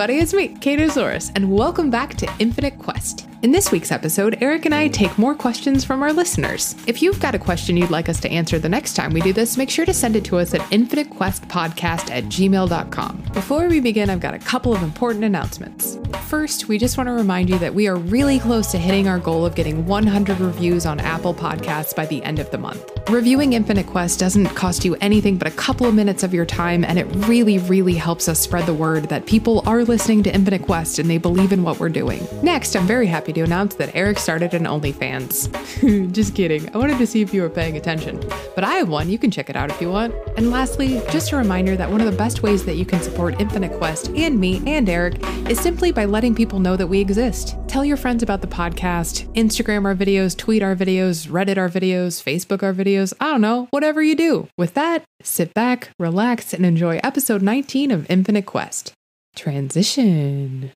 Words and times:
everybody, 0.00 0.20
it's 0.20 0.32
me, 0.32 0.48
Katosaurus, 0.50 1.32
and 1.34 1.50
welcome 1.50 1.90
back 1.90 2.14
to 2.14 2.32
Infinite 2.38 2.78
Quest. 2.78 3.26
In 3.40 3.52
this 3.52 3.70
week's 3.70 3.92
episode, 3.92 4.38
Eric 4.40 4.64
and 4.64 4.74
I 4.74 4.88
take 4.88 5.16
more 5.16 5.32
questions 5.32 5.84
from 5.84 6.02
our 6.02 6.12
listeners. 6.12 6.74
If 6.88 7.00
you've 7.00 7.20
got 7.20 7.36
a 7.36 7.38
question 7.38 7.76
you'd 7.76 7.88
like 7.88 8.08
us 8.08 8.18
to 8.22 8.28
answer 8.28 8.58
the 8.58 8.68
next 8.68 8.94
time 8.94 9.12
we 9.12 9.20
do 9.20 9.32
this, 9.32 9.56
make 9.56 9.70
sure 9.70 9.86
to 9.86 9.94
send 9.94 10.16
it 10.16 10.24
to 10.24 10.38
us 10.38 10.54
at 10.54 10.60
infinitequestpodcast 10.72 12.10
at 12.10 12.24
gmail.com. 12.24 13.22
Before 13.32 13.68
we 13.68 13.78
begin, 13.78 14.10
I've 14.10 14.18
got 14.18 14.34
a 14.34 14.40
couple 14.40 14.74
of 14.74 14.82
important 14.82 15.22
announcements. 15.22 16.00
First, 16.22 16.66
we 16.66 16.78
just 16.78 16.96
want 16.96 17.06
to 17.06 17.12
remind 17.12 17.48
you 17.48 17.60
that 17.60 17.72
we 17.72 17.86
are 17.86 17.94
really 17.94 18.40
close 18.40 18.72
to 18.72 18.78
hitting 18.78 19.06
our 19.06 19.20
goal 19.20 19.46
of 19.46 19.54
getting 19.54 19.86
100 19.86 20.40
reviews 20.40 20.84
on 20.84 20.98
Apple 20.98 21.32
Podcasts 21.32 21.94
by 21.94 22.06
the 22.06 22.20
end 22.24 22.40
of 22.40 22.50
the 22.50 22.58
month. 22.58 22.90
Reviewing 23.08 23.54
Infinite 23.54 23.86
Quest 23.86 24.18
doesn't 24.18 24.48
cost 24.48 24.84
you 24.84 24.94
anything 24.96 25.38
but 25.38 25.48
a 25.48 25.52
couple 25.52 25.86
of 25.86 25.94
minutes 25.94 26.22
of 26.22 26.34
your 26.34 26.44
time, 26.44 26.84
and 26.84 26.98
it 26.98 27.06
really, 27.28 27.58
really 27.58 27.94
helps 27.94 28.28
us 28.28 28.38
spread 28.38 28.66
the 28.66 28.74
word 28.74 29.04
that 29.04 29.24
people 29.24 29.62
are 29.64 29.84
listening 29.84 30.22
to 30.24 30.34
Infinite 30.34 30.62
Quest 30.62 30.98
and 30.98 31.08
they 31.08 31.16
believe 31.16 31.52
in 31.52 31.62
what 31.62 31.78
we're 31.78 31.88
doing. 31.88 32.26
Next, 32.42 32.76
I'm 32.76 32.86
very 32.86 33.06
happy 33.06 33.27
to 33.32 33.42
announce 33.42 33.74
that 33.76 33.94
Eric 33.94 34.18
started 34.18 34.54
an 34.54 34.64
OnlyFans. 34.64 36.12
just 36.12 36.34
kidding. 36.34 36.74
I 36.74 36.78
wanted 36.78 36.98
to 36.98 37.06
see 37.06 37.22
if 37.22 37.32
you 37.32 37.42
were 37.42 37.50
paying 37.50 37.76
attention. 37.76 38.20
But 38.54 38.64
I 38.64 38.74
have 38.74 38.88
one. 38.88 39.08
You 39.08 39.18
can 39.18 39.30
check 39.30 39.50
it 39.50 39.56
out 39.56 39.70
if 39.70 39.80
you 39.80 39.90
want. 39.90 40.14
And 40.36 40.50
lastly, 40.50 41.00
just 41.10 41.32
a 41.32 41.36
reminder 41.36 41.76
that 41.76 41.90
one 41.90 42.00
of 42.00 42.10
the 42.10 42.16
best 42.16 42.42
ways 42.42 42.64
that 42.64 42.74
you 42.74 42.84
can 42.84 43.00
support 43.02 43.40
Infinite 43.40 43.72
Quest 43.78 44.08
and 44.08 44.38
me 44.38 44.62
and 44.66 44.88
Eric 44.88 45.16
is 45.48 45.60
simply 45.60 45.92
by 45.92 46.04
letting 46.04 46.34
people 46.34 46.58
know 46.58 46.76
that 46.76 46.86
we 46.86 47.00
exist. 47.00 47.56
Tell 47.68 47.84
your 47.84 47.96
friends 47.96 48.22
about 48.22 48.40
the 48.40 48.46
podcast, 48.46 49.32
Instagram 49.34 49.84
our 49.84 49.94
videos, 49.94 50.36
tweet 50.36 50.62
our 50.62 50.74
videos, 50.74 51.28
Reddit 51.28 51.58
our 51.58 51.68
videos, 51.68 52.22
Facebook 52.22 52.62
our 52.62 52.74
videos. 52.74 53.12
I 53.20 53.26
don't 53.26 53.40
know, 53.40 53.68
whatever 53.70 54.02
you 54.02 54.14
do. 54.14 54.48
With 54.56 54.74
that, 54.74 55.04
sit 55.22 55.54
back, 55.54 55.90
relax, 55.98 56.54
and 56.54 56.64
enjoy 56.64 57.00
episode 57.02 57.42
19 57.42 57.90
of 57.90 58.10
Infinite 58.10 58.46
Quest. 58.46 58.92
Transition. 59.36 60.72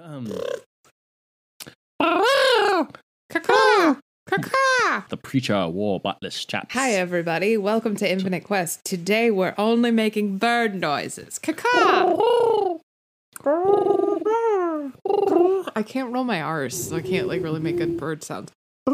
Um! 0.00 0.32
the 5.08 5.16
preacher 5.22 5.68
wore 5.68 6.00
buttless 6.00 6.46
chaps. 6.46 6.74
Hi, 6.74 6.92
everybody. 6.92 7.56
Welcome 7.56 7.96
to 7.96 8.10
Infinite 8.10 8.44
Quest. 8.44 8.84
Today, 8.84 9.30
we're 9.30 9.54
only 9.56 9.90
making 9.90 10.36
bird 10.36 10.74
noises. 10.74 11.38
Caca! 11.38 12.78
I 15.74 15.82
can't 15.82 16.12
roll 16.12 16.24
my 16.24 16.42
R's, 16.42 16.88
so 16.88 16.96
I 16.96 17.00
can't 17.00 17.26
like 17.26 17.42
really 17.42 17.60
make 17.60 17.78
good 17.78 17.96
bird 17.96 18.22
sounds. 18.22 18.52
Uh, 18.86 18.90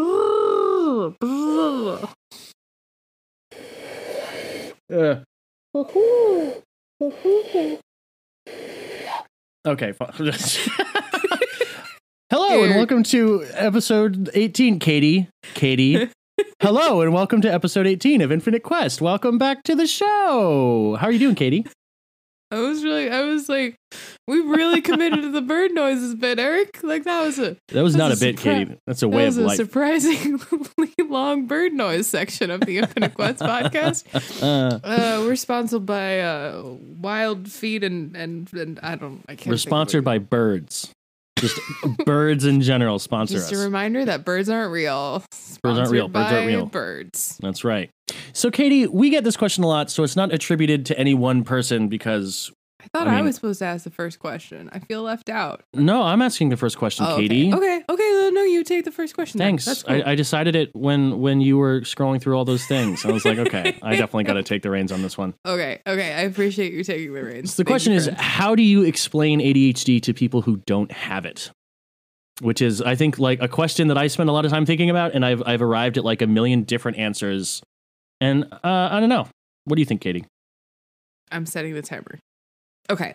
okay. 9.66 9.92
fine. 9.92 10.12
Hello 12.30 12.62
and 12.62 12.74
welcome 12.76 13.02
to 13.04 13.44
episode 13.54 14.30
18, 14.34 14.78
Katie. 14.78 15.28
Katie. 15.54 16.08
Hello 16.62 17.00
and 17.00 17.12
welcome 17.12 17.40
to 17.40 17.52
episode 17.52 17.86
18 17.86 18.20
of 18.20 18.30
Infinite 18.30 18.62
Quest. 18.62 19.00
Welcome 19.00 19.36
back 19.38 19.62
to 19.64 19.74
the 19.74 19.86
show. 19.86 20.96
How 21.00 21.08
are 21.08 21.12
you 21.12 21.18
doing, 21.18 21.34
Katie? 21.34 21.66
I 22.52 22.58
was 22.60 22.82
really, 22.82 23.10
I 23.10 23.22
was 23.22 23.48
like, 23.48 23.76
we 24.26 24.40
really 24.40 24.80
committed 24.80 25.22
to 25.22 25.30
the 25.30 25.40
bird 25.40 25.72
noises 25.72 26.14
bit, 26.16 26.38
Eric. 26.38 26.80
Like 26.82 27.04
that 27.04 27.22
was 27.24 27.38
a 27.38 27.56
That 27.68 27.82
was 27.82 27.94
not 27.94 28.10
a 28.10 28.14
a 28.14 28.16
bit, 28.16 28.36
surpri- 28.36 28.42
Katie. 28.42 28.76
That's 28.86 29.02
a 29.02 29.06
that 29.06 29.16
way 29.16 29.26
was 29.26 29.36
of 29.36 29.44
a 29.44 29.46
life. 29.48 29.56
surprisingly 29.56 30.88
long 31.08 31.46
bird 31.46 31.72
noise 31.72 32.06
section 32.08 32.50
of 32.50 32.60
the 32.62 32.78
Infinite 32.78 33.14
Quest 33.14 33.40
podcast. 33.40 34.04
Uh, 34.42 34.78
Uh, 34.82 35.22
we're 35.24 35.36
sponsored 35.36 35.84
by 35.86 36.20
uh, 36.20 36.62
Wild 37.00 37.50
Feed 37.50 37.84
and 37.84 38.16
and 38.16 38.52
and 38.54 38.80
I 38.82 38.94
don't, 38.96 39.22
I 39.28 39.34
can't. 39.36 39.48
we're 39.48 39.56
sponsored 39.56 40.04
by 40.04 40.18
birds. 40.18 40.90
Just 41.40 41.58
birds 42.04 42.44
in 42.44 42.60
general 42.60 42.98
sponsor 42.98 43.34
Just 43.34 43.46
us. 43.46 43.50
Just 43.50 43.62
a 43.62 43.64
reminder 43.64 44.04
that 44.04 44.24
birds 44.24 44.48
aren't 44.48 44.72
real. 44.72 45.24
Birds 45.62 45.78
aren't 45.78 45.90
real. 45.90 46.08
Birds 46.08 46.32
aren't 46.32 46.46
real. 46.46 46.66
Birds. 46.66 47.38
That's 47.40 47.64
right. 47.64 47.90
So, 48.32 48.50
Katie, 48.50 48.86
we 48.86 49.10
get 49.10 49.24
this 49.24 49.36
question 49.36 49.64
a 49.64 49.68
lot, 49.68 49.90
so 49.90 50.02
it's 50.02 50.16
not 50.16 50.32
attributed 50.32 50.86
to 50.86 50.98
any 50.98 51.14
one 51.14 51.44
person 51.44 51.88
because 51.88 52.52
I 52.82 52.98
thought 52.98 53.06
I 53.08 53.18
I, 53.18 53.22
was 53.22 53.34
supposed 53.34 53.58
to 53.60 53.64
ask 53.66 53.84
the 53.84 53.90
first 53.90 54.18
question. 54.18 54.70
I 54.72 54.78
feel 54.78 55.02
left 55.02 55.28
out. 55.28 55.62
no, 55.74 56.02
I'm 56.02 56.22
asking 56.22 56.48
the 56.48 56.56
first 56.56 56.78
question, 56.78 57.04
Oh, 57.06 57.14
okay. 57.14 57.28
Katie. 57.28 57.52
Okay, 57.52 57.82
okay. 57.88 58.30
No, 58.32 58.42
you 58.42 58.64
take 58.64 58.84
the 58.84 58.90
first 58.92 59.14
question. 59.14 59.38
then. 59.38 59.48
Thanks. 59.48 59.64
That's 59.66 59.82
cool. 59.82 60.02
I, 60.06 60.12
I 60.12 60.14
decided 60.14 60.56
it 60.56 60.70
when 60.74 61.20
when 61.20 61.40
you 61.40 61.58
were 61.58 61.80
scrolling 61.82 62.20
through 62.20 62.36
all 62.36 62.44
those 62.44 62.64
things. 62.66 63.04
I 63.04 63.10
was 63.12 63.24
like, 63.24 63.38
okay, 63.38 63.78
I 63.82 63.92
definitely 63.92 64.24
got 64.24 64.34
to 64.34 64.42
take 64.42 64.62
the 64.62 64.70
reins 64.70 64.92
on 64.92 65.02
this 65.02 65.18
one. 65.18 65.34
okay, 65.46 65.80
okay. 65.86 66.12
I 66.14 66.20
appreciate 66.22 66.72
you 66.72 66.82
taking 66.84 67.12
the 67.12 67.22
reins. 67.22 67.54
So 67.54 67.62
the 67.62 67.64
Thank 67.64 67.72
question 67.72 67.92
is, 67.92 68.08
how 68.16 68.54
do 68.54 68.62
you 68.62 68.82
explain 68.82 69.40
ADHD 69.40 70.00
to 70.02 70.14
people 70.14 70.42
who 70.42 70.56
don't 70.66 70.90
have 70.92 71.24
it? 71.26 71.50
Which 72.40 72.62
is, 72.62 72.80
I 72.80 72.94
think, 72.94 73.18
like 73.18 73.42
a 73.42 73.48
question 73.48 73.88
that 73.88 73.98
I 73.98 74.06
spend 74.06 74.30
a 74.30 74.32
lot 74.32 74.46
of 74.46 74.50
time 74.50 74.64
thinking 74.64 74.88
about, 74.88 75.14
and 75.14 75.26
I've 75.26 75.42
I've 75.44 75.60
arrived 75.60 75.98
at 75.98 76.04
like 76.04 76.22
a 76.22 76.26
million 76.26 76.62
different 76.62 76.96
answers. 76.96 77.62
And 78.22 78.44
uh, 78.52 78.88
I 78.90 78.98
don't 79.00 79.10
know. 79.10 79.26
What 79.64 79.76
do 79.76 79.82
you 79.82 79.86
think, 79.86 80.00
Katie? 80.00 80.24
I'm 81.30 81.44
setting 81.46 81.74
the 81.74 81.82
timer. 81.82 82.18
Okay. 82.90 83.14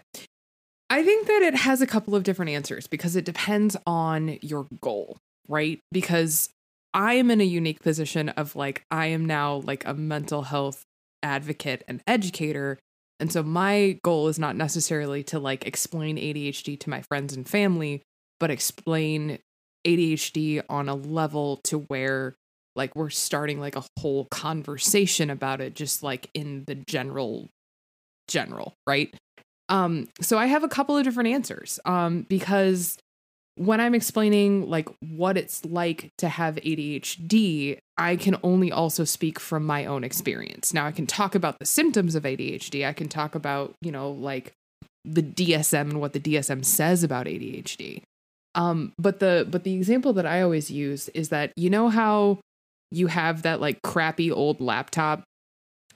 I 0.89 1.03
think 1.03 1.27
that 1.27 1.41
it 1.41 1.55
has 1.55 1.81
a 1.81 1.87
couple 1.87 2.15
of 2.15 2.23
different 2.23 2.51
answers 2.51 2.87
because 2.87 3.15
it 3.15 3.25
depends 3.25 3.75
on 3.85 4.39
your 4.41 4.67
goal, 4.81 5.17
right? 5.47 5.79
Because 5.91 6.49
I 6.93 7.15
am 7.15 7.29
in 7.29 7.41
a 7.41 7.45
unique 7.45 7.81
position 7.81 8.29
of 8.29 8.55
like, 8.55 8.85
I 8.89 9.07
am 9.07 9.25
now 9.25 9.55
like 9.65 9.85
a 9.85 9.93
mental 9.93 10.43
health 10.43 10.85
advocate 11.21 11.83
and 11.87 12.01
educator. 12.07 12.79
And 13.19 13.31
so 13.31 13.43
my 13.43 13.99
goal 14.03 14.29
is 14.29 14.39
not 14.39 14.55
necessarily 14.55 15.23
to 15.23 15.39
like 15.39 15.67
explain 15.67 16.17
ADHD 16.17 16.79
to 16.79 16.89
my 16.89 17.01
friends 17.01 17.35
and 17.35 17.47
family, 17.47 18.03
but 18.39 18.51
explain 18.51 19.39
ADHD 19.85 20.63
on 20.69 20.87
a 20.87 20.95
level 20.95 21.57
to 21.65 21.79
where 21.79 22.35
like 22.75 22.95
we're 22.95 23.09
starting 23.09 23.59
like 23.59 23.75
a 23.75 23.83
whole 23.99 24.25
conversation 24.31 25.29
about 25.29 25.61
it 25.61 25.75
just 25.75 26.03
like 26.03 26.29
in 26.33 26.63
the 26.67 26.75
general 26.75 27.49
general 28.27 28.73
right 28.87 29.15
um 29.69 30.07
so 30.21 30.37
i 30.37 30.45
have 30.45 30.63
a 30.63 30.67
couple 30.67 30.97
of 30.97 31.03
different 31.03 31.29
answers 31.29 31.79
um 31.85 32.25
because 32.29 32.97
when 33.55 33.79
i'm 33.79 33.95
explaining 33.95 34.69
like 34.69 34.89
what 34.99 35.37
it's 35.37 35.63
like 35.65 36.11
to 36.17 36.27
have 36.27 36.55
adhd 36.57 37.77
i 37.97 38.15
can 38.15 38.35
only 38.43 38.71
also 38.71 39.03
speak 39.03 39.39
from 39.39 39.65
my 39.65 39.85
own 39.85 40.03
experience. 40.03 40.73
Now 40.73 40.85
i 40.85 40.91
can 40.91 41.07
talk 41.07 41.35
about 41.35 41.59
the 41.59 41.65
symptoms 41.65 42.15
of 42.15 42.23
adhd 42.23 42.85
i 42.85 42.93
can 42.93 43.07
talk 43.07 43.35
about 43.35 43.73
you 43.81 43.91
know 43.91 44.11
like 44.11 44.53
the 45.03 45.23
dsm 45.23 45.81
and 45.81 46.01
what 46.01 46.13
the 46.13 46.19
dsm 46.19 46.65
says 46.65 47.03
about 47.03 47.27
adhd 47.27 48.01
um 48.55 48.93
but 48.97 49.19
the 49.19 49.47
but 49.49 49.63
the 49.63 49.73
example 49.73 50.13
that 50.13 50.25
i 50.25 50.41
always 50.41 50.69
use 50.71 51.09
is 51.09 51.29
that 51.29 51.51
you 51.55 51.69
know 51.69 51.89
how 51.89 52.39
you 52.91 53.07
have 53.07 53.43
that 53.43 53.61
like 53.61 53.81
crappy 53.83 54.31
old 54.31 54.59
laptop 54.61 55.23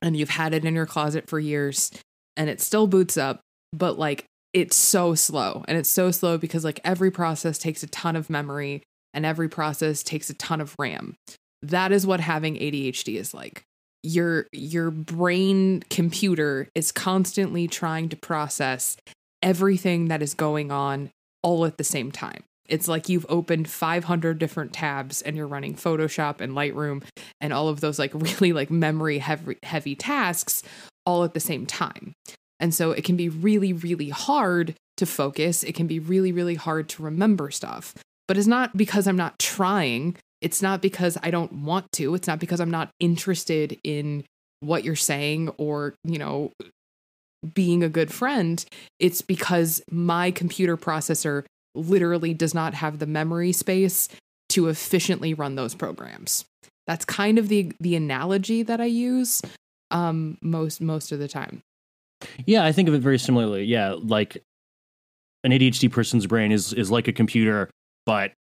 and 0.01 0.15
you've 0.15 0.29
had 0.29 0.53
it 0.53 0.65
in 0.65 0.75
your 0.75 0.85
closet 0.85 1.29
for 1.29 1.39
years 1.39 1.91
and 2.37 2.49
it 2.49 2.61
still 2.61 2.87
boots 2.87 3.17
up 3.17 3.41
but 3.73 3.97
like 3.97 4.25
it's 4.53 4.75
so 4.75 5.15
slow 5.15 5.63
and 5.67 5.77
it's 5.77 5.89
so 5.89 6.11
slow 6.11 6.37
because 6.37 6.63
like 6.63 6.79
every 6.83 7.11
process 7.11 7.57
takes 7.57 7.83
a 7.83 7.87
ton 7.87 8.15
of 8.15 8.29
memory 8.29 8.81
and 9.13 9.25
every 9.25 9.49
process 9.49 10.03
takes 10.03 10.29
a 10.29 10.33
ton 10.33 10.61
of 10.61 10.75
ram. 10.79 11.15
That 11.61 11.91
is 11.91 12.07
what 12.07 12.19
having 12.19 12.55
adhd 12.55 13.15
is 13.15 13.33
like. 13.33 13.63
Your 14.01 14.47
your 14.51 14.91
brain 14.91 15.83
computer 15.89 16.69
is 16.73 16.91
constantly 16.91 17.67
trying 17.67 18.09
to 18.09 18.15
process 18.15 18.97
everything 19.41 20.07
that 20.07 20.21
is 20.21 20.33
going 20.33 20.71
on 20.71 21.09
all 21.43 21.65
at 21.65 21.77
the 21.77 21.83
same 21.83 22.11
time. 22.11 22.43
It's 22.67 22.87
like 22.87 23.09
you've 23.09 23.25
opened 23.29 23.69
500 23.69 24.37
different 24.37 24.73
tabs 24.73 25.21
and 25.21 25.35
you're 25.35 25.47
running 25.47 25.73
photoshop 25.73 26.39
and 26.39 26.53
lightroom 26.53 27.03
and 27.41 27.51
all 27.51 27.67
of 27.67 27.81
those 27.81 27.99
like 27.99 28.13
really 28.13 28.53
like 28.53 28.71
memory 28.71 29.17
heavy 29.19 29.57
heavy 29.63 29.95
tasks 29.95 30.63
all 31.05 31.23
at 31.23 31.33
the 31.33 31.39
same 31.39 31.65
time 31.65 32.13
and 32.59 32.73
so 32.73 32.91
it 32.91 33.03
can 33.03 33.15
be 33.15 33.29
really 33.29 33.73
really 33.73 34.09
hard 34.09 34.75
to 34.97 35.05
focus. 35.05 35.63
It 35.63 35.75
can 35.75 35.87
be 35.87 35.99
really 35.99 36.31
really 36.31 36.55
hard 36.55 36.89
to 36.89 37.03
remember 37.03 37.51
stuff. 37.51 37.95
But 38.27 38.37
it's 38.37 38.47
not 38.47 38.75
because 38.77 39.07
i'm 39.07 39.17
not 39.17 39.39
trying. 39.39 40.15
It's 40.41 40.61
not 40.61 40.81
because 40.81 41.17
i 41.23 41.31
don't 41.31 41.51
want 41.53 41.91
to. 41.93 42.13
It's 42.15 42.27
not 42.27 42.39
because 42.39 42.59
i'm 42.59 42.71
not 42.71 42.89
interested 42.99 43.79
in 43.83 44.23
what 44.61 44.83
you're 44.83 44.95
saying 44.95 45.49
or 45.57 45.95
you 46.03 46.19
know 46.19 46.51
being 47.53 47.83
a 47.83 47.89
good 47.89 48.11
friend. 48.11 48.63
It's 48.99 49.21
because 49.21 49.81
my 49.89 50.31
computer 50.31 50.75
processor 50.75 51.45
literally 51.73 52.33
does 52.33 52.53
not 52.53 52.73
have 52.73 52.99
the 52.99 53.05
memory 53.05 53.53
space 53.53 54.09
to 54.49 54.67
efficiently 54.67 55.33
run 55.33 55.55
those 55.55 55.75
programs. 55.75 56.43
That's 56.87 57.05
kind 57.05 57.37
of 57.37 57.47
the 57.47 57.71
the 57.79 57.95
analogy 57.95 58.63
that 58.63 58.81
i 58.81 58.85
use 58.85 59.41
um 59.91 60.37
most 60.41 60.81
most 60.81 61.11
of 61.11 61.19
the 61.19 61.27
time 61.27 61.61
Yeah, 62.45 62.65
I 62.65 62.71
think 62.71 62.87
of 62.87 62.95
it 62.95 62.99
very 62.99 63.19
similarly. 63.19 63.63
Yeah, 63.63 63.95
like 63.97 64.43
an 65.43 65.51
ADHD 65.51 65.91
person's 65.91 66.27
brain 66.27 66.51
is 66.51 66.73
is 66.73 66.91
like 66.91 67.07
a 67.07 67.13
computer, 67.13 67.69
but 68.05 68.33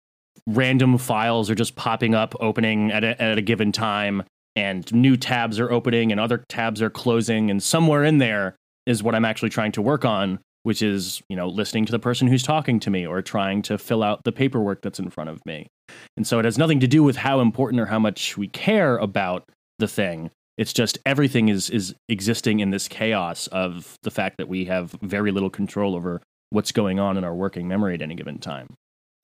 random 0.47 0.99
files 0.99 1.51
are 1.51 1.55
just 1.55 1.77
popping 1.77 2.15
up, 2.15 2.35
opening 2.41 2.91
at 2.91 3.05
a, 3.05 3.21
at 3.21 3.39
a 3.39 3.43
given 3.43 3.73
time, 3.73 4.23
and 4.57 4.93
new 4.93 5.17
tabs 5.17 5.61
are 5.61 5.71
opening 5.71 6.11
and 6.11 6.21
other 6.21 6.45
tabs 6.49 6.83
are 6.83 6.91
closing, 6.91 7.51
and 7.51 7.63
somewhere 7.63 8.05
in 8.05 8.19
there 8.19 8.57
is 8.87 9.03
what 9.03 9.15
I'm 9.15 9.25
actually 9.25 9.51
trying 9.51 9.73
to 9.73 9.83
work 9.83 10.05
on, 10.05 10.41
which 10.63 10.83
is, 10.83 11.23
you 11.29 11.37
know, 11.37 11.47
listening 11.47 11.85
to 11.85 11.93
the 11.93 11.99
person 11.99 12.27
who's 12.27 12.43
talking 12.43 12.81
to 12.81 12.91
me 12.91 13.07
or 13.07 13.21
trying 13.21 13.63
to 13.63 13.79
fill 13.79 14.03
out 14.03 14.25
the 14.25 14.33
paperwork 14.33 14.81
that's 14.83 14.99
in 14.99 15.11
front 15.11 15.31
of 15.31 15.45
me. 15.45 15.67
And 16.17 16.27
so 16.27 16.39
it 16.39 16.45
has 16.45 16.59
nothing 16.59 16.81
to 16.81 16.87
do 16.87 17.03
with 17.03 17.17
how 17.17 17.41
important 17.41 17.81
or 17.81 17.87
how 17.87 17.99
much 17.99 18.37
we 18.37 18.49
care 18.49 18.97
about 18.97 19.45
the 19.79 19.89
thing. 19.89 20.31
It's 20.59 20.73
just 20.73 20.99
everything 21.07 21.49
is 21.49 21.71
is 21.71 21.95
existing 22.09 22.61
in 22.61 22.71
this 22.71 22.89
chaos 22.89 23.47
of 23.47 23.97
the 24.03 24.11
fact 24.11 24.37
that 24.39 24.49
we 24.49 24.67
have 24.67 24.91
very 25.01 25.31
little 25.31 25.51
control 25.51 25.95
over 25.95 26.21
what's 26.51 26.73
going 26.73 26.99
on 26.99 27.17
in 27.17 27.25
our 27.25 27.35
working 27.35 27.69
memory 27.69 27.95
at 27.95 28.03
any 28.03 28.15
given 28.15 28.39
time. 28.39 28.75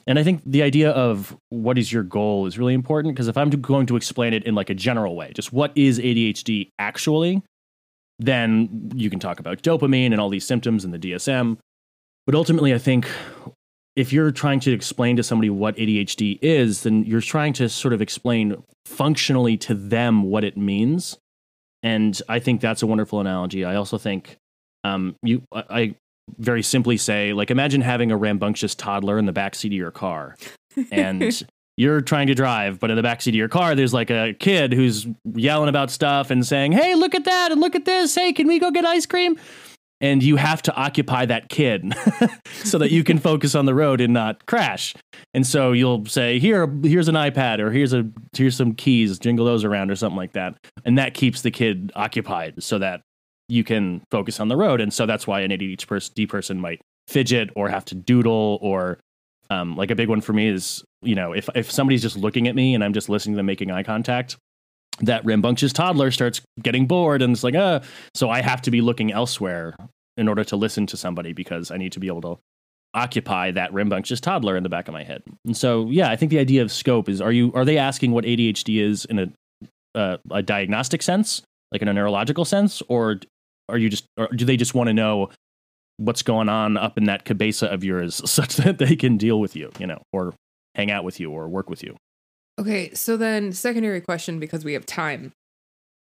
And 0.06 0.18
I 0.18 0.22
think 0.22 0.42
the 0.44 0.62
idea 0.62 0.90
of 0.90 1.36
what 1.48 1.78
is 1.78 1.92
your 1.92 2.02
goal 2.02 2.46
is 2.46 2.58
really 2.58 2.74
important 2.74 3.14
because 3.14 3.28
if 3.28 3.36
I'm 3.36 3.50
going 3.50 3.86
to 3.86 3.96
explain 3.96 4.34
it 4.34 4.44
in 4.44 4.54
like 4.54 4.70
a 4.70 4.74
general 4.74 5.16
way, 5.16 5.32
just 5.34 5.52
what 5.52 5.72
is 5.74 5.98
ADHD 5.98 6.70
actually, 6.78 7.42
then 8.18 8.90
you 8.94 9.10
can 9.10 9.18
talk 9.18 9.40
about 9.40 9.62
dopamine 9.62 10.12
and 10.12 10.20
all 10.20 10.28
these 10.28 10.46
symptoms 10.46 10.84
and 10.84 10.92
the 10.92 10.98
DSM. 10.98 11.58
But 12.26 12.34
ultimately, 12.34 12.74
I 12.74 12.78
think 12.78 13.08
if 13.96 14.12
you're 14.12 14.30
trying 14.30 14.60
to 14.60 14.72
explain 14.72 15.16
to 15.16 15.22
somebody 15.22 15.50
what 15.50 15.76
ADHD 15.76 16.38
is, 16.42 16.82
then 16.82 17.04
you're 17.04 17.20
trying 17.20 17.52
to 17.54 17.68
sort 17.68 17.94
of 17.94 18.02
explain 18.02 18.62
functionally 18.84 19.56
to 19.58 19.74
them 19.74 20.24
what 20.24 20.44
it 20.44 20.56
means. 20.56 21.16
And 21.84 22.20
I 22.30 22.38
think 22.40 22.62
that's 22.62 22.82
a 22.82 22.86
wonderful 22.86 23.20
analogy. 23.20 23.64
I 23.64 23.76
also 23.76 23.98
think 23.98 24.38
um, 24.84 25.16
you, 25.22 25.42
I 25.52 25.94
very 26.38 26.62
simply 26.62 26.96
say, 26.96 27.34
like, 27.34 27.50
imagine 27.50 27.82
having 27.82 28.10
a 28.10 28.16
rambunctious 28.16 28.74
toddler 28.74 29.18
in 29.18 29.26
the 29.26 29.32
backseat 29.32 29.66
of 29.66 29.74
your 29.74 29.90
car. 29.90 30.34
And 30.90 31.46
you're 31.76 32.00
trying 32.00 32.28
to 32.28 32.34
drive, 32.34 32.80
but 32.80 32.90
in 32.90 32.96
the 32.96 33.02
backseat 33.02 33.28
of 33.28 33.34
your 33.34 33.48
car, 33.48 33.74
there's 33.74 33.92
like 33.92 34.10
a 34.10 34.32
kid 34.32 34.72
who's 34.72 35.06
yelling 35.34 35.68
about 35.68 35.90
stuff 35.90 36.30
and 36.30 36.44
saying, 36.46 36.72
Hey, 36.72 36.94
look 36.94 37.14
at 37.14 37.24
that 37.24 37.52
and 37.52 37.60
look 37.60 37.74
at 37.74 37.84
this. 37.84 38.14
Hey, 38.14 38.32
can 38.32 38.48
we 38.48 38.58
go 38.58 38.70
get 38.70 38.86
ice 38.86 39.04
cream? 39.04 39.38
And 40.00 40.22
you 40.22 40.36
have 40.36 40.60
to 40.62 40.74
occupy 40.74 41.24
that 41.26 41.48
kid 41.48 41.94
so 42.64 42.78
that 42.78 42.90
you 42.90 43.04
can 43.04 43.18
focus 43.30 43.54
on 43.54 43.64
the 43.64 43.74
road 43.74 44.00
and 44.00 44.12
not 44.12 44.44
crash. 44.46 44.94
And 45.32 45.46
so 45.46 45.72
you'll 45.72 46.04
say, 46.06 46.38
Here, 46.38 46.68
here's 46.82 47.08
an 47.08 47.14
iPad 47.14 47.60
or 47.60 47.70
here's 47.70 47.92
a 47.92 48.06
here's 48.36 48.56
some 48.56 48.74
keys, 48.74 49.18
jingle 49.18 49.46
those 49.46 49.64
around 49.64 49.90
or 49.90 49.96
something 49.96 50.16
like 50.16 50.32
that. 50.32 50.56
And 50.84 50.98
that 50.98 51.14
keeps 51.14 51.42
the 51.42 51.50
kid 51.50 51.92
occupied 51.94 52.62
so 52.62 52.78
that 52.78 53.02
you 53.48 53.64
can 53.64 54.02
focus 54.10 54.40
on 54.40 54.48
the 54.48 54.56
road. 54.56 54.80
And 54.80 54.92
so 54.92 55.06
that's 55.06 55.26
why 55.26 55.40
an 55.40 55.50
ADHD 55.50 56.28
person 56.28 56.60
might 56.60 56.80
fidget 57.08 57.50
or 57.54 57.68
have 57.68 57.84
to 57.86 57.94
doodle 57.94 58.58
or 58.62 58.98
um, 59.50 59.76
like 59.76 59.90
a 59.90 59.94
big 59.94 60.08
one 60.08 60.20
for 60.20 60.32
me 60.32 60.48
is, 60.48 60.82
you 61.02 61.14
know, 61.14 61.32
if, 61.32 61.48
if 61.54 61.70
somebody's 61.70 62.02
just 62.02 62.16
looking 62.16 62.48
at 62.48 62.54
me 62.54 62.74
and 62.74 62.82
I'm 62.82 62.94
just 62.94 63.08
listening 63.08 63.34
to 63.34 63.36
them 63.38 63.46
making 63.46 63.70
eye 63.70 63.82
contact, 63.82 64.36
that 65.00 65.24
rambunctious 65.24 65.72
toddler 65.72 66.10
starts 66.10 66.40
getting 66.62 66.86
bored 66.86 67.22
and 67.22 67.32
it's 67.32 67.44
like, 67.44 67.54
uh, 67.54 67.80
so 68.14 68.30
I 68.30 68.42
have 68.42 68.62
to 68.62 68.70
be 68.70 68.80
looking 68.80 69.12
elsewhere 69.12 69.74
in 70.16 70.28
order 70.28 70.44
to 70.44 70.56
listen 70.56 70.86
to 70.86 70.96
somebody 70.96 71.32
because 71.32 71.70
I 71.70 71.76
need 71.76 71.92
to 71.92 72.00
be 72.00 72.06
able 72.06 72.20
to 72.22 72.38
occupy 72.94 73.50
that 73.50 73.72
rambunctious 73.74 74.20
toddler 74.20 74.56
in 74.56 74.62
the 74.62 74.68
back 74.68 74.86
of 74.88 74.92
my 74.92 75.02
head. 75.02 75.22
And 75.44 75.56
so, 75.56 75.88
yeah, 75.90 76.10
I 76.10 76.16
think 76.16 76.30
the 76.30 76.38
idea 76.38 76.62
of 76.62 76.70
scope 76.70 77.08
is: 77.08 77.20
are 77.20 77.32
you 77.32 77.52
are 77.54 77.64
they 77.64 77.76
asking 77.76 78.12
what 78.12 78.24
ADHD 78.24 78.80
is 78.80 79.04
in 79.04 79.18
a 79.18 79.26
uh, 79.94 80.16
a 80.30 80.42
diagnostic 80.42 81.02
sense, 81.02 81.42
like 81.72 81.82
in 81.82 81.88
a 81.88 81.92
neurological 81.92 82.44
sense, 82.44 82.82
or 82.88 83.20
are 83.68 83.78
you 83.78 83.88
just 83.88 84.06
or 84.16 84.28
do 84.28 84.44
they 84.44 84.56
just 84.56 84.74
want 84.74 84.88
to 84.88 84.94
know 84.94 85.30
what's 85.96 86.22
going 86.22 86.48
on 86.48 86.76
up 86.76 86.98
in 86.98 87.04
that 87.04 87.24
cabeza 87.24 87.66
of 87.66 87.84
yours 87.84 88.20
such 88.30 88.56
that 88.56 88.78
they 88.78 88.96
can 88.96 89.16
deal 89.16 89.40
with 89.40 89.56
you, 89.56 89.70
you 89.78 89.86
know, 89.86 90.00
or 90.12 90.34
hang 90.74 90.90
out 90.90 91.04
with 91.04 91.20
you 91.20 91.30
or 91.30 91.48
work 91.48 91.70
with 91.70 91.82
you. 91.82 91.96
Okay, 92.58 92.92
so 92.94 93.16
then 93.16 93.52
secondary 93.52 94.00
question 94.00 94.38
because 94.38 94.64
we 94.64 94.74
have 94.74 94.86
time. 94.86 95.32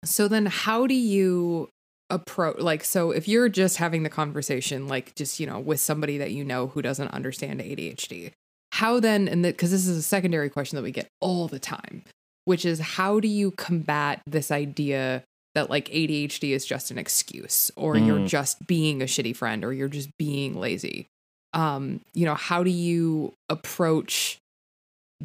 So 0.04 0.26
then 0.28 0.46
how 0.46 0.86
do 0.86 0.94
you 0.94 1.68
approach 2.10 2.58
like 2.58 2.84
so 2.84 3.10
if 3.10 3.26
you're 3.26 3.48
just 3.48 3.78
having 3.78 4.02
the 4.02 4.10
conversation 4.10 4.86
like 4.86 5.14
just, 5.14 5.40
you 5.40 5.46
know, 5.46 5.60
with 5.60 5.80
somebody 5.80 6.18
that 6.18 6.32
you 6.32 6.44
know 6.44 6.66
who 6.66 6.82
doesn't 6.82 7.08
understand 7.08 7.60
ADHD, 7.60 8.32
how 8.72 9.00
then 9.00 9.28
and 9.28 9.42
because 9.42 9.70
this 9.70 9.86
is 9.86 9.96
a 9.96 10.02
secondary 10.02 10.50
question 10.50 10.76
that 10.76 10.82
we 10.82 10.90
get 10.90 11.08
all 11.20 11.46
the 11.46 11.60
time, 11.60 12.02
which 12.44 12.64
is 12.64 12.80
how 12.80 13.20
do 13.20 13.28
you 13.28 13.52
combat 13.52 14.20
this 14.26 14.50
idea 14.50 15.22
that 15.54 15.70
like 15.70 15.88
ADHD 15.88 16.50
is 16.50 16.66
just 16.66 16.90
an 16.90 16.98
excuse 16.98 17.70
or 17.76 17.94
mm. 17.94 18.06
you're 18.06 18.26
just 18.26 18.66
being 18.66 19.02
a 19.02 19.06
shitty 19.06 19.36
friend 19.36 19.64
or 19.64 19.72
you're 19.72 19.88
just 19.88 20.10
being 20.18 20.58
lazy. 20.58 21.06
Um, 21.52 22.00
you 22.14 22.24
know, 22.24 22.34
how 22.34 22.62
do 22.62 22.70
you 22.70 23.34
approach 23.50 24.38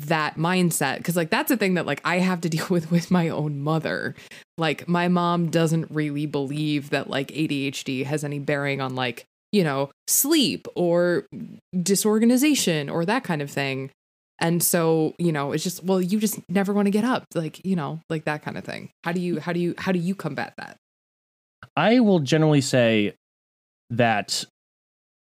that 0.05 0.35
mindset? 0.35 1.03
Cuz 1.03 1.15
like 1.15 1.29
that's 1.29 1.51
a 1.51 1.57
thing 1.57 1.75
that 1.75 1.85
like 1.85 2.01
I 2.03 2.19
have 2.19 2.41
to 2.41 2.49
deal 2.55 2.67
with 2.69 2.91
with 2.91 3.11
my 3.11 3.29
own 3.29 3.59
mother. 3.59 4.15
Like 4.57 4.87
my 4.87 5.07
mom 5.07 5.49
doesn't 5.49 5.91
really 5.91 6.25
believe 6.25 6.89
that 6.89 7.09
like 7.09 7.29
ADHD 7.29 8.05
has 8.05 8.23
any 8.23 8.39
bearing 8.39 8.81
on 8.81 8.95
like, 8.95 9.25
you 9.51 9.63
know, 9.63 9.91
sleep 10.07 10.67
or 10.75 11.25
disorganization 11.75 12.89
or 12.89 13.05
that 13.05 13.23
kind 13.23 13.41
of 13.41 13.51
thing. 13.51 13.91
And 14.39 14.61
so, 14.61 15.15
you 15.17 15.31
know, 15.31 15.51
it's 15.51 15.63
just 15.63 15.83
well, 15.83 16.01
you 16.01 16.19
just 16.19 16.39
never 16.49 16.73
want 16.73 16.85
to 16.85 16.91
get 16.91 17.03
up, 17.03 17.25
like, 17.33 17.65
you 17.65 17.75
know, 17.75 18.01
like 18.09 18.25
that 18.25 18.43
kind 18.43 18.57
of 18.57 18.63
thing. 18.63 18.91
How 19.03 19.11
do 19.11 19.19
you 19.19 19.39
how 19.39 19.53
do 19.53 19.59
you 19.59 19.73
how 19.77 19.91
do 19.91 19.99
you 19.99 20.13
combat 20.13 20.53
that? 20.57 20.77
I 21.75 21.99
will 21.99 22.19
generally 22.19 22.61
say 22.61 23.15
that 23.89 24.45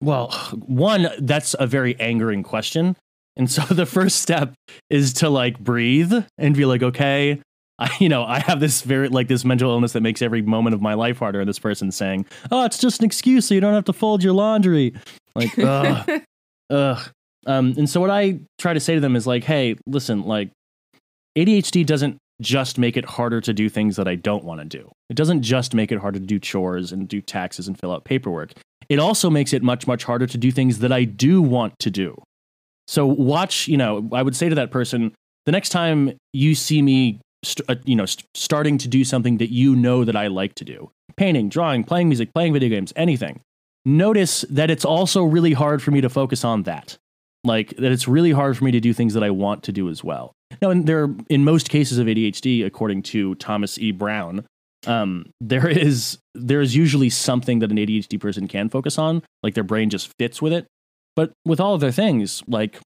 well, 0.02 0.30
one, 0.66 1.08
that's 1.18 1.54
a 1.58 1.66
very 1.66 1.98
angering 2.00 2.42
question. 2.42 2.96
And 3.36 3.50
so 3.50 3.62
the 3.62 3.86
first 3.86 4.20
step 4.20 4.54
is 4.88 5.12
to 5.14 5.30
like 5.30 5.58
breathe 5.58 6.12
and 6.38 6.54
be 6.54 6.64
like, 6.64 6.82
okay, 6.82 7.40
I, 7.78 7.90
you 7.98 8.08
know, 8.08 8.24
I 8.24 8.40
have 8.40 8.60
this 8.60 8.82
very 8.82 9.08
like 9.08 9.28
this 9.28 9.44
mental 9.44 9.70
illness 9.70 9.92
that 9.92 10.02
makes 10.02 10.20
every 10.20 10.42
moment 10.42 10.74
of 10.74 10.82
my 10.82 10.94
life 10.94 11.18
harder. 11.18 11.40
And 11.40 11.48
this 11.48 11.58
person 11.58 11.90
saying, 11.90 12.26
"Oh, 12.50 12.64
it's 12.66 12.78
just 12.78 13.00
an 13.00 13.06
excuse, 13.06 13.46
so 13.46 13.54
you 13.54 13.60
don't 13.60 13.72
have 13.72 13.86
to 13.86 13.94
fold 13.94 14.22
your 14.22 14.34
laundry." 14.34 14.92
Like, 15.34 15.58
ugh, 15.58 16.22
ugh. 16.68 17.10
Um, 17.46 17.74
and 17.78 17.88
so 17.88 18.00
what 18.00 18.10
I 18.10 18.40
try 18.58 18.74
to 18.74 18.80
say 18.80 18.94
to 18.94 19.00
them 19.00 19.16
is 19.16 19.26
like, 19.26 19.44
hey, 19.44 19.76
listen, 19.86 20.22
like 20.24 20.50
ADHD 21.38 21.86
doesn't 21.86 22.18
just 22.40 22.78
make 22.78 22.96
it 22.96 23.04
harder 23.04 23.40
to 23.40 23.52
do 23.52 23.68
things 23.68 23.96
that 23.96 24.08
I 24.08 24.14
don't 24.14 24.44
want 24.44 24.60
to 24.60 24.66
do. 24.66 24.90
It 25.08 25.16
doesn't 25.16 25.42
just 25.42 25.74
make 25.74 25.92
it 25.92 25.98
harder 25.98 26.18
to 26.18 26.26
do 26.26 26.38
chores 26.38 26.92
and 26.92 27.08
do 27.08 27.20
taxes 27.20 27.68
and 27.68 27.78
fill 27.78 27.92
out 27.92 28.04
paperwork. 28.04 28.52
It 28.88 28.98
also 28.98 29.30
makes 29.30 29.52
it 29.52 29.62
much, 29.62 29.86
much 29.86 30.04
harder 30.04 30.26
to 30.26 30.38
do 30.38 30.50
things 30.50 30.80
that 30.80 30.92
I 30.92 31.04
do 31.04 31.42
want 31.42 31.78
to 31.80 31.90
do. 31.90 32.16
So 32.90 33.06
watch, 33.06 33.68
you 33.68 33.76
know, 33.76 34.08
I 34.12 34.22
would 34.22 34.34
say 34.34 34.48
to 34.48 34.54
that 34.56 34.70
person, 34.70 35.12
the 35.46 35.52
next 35.52 35.68
time 35.68 36.18
you 36.32 36.54
see 36.54 36.82
me, 36.82 37.20
st- 37.44 37.70
uh, 37.70 37.76
you 37.84 37.94
know, 37.94 38.06
st- 38.06 38.26
starting 38.34 38.78
to 38.78 38.88
do 38.88 39.04
something 39.04 39.38
that 39.38 39.52
you 39.52 39.76
know 39.76 40.04
that 40.04 40.16
I 40.16 40.26
like 40.26 40.54
to 40.56 40.64
do, 40.64 40.90
painting, 41.16 41.48
drawing, 41.48 41.84
playing 41.84 42.08
music, 42.08 42.34
playing 42.34 42.52
video 42.52 42.68
games, 42.68 42.92
anything, 42.96 43.42
notice 43.84 44.44
that 44.50 44.70
it's 44.70 44.84
also 44.84 45.22
really 45.22 45.52
hard 45.52 45.82
for 45.82 45.92
me 45.92 46.00
to 46.00 46.08
focus 46.08 46.44
on 46.44 46.64
that 46.64 46.98
like 47.44 47.76
that 47.76 47.92
it's 47.92 48.06
really 48.06 48.32
hard 48.32 48.56
for 48.56 48.64
me 48.64 48.70
to 48.70 48.80
do 48.80 48.92
things 48.92 49.14
that 49.14 49.22
I 49.22 49.30
want 49.30 49.62
to 49.64 49.72
do 49.72 49.88
as 49.88 50.04
well. 50.04 50.32
Now, 50.60 50.70
and 50.70 50.86
there, 50.86 51.08
in 51.28 51.44
most 51.44 51.70
cases 51.70 51.98
of 51.98 52.06
ADHD, 52.06 52.66
according 52.66 53.02
to 53.04 53.34
Thomas 53.36 53.78
E. 53.78 53.92
Brown, 53.92 54.44
um, 54.86 55.32
there 55.40 55.68
is 55.68 56.18
there 56.34 56.60
is 56.60 56.76
usually 56.76 57.10
something 57.10 57.60
that 57.60 57.70
an 57.70 57.76
ADHD 57.76 58.20
person 58.20 58.48
can 58.48 58.68
focus 58.68 58.98
on, 58.98 59.22
like 59.42 59.54
their 59.54 59.64
brain 59.64 59.90
just 59.90 60.12
fits 60.18 60.42
with 60.42 60.52
it. 60.52 60.66
But 61.20 61.34
with 61.44 61.60
all 61.60 61.74
other 61.74 61.92
things, 61.92 62.42
like 62.46 62.80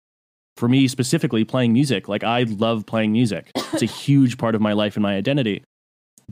for 0.55 0.69
me 0.69 0.87
specifically, 0.87 1.43
playing 1.43 1.73
music, 1.73 2.07
like 2.07 2.23
I 2.23 2.43
love 2.43 2.85
playing 2.85 3.11
music. 3.11 3.51
It's 3.73 3.81
a 3.81 3.85
huge 4.05 4.37
part 4.37 4.55
of 4.55 4.61
my 4.61 4.71
life 4.71 4.95
and 4.95 5.03
my 5.03 5.17
identity. 5.17 5.65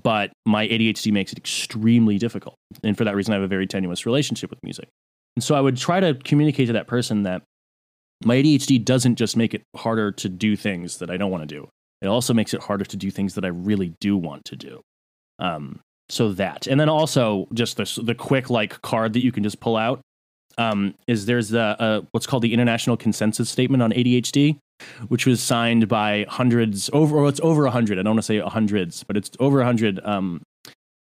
But 0.02 0.32
my 0.46 0.66
ADHD 0.66 1.12
makes 1.12 1.34
it 1.34 1.38
extremely 1.38 2.18
difficult, 2.18 2.56
and 2.86 2.98
for 2.98 3.04
that 3.04 3.18
reason, 3.18 3.34
I 3.34 3.36
have 3.36 3.44
a 3.44 3.50
very 3.50 3.68
tenuous 3.68 4.06
relationship 4.06 4.50
with 4.50 4.60
music. 4.64 4.88
And 5.36 5.44
so 5.44 5.56
I 5.56 5.60
would 5.60 5.76
try 5.76 6.00
to 6.00 6.14
communicate 6.14 6.68
to 6.68 6.74
that 6.74 6.88
person 6.88 7.24
that 7.24 7.42
my 8.24 8.38
ADHD 8.38 8.86
doesn't 8.86 9.16
just 9.16 9.36
make 9.36 9.54
it 9.54 9.64
harder 9.76 10.14
to 10.14 10.30
do 10.30 10.56
things 10.56 11.00
that 11.00 11.10
I 11.10 11.18
don't 11.18 11.32
want 11.32 11.50
to 11.50 11.54
do. 11.54 11.68
It 12.02 12.08
also 12.08 12.34
makes 12.34 12.54
it 12.54 12.64
harder 12.64 12.86
to 12.86 12.96
do 12.96 13.12
things 13.12 13.36
that 13.36 13.44
I 13.44 13.50
really 13.50 13.94
do 14.00 14.16
want 14.16 14.46
to 14.46 14.56
do. 14.56 14.80
Um, 15.40 15.82
so 16.08 16.32
that, 16.32 16.66
and 16.66 16.80
then 16.80 16.88
also 16.88 17.50
just 17.54 17.76
the 17.76 18.02
the 18.02 18.16
quick 18.16 18.50
like 18.50 18.82
card 18.84 19.12
that 19.12 19.24
you 19.26 19.34
can 19.34 19.44
just 19.44 19.60
pull 19.60 19.76
out 19.76 20.00
um, 20.60 20.94
is 21.08 21.26
there's 21.26 21.50
the 21.50 21.62
uh, 21.62 22.02
what's 22.12 22.28
called 22.28 22.44
the 22.44 22.54
International 22.54 22.98
Consensus 22.98 23.50
Statement 23.50 23.82
on 23.82 23.92
ADHD, 23.92 24.60
which 25.08 25.26
was 25.26 25.42
signed 25.42 25.88
by 25.88 26.26
hundreds 26.28 26.90
over 26.92 27.18
or 27.18 27.30
it's 27.30 27.40
over 27.42 27.66
a 27.66 27.72
hundred. 27.72 27.98
I 27.98 28.04
don't 28.04 28.16
want 28.16 28.20
to 28.20 28.24
say 28.24 28.40
hundreds, 28.40 29.04
but 29.04 29.18
it's 29.18 29.32
over 29.40 29.62
a 29.62 29.66
hundred 29.66 30.00
um, 30.04 30.44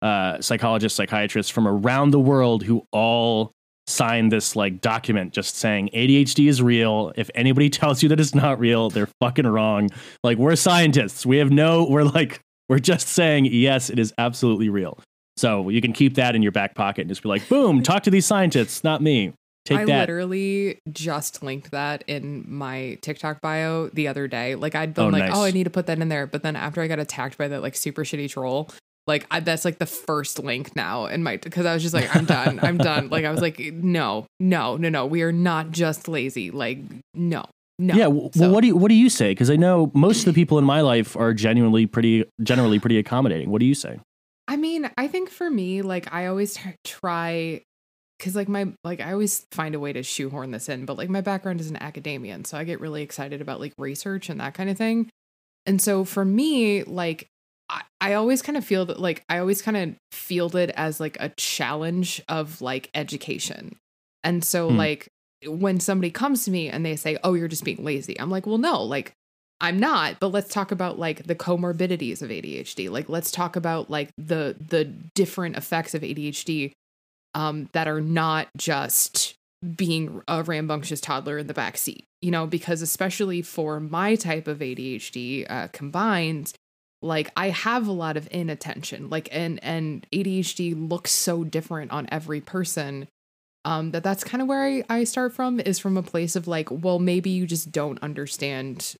uh, 0.02 0.40
psychologists, 0.42 0.96
psychiatrists 0.96 1.50
from 1.50 1.66
around 1.66 2.10
the 2.10 2.20
world 2.20 2.62
who 2.64 2.84
all 2.92 3.50
signed 3.86 4.30
this 4.30 4.56
like 4.56 4.80
document 4.80 5.32
just 5.32 5.56
saying 5.56 5.88
ADHD 5.94 6.48
is 6.48 6.60
real. 6.60 7.12
If 7.16 7.30
anybody 7.34 7.70
tells 7.70 8.02
you 8.02 8.10
that 8.10 8.20
it's 8.20 8.34
not 8.34 8.60
real, 8.60 8.90
they're 8.90 9.08
fucking 9.20 9.46
wrong. 9.46 9.88
Like 10.22 10.36
we're 10.36 10.56
scientists. 10.56 11.24
We 11.24 11.38
have 11.38 11.50
no 11.50 11.88
we're 11.88 12.04
like 12.04 12.40
we're 12.68 12.78
just 12.78 13.08
saying 13.08 13.46
yes, 13.46 13.88
it 13.88 13.98
is 13.98 14.12
absolutely 14.18 14.68
real. 14.68 14.98
So 15.38 15.70
you 15.70 15.80
can 15.80 15.92
keep 15.92 16.14
that 16.14 16.34
in 16.34 16.42
your 16.42 16.52
back 16.52 16.74
pocket 16.74 17.02
and 17.02 17.10
just 17.10 17.22
be 17.22 17.28
like, 17.28 17.46
boom, 17.48 17.82
talk 17.82 18.02
to 18.04 18.10
these 18.10 18.26
scientists, 18.26 18.82
not 18.82 19.02
me. 19.02 19.32
Take 19.66 19.78
I 19.80 19.84
that. 19.84 20.00
literally 20.00 20.78
just 20.90 21.42
linked 21.42 21.70
that 21.72 22.04
in 22.06 22.44
my 22.48 22.96
TikTok 23.02 23.40
bio 23.42 23.88
the 23.88 24.08
other 24.08 24.26
day. 24.28 24.54
Like 24.54 24.74
I'd 24.74 24.94
been 24.94 25.04
oh, 25.04 25.08
like, 25.08 25.24
nice. 25.24 25.32
oh, 25.34 25.44
I 25.44 25.50
need 25.50 25.64
to 25.64 25.70
put 25.70 25.86
that 25.86 25.98
in 25.98 26.08
there. 26.08 26.26
But 26.26 26.42
then 26.42 26.56
after 26.56 26.80
I 26.80 26.86
got 26.88 26.98
attacked 26.98 27.36
by 27.36 27.48
that 27.48 27.60
like 27.62 27.76
super 27.76 28.04
shitty 28.04 28.30
troll, 28.30 28.70
Like 29.06 29.26
I, 29.30 29.40
that's 29.40 29.64
like 29.64 29.78
the 29.78 29.86
first 29.86 30.38
link 30.42 30.74
now 30.74 31.06
in 31.06 31.22
my 31.22 31.36
because 31.36 31.66
I 31.66 31.74
was 31.74 31.82
just 31.82 31.94
like 31.94 32.14
I'm 32.16 32.24
done. 32.24 32.58
I'm 32.62 32.78
done. 32.78 33.08
Like 33.10 33.24
I 33.24 33.30
was 33.30 33.40
like 33.40 33.58
no, 33.60 34.26
no, 34.40 34.76
no, 34.76 34.88
no. 34.88 35.04
We 35.06 35.22
are 35.22 35.32
not 35.32 35.70
just 35.70 36.08
lazy. 36.08 36.50
Like 36.50 36.78
no. 37.14 37.44
No. 37.78 37.94
Yeah. 37.94 38.04
w- 38.04 38.30
So- 38.34 38.50
what 38.50 38.62
do 38.62 38.68
you 38.68 38.76
what 38.76 38.88
do 38.88 38.94
you 38.94 39.10
say? 39.10 39.32
Because 39.32 39.50
I 39.50 39.56
know 39.56 39.90
most 39.94 40.20
of 40.20 40.24
the 40.26 40.32
people 40.32 40.58
in 40.58 40.64
my 40.64 40.80
life 40.80 41.14
are 41.16 41.34
genuinely 41.34 41.86
pretty, 41.86 42.24
generally 42.42 42.78
pretty 42.78 42.98
accommodating. 42.98 43.50
What 43.50 43.60
do 43.60 43.66
you 43.66 43.74
say? 43.74 44.00
I 44.48 44.56
mean, 44.56 44.88
I 44.96 45.08
think 45.08 45.28
for 45.28 45.50
me, 45.50 45.82
like 45.82 46.12
I 46.12 46.26
always 46.26 46.56
try 46.84 47.62
because 48.18 48.34
like 48.34 48.48
my 48.48 48.72
like 48.84 49.00
I 49.00 49.12
always 49.12 49.46
find 49.50 49.74
a 49.74 49.80
way 49.80 49.92
to 49.92 50.02
shoehorn 50.02 50.50
this 50.50 50.68
in, 50.68 50.84
but 50.86 50.96
like 50.96 51.08
my 51.10 51.20
background 51.20 51.60
is 51.60 51.70
in 51.70 51.76
academia, 51.76 52.34
and 52.34 52.46
so 52.46 52.56
I 52.56 52.64
get 52.64 52.80
really 52.80 53.02
excited 53.02 53.40
about 53.40 53.60
like 53.60 53.72
research 53.78 54.28
and 54.28 54.40
that 54.40 54.54
kind 54.54 54.70
of 54.70 54.76
thing. 54.78 55.10
And 55.66 55.80
so 55.82 56.04
for 56.04 56.24
me, 56.24 56.84
like 56.84 57.28
I, 57.68 57.82
I 58.00 58.12
always 58.14 58.42
kind 58.42 58.56
of 58.56 58.64
feel 58.64 58.86
that 58.86 59.00
like 59.00 59.22
I 59.28 59.38
always 59.38 59.62
kind 59.62 59.76
of 59.76 59.96
field 60.12 60.54
it 60.54 60.70
as 60.76 61.00
like 61.00 61.16
a 61.20 61.30
challenge 61.30 62.22
of 62.28 62.60
like 62.60 62.90
education. 62.94 63.76
And 64.24 64.44
so 64.44 64.68
Hmm. 64.68 64.76
like 64.78 65.08
when 65.46 65.80
somebody 65.80 66.10
comes 66.10 66.44
to 66.44 66.50
me 66.50 66.68
and 66.68 66.84
they 66.84 66.96
say, 66.96 67.18
"Oh, 67.22 67.34
you're 67.34 67.48
just 67.48 67.64
being 67.64 67.84
lazy," 67.84 68.18
I'm 68.18 68.30
like, 68.30 68.46
"Well, 68.46 68.58
no, 68.58 68.82
like." 68.82 69.12
I'm 69.58 69.80
not, 69.80 70.20
but 70.20 70.32
let's 70.32 70.52
talk 70.52 70.70
about 70.70 70.98
like 70.98 71.24
the 71.26 71.34
comorbidities 71.34 72.20
of 72.20 72.28
ADHD. 72.28 72.90
Like 72.90 73.08
let's 73.08 73.30
talk 73.30 73.56
about 73.56 73.88
like 73.88 74.10
the 74.18 74.54
the 74.60 74.84
different 74.84 75.56
effects 75.56 75.94
of 75.94 76.02
ADHD 76.02 76.72
um 77.36 77.68
that 77.72 77.86
are 77.86 78.00
not 78.00 78.48
just 78.56 79.34
being 79.76 80.22
a 80.26 80.42
rambunctious 80.42 81.00
toddler 81.00 81.38
in 81.38 81.46
the 81.46 81.54
back 81.54 81.76
seat. 81.76 82.04
You 82.20 82.30
know, 82.30 82.46
because 82.46 82.82
especially 82.82 83.42
for 83.42 83.78
my 83.78 84.16
type 84.16 84.48
of 84.48 84.58
ADHD 84.58 85.48
uh 85.48 85.68
combined 85.68 86.52
like 87.02 87.30
I 87.36 87.50
have 87.50 87.86
a 87.86 87.92
lot 87.92 88.16
of 88.16 88.26
inattention. 88.32 89.10
Like 89.10 89.28
and 89.30 89.62
and 89.62 90.06
ADHD 90.12 90.90
looks 90.90 91.12
so 91.12 91.44
different 91.44 91.92
on 91.92 92.08
every 92.10 92.40
person 92.40 93.06
um 93.64 93.90
that 93.90 94.02
that's 94.02 94.24
kind 94.24 94.40
of 94.42 94.48
where 94.48 94.64
I, 94.64 94.82
I 94.88 95.04
start 95.04 95.34
from 95.34 95.60
is 95.60 95.78
from 95.78 95.96
a 95.96 96.02
place 96.02 96.36
of 96.36 96.48
like 96.48 96.68
well 96.70 96.98
maybe 96.98 97.30
you 97.30 97.46
just 97.46 97.70
don't 97.70 98.02
understand 98.02 98.96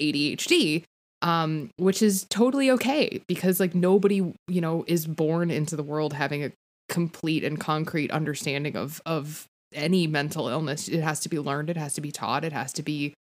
ADHD 0.00 0.84
um 1.22 1.70
which 1.76 2.02
is 2.02 2.24
totally 2.30 2.70
okay 2.70 3.22
because 3.26 3.60
like 3.60 3.74
nobody 3.74 4.16
you 4.48 4.60
know 4.60 4.84
is 4.86 5.06
born 5.06 5.50
into 5.50 5.76
the 5.76 5.82
world 5.82 6.12
having 6.12 6.44
a 6.44 6.52
complete 6.90 7.44
and 7.44 7.58
concrete 7.58 8.10
understanding 8.10 8.76
of 8.76 9.00
of 9.06 9.46
any 9.72 10.06
mental 10.06 10.48
illness. 10.48 10.88
It 10.88 11.00
has 11.00 11.20
to 11.20 11.28
be 11.28 11.38
learned 11.38 11.70
it 11.70 11.76
has 11.76 11.94
to 11.94 12.00
be 12.00 12.10
taught 12.10 12.44
it 12.44 12.52
has 12.52 12.72
to 12.74 12.82
be 12.82 13.14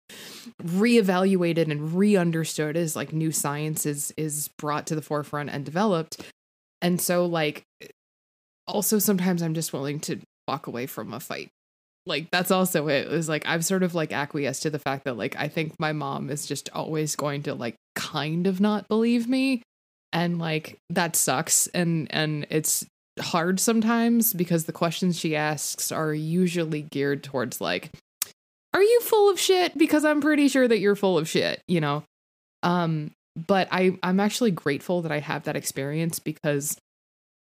reevaluated 0.63 1.69
and 1.69 1.93
re-understood 1.93 2.77
as 2.77 2.95
like 2.95 3.13
new 3.13 3.31
science 3.31 3.85
is 3.85 4.13
is 4.17 4.49
brought 4.57 4.87
to 4.87 4.95
the 4.95 5.01
forefront 5.01 5.49
and 5.49 5.65
developed. 5.65 6.21
And 6.81 6.99
so 6.99 7.25
like 7.25 7.63
also 8.67 8.99
sometimes 8.99 9.41
i'm 9.41 9.53
just 9.53 9.71
willing 9.71 9.97
to 9.97 10.19
walk 10.47 10.67
away 10.67 10.85
from 10.85 11.13
a 11.13 11.19
fight. 11.19 11.49
Like 12.05 12.31
that's 12.31 12.51
also 12.51 12.87
it. 12.87 13.07
It 13.07 13.11
was 13.11 13.27
like 13.27 13.45
I've 13.45 13.65
sort 13.65 13.83
of 13.83 13.93
like 13.93 14.13
acquiesced 14.13 14.63
to 14.63 14.69
the 14.69 14.79
fact 14.79 15.03
that 15.03 15.17
like 15.17 15.35
I 15.37 15.49
think 15.49 15.77
my 15.77 15.91
mom 15.91 16.29
is 16.29 16.45
just 16.45 16.69
always 16.73 17.17
going 17.17 17.43
to 17.43 17.53
like 17.53 17.75
kind 17.95 18.47
of 18.47 18.61
not 18.61 18.87
believe 18.87 19.27
me. 19.27 19.61
And 20.13 20.39
like 20.39 20.77
that 20.89 21.17
sucks. 21.17 21.67
And 21.67 22.07
and 22.09 22.47
it's 22.49 22.85
hard 23.19 23.59
sometimes 23.59 24.33
because 24.33 24.65
the 24.65 24.73
questions 24.73 25.17
she 25.17 25.35
asks 25.35 25.91
are 25.91 26.13
usually 26.13 26.83
geared 26.83 27.23
towards 27.23 27.61
like 27.61 27.91
are 28.73 28.81
you 28.81 29.01
full 29.01 29.29
of 29.29 29.39
shit 29.39 29.77
because 29.77 30.05
I'm 30.05 30.21
pretty 30.21 30.47
sure 30.47 30.67
that 30.67 30.79
you're 30.79 30.95
full 30.95 31.17
of 31.17 31.27
shit, 31.27 31.61
you 31.67 31.81
know. 31.81 32.03
Um 32.63 33.11
but 33.35 33.67
I 33.71 33.97
I'm 34.03 34.19
actually 34.19 34.51
grateful 34.51 35.01
that 35.03 35.11
I 35.11 35.19
have 35.19 35.43
that 35.43 35.55
experience 35.55 36.19
because 36.19 36.77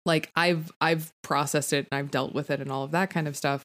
like 0.05 0.31
I've 0.37 0.71
I've 0.81 1.13
processed 1.23 1.73
it 1.73 1.87
and 1.91 1.99
I've 1.99 2.11
dealt 2.11 2.35
with 2.35 2.51
it 2.51 2.61
and 2.61 2.71
all 2.71 2.85
of 2.85 2.91
that 2.93 3.11
kind 3.11 3.29
of 3.29 3.37
stuff. 3.37 3.63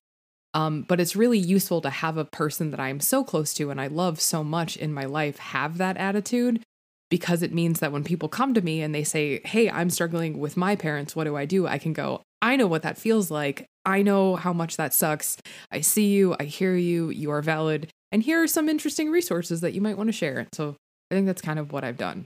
Um, 0.53 0.83
but 0.87 0.99
it's 0.99 1.15
really 1.15 1.37
useful 1.37 1.81
to 1.81 1.89
have 1.89 2.17
a 2.17 2.25
person 2.25 2.71
that 2.71 2.79
I'm 2.79 2.99
so 2.99 3.23
close 3.23 3.53
to 3.55 3.69
and 3.69 3.79
I 3.79 3.87
love 3.87 4.19
so 4.19 4.43
much 4.43 4.77
in 4.77 4.93
my 4.93 5.05
life 5.05 5.37
have 5.37 5.77
that 5.77 5.97
attitude 5.97 6.63
because 7.09 7.41
it 7.41 7.53
means 7.53 7.79
that 7.79 7.91
when 7.91 8.03
people 8.03 8.29
come 8.29 8.53
to 8.53 8.61
me 8.61 8.81
and 8.81 8.93
they 8.93 9.03
say, 9.03 9.41
Hey, 9.45 9.69
I'm 9.69 9.89
struggling 9.89 10.39
with 10.39 10.57
my 10.57 10.75
parents, 10.75 11.15
what 11.15 11.23
do 11.23 11.35
I 11.35 11.45
do? 11.45 11.67
I 11.67 11.77
can 11.77 11.93
go, 11.93 12.21
I 12.41 12.55
know 12.55 12.67
what 12.67 12.83
that 12.83 12.97
feels 12.97 13.31
like. 13.31 13.65
I 13.85 14.01
know 14.01 14.35
how 14.35 14.53
much 14.53 14.77
that 14.77 14.93
sucks. 14.93 15.37
I 15.71 15.81
see 15.81 16.07
you, 16.07 16.35
I 16.39 16.43
hear 16.43 16.75
you, 16.75 17.09
you 17.09 17.31
are 17.31 17.41
valid. 17.41 17.89
And 18.11 18.23
here 18.23 18.41
are 18.41 18.47
some 18.47 18.69
interesting 18.69 19.09
resources 19.09 19.61
that 19.61 19.73
you 19.73 19.81
might 19.81 19.97
want 19.97 20.07
to 20.07 20.13
share. 20.13 20.47
So 20.53 20.75
I 21.11 21.15
think 21.15 21.27
that's 21.27 21.41
kind 21.41 21.59
of 21.59 21.71
what 21.71 21.83
I've 21.83 21.97
done. 21.97 22.25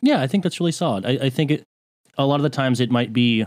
Yeah, 0.00 0.20
I 0.20 0.26
think 0.26 0.42
that's 0.42 0.60
really 0.60 0.72
solid. 0.72 1.06
I, 1.06 1.26
I 1.26 1.30
think 1.30 1.50
it 1.50 1.64
a 2.18 2.26
lot 2.26 2.36
of 2.36 2.42
the 2.42 2.50
times 2.50 2.80
it 2.80 2.90
might 2.90 3.12
be 3.12 3.46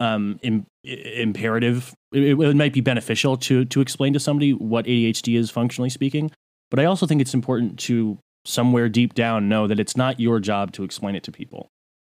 um 0.00 0.38
im- 0.42 0.66
imperative 0.84 1.94
it, 2.12 2.38
it 2.38 2.56
might 2.56 2.74
be 2.74 2.82
beneficial 2.82 3.36
to 3.38 3.64
to 3.64 3.80
explain 3.80 4.12
to 4.12 4.20
somebody 4.20 4.52
what 4.52 4.84
ADHD 4.84 5.36
is 5.36 5.50
functionally 5.50 5.88
speaking 5.88 6.30
but 6.70 6.78
I 6.78 6.84
also 6.84 7.06
think 7.06 7.22
it's 7.22 7.32
important 7.32 7.78
to 7.80 8.18
somewhere 8.46 8.88
deep 8.88 9.12
down 9.14 9.48
know 9.48 9.66
that 9.66 9.78
it's 9.80 9.96
not 9.96 10.18
your 10.20 10.38
job 10.40 10.72
to 10.72 10.84
explain 10.84 11.14
it 11.14 11.22
to 11.24 11.32
people 11.32 11.68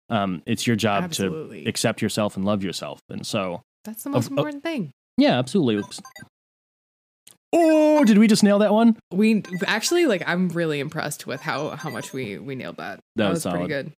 um 0.09 0.41
it's 0.45 0.65
your 0.65 0.75
job 0.75 1.03
Absolutely. 1.03 1.63
to 1.63 1.69
accept 1.69 2.01
yourself 2.01 2.35
and 2.35 2.45
love 2.45 2.63
yourself 2.63 2.99
and 3.09 3.25
so 3.27 3.61
That's 3.85 4.03
the 4.03 4.09
most 4.09 4.25
of- 4.27 4.31
important 4.31 4.63
thing. 4.63 4.91
yeah 5.17 5.37
absolutely 5.37 5.75
Oops. 5.77 6.01
oh 7.53 8.03
did 8.05 8.17
we 8.17 8.27
just 8.27 8.43
nail 8.43 8.59
that 8.59 8.71
one 8.73 8.97
We 9.11 9.43
actually 9.67 10.05
like 10.05 10.23
I'm 10.25 10.49
really 10.49 10.79
impressed 10.79 11.27
with 11.27 11.41
how 11.41 11.69
how 11.71 11.89
much 11.89 12.13
we 12.13 12.37
we 12.39 12.55
nailed 12.55 12.77
that. 12.77 12.99
That 13.17 13.29
was 13.29 13.43
pretty 13.43 13.57
solid. 13.57 13.69
good. 13.69 13.91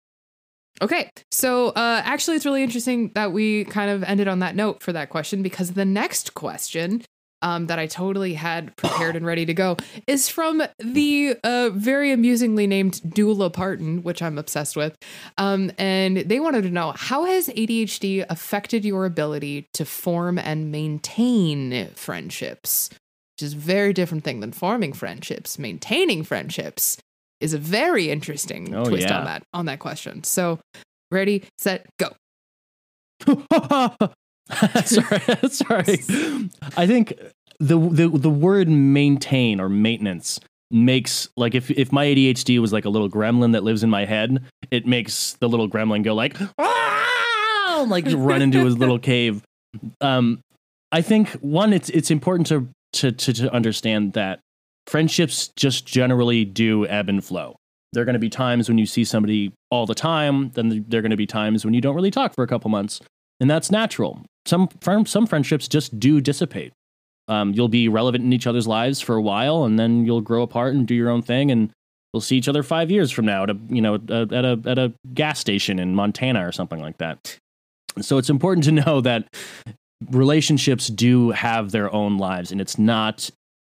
Okay. 0.81 1.09
So 1.31 1.69
uh 1.69 2.01
actually 2.05 2.37
it's 2.37 2.45
really 2.45 2.63
interesting 2.63 3.11
that 3.15 3.31
we 3.33 3.65
kind 3.65 3.91
of 3.91 4.03
ended 4.03 4.27
on 4.27 4.39
that 4.39 4.55
note 4.55 4.81
for 4.81 4.93
that 4.93 5.09
question 5.09 5.43
because 5.43 5.71
the 5.73 5.85
next 5.85 6.33
question 6.33 7.03
um 7.41 7.67
that 7.67 7.79
I 7.79 7.87
totally 7.87 8.33
had 8.33 8.75
prepared 8.77 9.15
and 9.15 9.25
ready 9.25 9.45
to 9.45 9.53
go 9.53 9.77
is 10.07 10.29
from 10.29 10.61
the 10.79 11.35
uh 11.43 11.69
very 11.73 12.11
amusingly 12.11 12.67
named 12.67 13.01
Dula 13.13 13.49
Parton, 13.49 14.03
which 14.03 14.21
I'm 14.21 14.37
obsessed 14.37 14.75
with. 14.75 14.95
Um 15.37 15.71
and 15.77 16.17
they 16.17 16.39
wanted 16.39 16.63
to 16.63 16.69
know 16.69 16.93
how 16.95 17.25
has 17.25 17.47
ADHD 17.49 18.25
affected 18.29 18.85
your 18.85 19.05
ability 19.05 19.67
to 19.73 19.85
form 19.85 20.37
and 20.37 20.71
maintain 20.71 21.89
friendships? 21.95 22.89
which 23.37 23.47
is 23.47 23.53
a 23.53 23.57
very 23.57 23.91
different 23.93 24.23
thing 24.23 24.39
than 24.41 24.51
forming 24.51 24.93
friendships. 24.93 25.57
Maintaining 25.57 26.23
friendships 26.23 26.97
is 27.39 27.53
a 27.53 27.57
very 27.57 28.11
interesting 28.11 28.75
Oh, 28.75 28.83
twist 28.85 29.07
yeah. 29.07 29.17
on 29.17 29.25
that 29.25 29.43
on 29.53 29.65
that 29.65 29.79
question. 29.79 30.23
So, 30.23 30.59
ready, 31.09 31.43
set, 31.57 31.87
go. 31.97 32.11
sorry, 34.85 35.19
sorry. 35.49 36.03
I 36.77 36.87
think 36.87 37.13
the, 37.59 37.77
the 37.77 38.09
the 38.09 38.29
word 38.29 38.67
maintain 38.69 39.59
or 39.59 39.69
maintenance 39.69 40.39
makes 40.71 41.29
like 41.35 41.55
if 41.55 41.69
if 41.71 41.91
my 41.91 42.05
ADHD 42.05 42.59
was 42.59 42.73
like 42.73 42.85
a 42.85 42.89
little 42.89 43.09
gremlin 43.09 43.53
that 43.53 43.63
lives 43.63 43.83
in 43.83 43.89
my 43.89 44.05
head, 44.05 44.43
it 44.71 44.85
makes 44.85 45.33
the 45.33 45.47
little 45.49 45.69
gremlin 45.69 46.03
go 46.03 46.13
like 46.13 46.37
"Ah!" 46.57 47.85
like 47.87 48.05
run 48.09 48.41
into 48.41 48.65
his 48.65 48.77
little 48.77 48.99
cave. 48.99 49.43
Um, 50.01 50.41
I 50.91 51.01
think 51.01 51.29
one, 51.41 51.73
it's 51.73 51.89
it's 51.89 52.11
important 52.11 52.47
to 52.47 52.67
to 52.93 53.11
to, 53.11 53.33
to 53.33 53.53
understand 53.53 54.13
that 54.13 54.39
friendships 54.87 55.49
just 55.55 55.85
generally 55.85 56.43
do 56.45 56.87
ebb 56.87 57.09
and 57.09 57.23
flow. 57.23 57.55
There 57.93 58.01
are 58.01 58.05
going 58.05 58.13
to 58.13 58.19
be 58.19 58.29
times 58.29 58.69
when 58.69 58.77
you 58.77 58.85
see 58.85 59.03
somebody 59.03 59.51
all 59.69 59.85
the 59.85 59.95
time, 59.95 60.51
then 60.51 60.85
there 60.87 60.99
are 60.99 61.01
going 61.01 61.11
to 61.11 61.17
be 61.17 61.27
times 61.27 61.65
when 61.65 61.73
you 61.73 61.81
don't 61.81 61.95
really 61.95 62.11
talk 62.11 62.33
for 62.33 62.43
a 62.43 62.47
couple 62.47 62.69
months 62.69 63.01
and 63.41 63.49
that's 63.49 63.71
natural. 63.71 64.21
Some 64.45 64.69
some 65.05 65.27
friendships 65.27 65.67
just 65.67 65.99
do 65.99 66.21
dissipate. 66.21 66.73
Um, 67.27 67.53
you'll 67.53 67.69
be 67.69 67.87
relevant 67.87 68.23
in 68.23 68.33
each 68.33 68.47
other's 68.47 68.67
lives 68.67 68.99
for 68.99 69.15
a 69.15 69.21
while, 69.21 69.63
and 69.63 69.79
then 69.79 70.05
you'll 70.05 70.21
grow 70.21 70.41
apart 70.41 70.73
and 70.73 70.87
do 70.87 70.95
your 70.95 71.09
own 71.09 71.21
thing, 71.21 71.51
and 71.51 71.71
we'll 72.13 72.21
see 72.21 72.37
each 72.37 72.49
other 72.49 72.63
five 72.63 72.91
years 72.91 73.11
from 73.11 73.25
now 73.25 73.43
at 73.43 73.49
a 73.51 73.57
you 73.69 73.81
know 73.81 73.95
at 73.95 74.09
a 74.09 74.59
at 74.65 74.77
a 74.77 74.93
gas 75.13 75.39
station 75.39 75.79
in 75.79 75.95
Montana 75.95 76.45
or 76.45 76.51
something 76.51 76.79
like 76.79 76.97
that. 76.97 77.37
So 78.01 78.17
it's 78.17 78.29
important 78.29 78.65
to 78.65 78.71
know 78.85 79.01
that 79.01 79.27
relationships 80.09 80.87
do 80.87 81.29
have 81.31 81.71
their 81.71 81.93
own 81.93 82.17
lives, 82.17 82.51
and 82.51 82.59
it's 82.59 82.77
not 82.77 83.29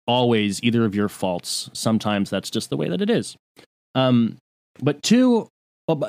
always 0.08 0.62
either 0.64 0.86
of 0.86 0.96
your 0.96 1.10
faults. 1.10 1.70
Sometimes 1.74 2.30
that's 2.30 2.50
just 2.50 2.70
the 2.70 2.78
way 2.78 2.90
that 2.90 3.02
it 3.02 3.10
is. 3.10 3.36
Um, 3.96 4.38
but 4.82 5.02
two, 5.04 5.48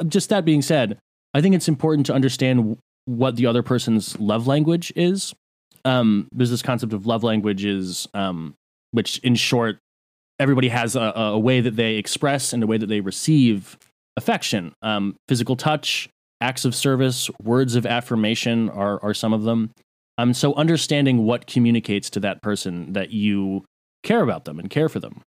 just 0.06 0.28
that 0.28 0.44
being 0.44 0.62
said, 0.62 0.98
I 1.34 1.40
think 1.40 1.54
it's 1.54 1.68
important 1.68 2.06
to 2.06 2.14
understand 2.14 2.78
what 3.04 3.36
the 3.36 3.46
other 3.46 3.62
person's 3.62 4.18
love 4.18 4.46
language 4.46 4.92
is. 4.96 5.34
Um, 5.84 6.28
there's 6.32 6.50
this 6.50 6.62
concept 6.62 6.92
of 6.92 7.06
love 7.06 7.22
languages, 7.24 8.08
um, 8.14 8.54
which 8.90 9.18
in 9.18 9.34
short, 9.34 9.78
everybody 10.38 10.68
has 10.68 10.96
a, 10.96 11.12
a 11.14 11.38
way 11.38 11.60
that 11.60 11.76
they 11.76 11.96
express 11.96 12.52
and 12.52 12.62
a 12.62 12.66
way 12.66 12.78
that 12.78 12.86
they 12.86 13.00
receive 13.00 13.78
affection. 14.16 14.72
Um, 14.82 15.16
physical 15.28 15.56
touch, 15.56 16.08
acts 16.40 16.64
of 16.64 16.74
service, 16.74 17.30
words 17.42 17.74
of 17.74 17.86
affirmation 17.86 18.68
are, 18.70 19.02
are 19.02 19.14
some 19.14 19.32
of 19.32 19.42
them. 19.42 19.70
Um, 20.18 20.34
so 20.34 20.54
understanding 20.54 21.24
what 21.24 21.46
communicates 21.46 22.10
to 22.10 22.20
that 22.20 22.42
person 22.42 22.92
that 22.92 23.10
you 23.10 23.64
care 24.02 24.22
about 24.22 24.44
them 24.44 24.58
and 24.58 24.68
care 24.68 24.88
for 24.88 25.00
them. 25.00 25.22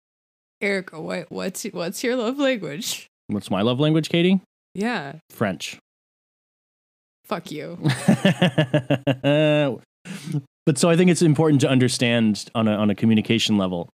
Erica, 0.61 1.01
what 1.01 1.31
what's 1.31 1.65
what's 1.65 2.03
your 2.03 2.17
love 2.17 2.39
language? 2.39 3.07
What's 3.29 3.51
my 3.51 3.63
love 3.63 3.79
language, 3.79 4.09
Katie? 4.09 4.41
Yeah. 4.75 5.17
French. 5.31 5.79
Fuck 7.29 7.51
you. 7.51 7.79
but 10.65 10.79
so 10.79 10.89
I 10.89 10.97
think 10.97 11.11
it's 11.11 11.21
important 11.23 11.61
to 11.61 11.69
understand 11.69 12.47
on 12.55 12.67
a 12.69 12.73
on 12.73 12.89
a 12.91 12.95
communication 12.95 13.59
level 13.59 13.91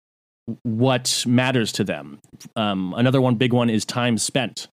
what 0.65 1.25
matters 1.29 1.71
to 1.73 1.85
them. 1.85 2.19
Um, 2.57 2.93
another 2.97 3.21
one, 3.21 3.37
big 3.37 3.53
one, 3.53 3.71
is 3.71 3.85
time 3.85 4.19
spent. 4.19 4.67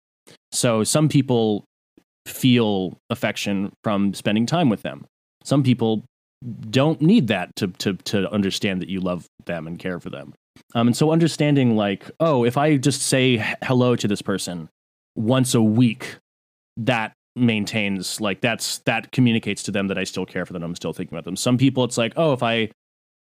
So 0.52 0.84
some 0.84 1.08
people 1.08 1.66
feel 2.26 2.98
affection 3.10 3.72
from 3.84 4.14
spending 4.16 4.46
time 4.46 4.70
with 4.70 4.82
them. 4.82 5.06
Some 5.44 5.62
people 5.64 6.04
don't 6.70 7.02
need 7.02 7.28
that 7.28 7.56
to 7.58 7.68
to 7.68 7.94
to 7.94 8.32
understand 8.32 8.82
that 8.82 8.90
you 8.90 9.02
love 9.02 9.26
them 9.46 9.68
and 9.68 9.78
care 9.78 10.00
for 10.00 10.10
them. 10.10 10.34
Um, 10.74 10.88
and 10.88 10.98
so 10.98 11.12
understanding 11.12 11.76
like, 11.76 12.10
oh, 12.20 12.44
if 12.44 12.58
I 12.58 12.78
just 12.78 13.04
say 13.04 13.38
hello 13.64 13.96
to 13.96 14.08
this 14.08 14.24
person 14.24 14.70
once 15.16 15.54
a 15.54 15.62
week, 15.62 16.18
that 16.78 17.14
maintains 17.38 18.20
like 18.20 18.42
that's 18.42 18.80
that 18.80 19.12
communicates 19.12 19.64
to 19.64 19.72
them 19.72 19.88
that 19.88 19.98
I 19.98 20.04
still 20.04 20.26
care 20.26 20.46
for 20.46 20.54
them. 20.54 20.64
I'm 20.64 20.76
still 20.76 20.94
thinking 20.94 21.16
about 21.16 21.26
them. 21.26 21.36
Some 21.36 21.58
people, 21.58 21.84
it's 21.84 21.98
like, 21.98 22.14
oh, 22.18 22.34
if 22.34 22.44
I 22.44 22.70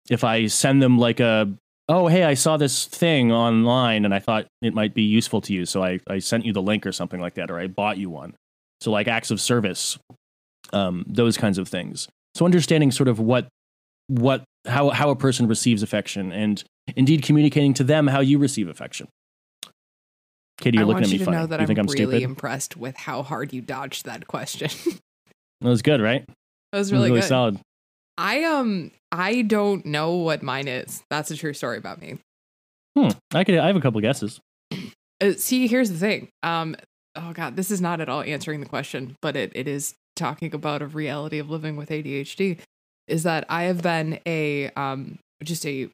if 0.09 0.23
I 0.23 0.47
send 0.47 0.81
them 0.81 0.97
like 0.97 1.19
a 1.19 1.51
oh 1.89 2.07
hey 2.07 2.23
i 2.23 2.33
saw 2.33 2.57
this 2.57 2.85
thing 2.85 3.31
online 3.31 4.05
and 4.05 4.13
i 4.13 4.19
thought 4.19 4.47
it 4.61 4.73
might 4.73 4.93
be 4.93 5.01
useful 5.01 5.41
to 5.41 5.53
you 5.53 5.65
so 5.65 5.83
i, 5.83 5.99
I 6.07 6.19
sent 6.19 6.45
you 6.45 6.53
the 6.53 6.61
link 6.61 6.85
or 6.85 6.91
something 6.91 7.19
like 7.19 7.35
that 7.35 7.51
or 7.51 7.59
i 7.59 7.67
bought 7.67 7.97
you 7.97 8.09
one 8.09 8.33
so 8.79 8.91
like 8.91 9.07
acts 9.07 9.29
of 9.29 9.41
service 9.41 9.97
um, 10.73 11.03
those 11.07 11.37
kinds 11.37 11.57
of 11.57 11.67
things 11.67 12.07
so 12.35 12.45
understanding 12.45 12.91
sort 12.91 13.09
of 13.09 13.19
what 13.19 13.47
what 14.07 14.43
how 14.65 14.89
how 14.89 15.09
a 15.09 15.15
person 15.15 15.47
receives 15.47 15.83
affection 15.83 16.31
and 16.31 16.63
indeed 16.95 17.23
communicating 17.23 17.73
to 17.73 17.83
them 17.83 18.07
how 18.07 18.19
you 18.19 18.37
receive 18.37 18.69
affection 18.69 19.07
katie 20.61 20.77
you're 20.77 20.85
I 20.85 20.87
looking 20.87 21.03
at 21.03 21.09
me 21.09 21.13
you 21.13 21.19
to 21.19 21.25
funny 21.25 21.37
know 21.37 21.47
that 21.47 21.59
you 21.59 21.63
I'm 21.63 21.67
think 21.67 21.79
i'm 21.79 21.85
really 21.87 22.19
stupid 22.19 22.23
impressed 22.23 22.77
with 22.77 22.95
how 22.95 23.23
hard 23.23 23.51
you 23.51 23.61
dodged 23.61 24.05
that 24.05 24.27
question. 24.27 24.69
that 25.61 25.69
was 25.69 25.81
good 25.81 25.99
right 26.01 26.25
that 26.71 26.77
was 26.77 26.91
was 26.91 27.01
really, 27.01 27.19
good. 27.19 27.27
solid 27.27 27.59
I 28.17 28.43
um 28.43 28.91
I 29.11 29.41
don't 29.41 29.85
know 29.85 30.15
what 30.15 30.41
mine 30.43 30.67
is. 30.67 31.03
That's 31.09 31.31
a 31.31 31.35
true 31.35 31.53
story 31.53 31.77
about 31.77 31.99
me. 31.99 32.19
hmm 32.97 33.09
i 33.33 33.43
could 33.43 33.57
i 33.57 33.67
have 33.67 33.75
a 33.75 33.81
couple 33.81 33.99
guesses 34.01 34.39
Uh, 35.21 35.33
see, 35.37 35.67
here's 35.67 35.91
the 35.91 35.99
thing. 35.99 36.29
Um, 36.41 36.75
oh 37.15 37.31
god, 37.33 37.55
this 37.55 37.69
is 37.69 37.79
not 37.79 38.01
at 38.01 38.09
all 38.09 38.21
answering 38.23 38.59
the 38.59 38.65
question, 38.65 39.15
but 39.21 39.35
it, 39.35 39.51
it 39.53 39.67
is 39.67 39.93
talking 40.15 40.51
about 40.55 40.81
a 40.81 40.87
reality 40.87 41.37
of 41.37 41.47
living 41.47 41.75
with 41.75 41.89
ADHD. 41.89 42.57
Is 43.07 43.21
that 43.21 43.45
I 43.47 43.63
have 43.63 43.83
been 43.83 44.19
a 44.25 44.71
um 44.71 45.19
just 45.43 45.63
a 45.65 45.89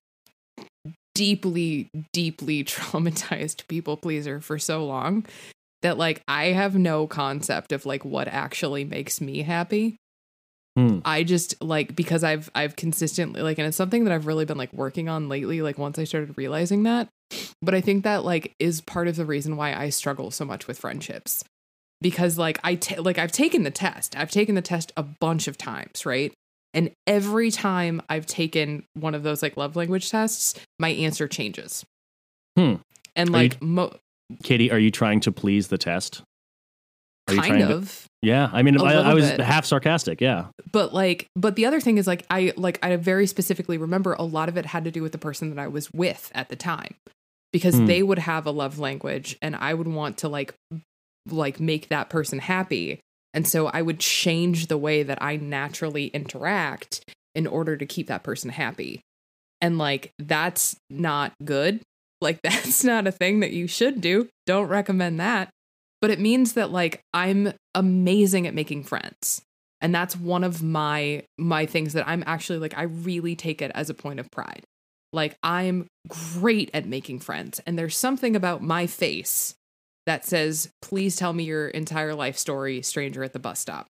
deeply, 1.17 1.89
deeply 2.13 2.63
traumatized 2.63 3.67
people 3.67 3.97
pleaser 3.97 4.39
for 4.39 4.59
so 4.59 4.85
long 4.85 5.25
that 5.81 5.97
like 5.97 6.21
I 6.27 6.45
have 6.47 6.75
no 6.75 7.07
concept 7.07 7.71
of 7.71 7.85
like 7.85 8.05
what 8.05 8.27
actually 8.27 8.85
makes 8.85 9.19
me 9.19 9.41
happy. 9.41 9.97
Hmm. 10.75 10.99
I 11.03 11.23
just 11.23 11.59
like 11.61 11.95
because 11.95 12.23
I've 12.23 12.51
I've 12.53 12.75
consistently 12.75 13.41
like 13.41 13.57
and 13.57 13.67
it's 13.67 13.77
something 13.77 14.03
that 14.03 14.13
I've 14.13 14.27
really 14.27 14.45
been 14.45 14.59
like 14.59 14.71
working 14.73 15.09
on 15.09 15.27
lately 15.27 15.63
like 15.63 15.79
once 15.79 15.97
I 15.97 16.03
started 16.03 16.37
realizing 16.37 16.83
that 16.83 17.09
but 17.63 17.73
I 17.73 17.81
think 17.81 18.03
that 18.03 18.23
like 18.23 18.53
is 18.59 18.81
part 18.81 19.07
of 19.07 19.15
the 19.15 19.25
reason 19.25 19.57
why 19.57 19.73
I 19.73 19.89
struggle 19.89 20.29
so 20.29 20.45
much 20.45 20.67
with 20.67 20.77
friendships 20.77 21.43
because 21.99 22.37
like 22.37 22.59
I 22.63 22.75
ta- 22.75 23.01
like 23.01 23.17
I've 23.17 23.31
taken 23.31 23.63
the 23.63 23.71
test 23.71 24.15
I've 24.15 24.29
taken 24.29 24.53
the 24.53 24.61
test 24.61 24.91
a 24.95 25.01
bunch 25.01 25.47
of 25.47 25.57
times 25.57 26.05
right 26.05 26.31
and 26.73 26.91
every 27.07 27.49
time 27.51 28.01
I've 28.09 28.25
taken 28.25 28.83
one 28.93 29.15
of 29.15 29.23
those 29.23 29.41
like 29.41 29.57
love 29.57 29.75
language 29.75 30.09
tests 30.11 30.53
my 30.79 30.89
answer 30.89 31.27
changes 31.27 31.85
Hmm. 32.57 32.75
and 33.15 33.29
Are 33.29 33.43
you- 33.43 33.49
like 33.49 33.61
mo- 33.61 33.95
katie 34.43 34.71
are 34.71 34.79
you 34.79 34.91
trying 34.91 35.19
to 35.21 35.31
please 35.31 35.69
the 35.69 35.77
test 35.77 36.21
Are 37.29 37.33
you 37.35 37.39
kind 37.41 37.53
trying 37.53 37.67
to- 37.69 37.75
of 37.75 38.05
yeah 38.21 38.49
i 38.51 38.61
mean 38.63 38.79
I, 38.81 38.95
little 38.97 39.13
was 39.15 39.29
bit. 39.31 39.39
half 39.41 39.63
sarcastic 39.65 40.19
yeah 40.21 40.47
but 40.71 40.93
like 40.93 41.27
but 41.35 41.55
the 41.55 41.65
other 41.65 41.79
thing 41.79 41.97
is 41.97 42.07
like 42.07 42.25
i 42.29 42.51
like 42.57 42.77
i 42.83 42.95
very 42.97 43.25
specifically 43.27 43.77
remember 43.77 44.13
a 44.13 44.23
lot 44.23 44.49
of 44.49 44.57
it 44.57 44.65
had 44.65 44.83
to 44.85 44.91
do 44.91 45.01
with 45.03 45.11
the 45.13 45.17
person 45.17 45.49
that 45.55 45.61
i 45.61 45.67
was 45.67 45.91
with 45.93 46.31
at 46.35 46.49
the 46.49 46.55
time 46.57 46.95
because 47.53 47.75
Hmm. 47.75 47.85
they 47.85 48.03
would 48.03 48.19
have 48.19 48.45
a 48.45 48.51
love 48.51 48.79
language 48.79 49.37
and 49.41 49.55
i 49.55 49.73
would 49.73 49.87
want 49.87 50.17
to 50.17 50.27
like 50.27 50.53
like 51.29 51.59
make 51.59 51.87
that 51.89 52.09
person 52.09 52.39
happy 52.39 52.99
and 53.37 53.47
so 53.47 53.67
i 53.67 53.81
would 53.81 53.99
change 53.99 54.67
the 54.67 54.77
way 54.77 55.03
that 55.03 55.21
i 55.21 55.37
naturally 55.37 56.07
interact 56.07 57.05
in 57.37 57.45
order 57.45 57.77
to 57.77 57.85
keep 57.85 58.07
that 58.07 58.23
person 58.23 58.49
happy. 58.49 58.99
And 59.61 59.77
like 59.77 60.11
that's 60.17 60.75
not 60.89 61.33
good. 61.45 61.81
Like 62.19 62.41
that's 62.43 62.83
not 62.83 63.07
a 63.07 63.11
thing 63.11 63.39
that 63.41 63.51
you 63.51 63.67
should 63.67 64.01
do. 64.01 64.27
Don't 64.47 64.67
recommend 64.67 65.19
that. 65.19 65.49
But 66.01 66.09
it 66.09 66.19
means 66.19 66.53
that 66.53 66.71
like 66.71 67.01
i'm 67.13 67.53
amazing 67.75 68.47
at 68.47 68.55
making 68.55 68.83
friends. 68.83 69.41
And 69.79 69.93
that's 69.93 70.17
one 70.17 70.43
of 70.43 70.63
my 70.63 71.23
my 71.37 71.67
things 71.67 71.93
that 71.93 72.07
i'm 72.07 72.23
actually 72.25 72.57
like 72.57 72.75
i 72.75 72.83
really 72.83 73.35
take 73.35 73.61
it 73.61 73.71
as 73.75 73.91
a 73.91 73.93
point 73.93 74.19
of 74.19 74.31
pride. 74.31 74.63
Like 75.13 75.37
i'm 75.43 75.85
great 76.07 76.71
at 76.73 76.87
making 76.87 77.19
friends. 77.19 77.61
And 77.67 77.77
there's 77.77 77.95
something 77.95 78.35
about 78.35 78.63
my 78.63 78.87
face 78.87 79.53
that 80.07 80.25
says 80.25 80.69
please 80.81 81.15
tell 81.15 81.31
me 81.33 81.43
your 81.43 81.67
entire 81.67 82.15
life 82.15 82.37
story 82.37 82.81
stranger 82.81 83.23
at 83.23 83.33
the 83.33 83.39
bus 83.39 83.59
stop 83.59 83.85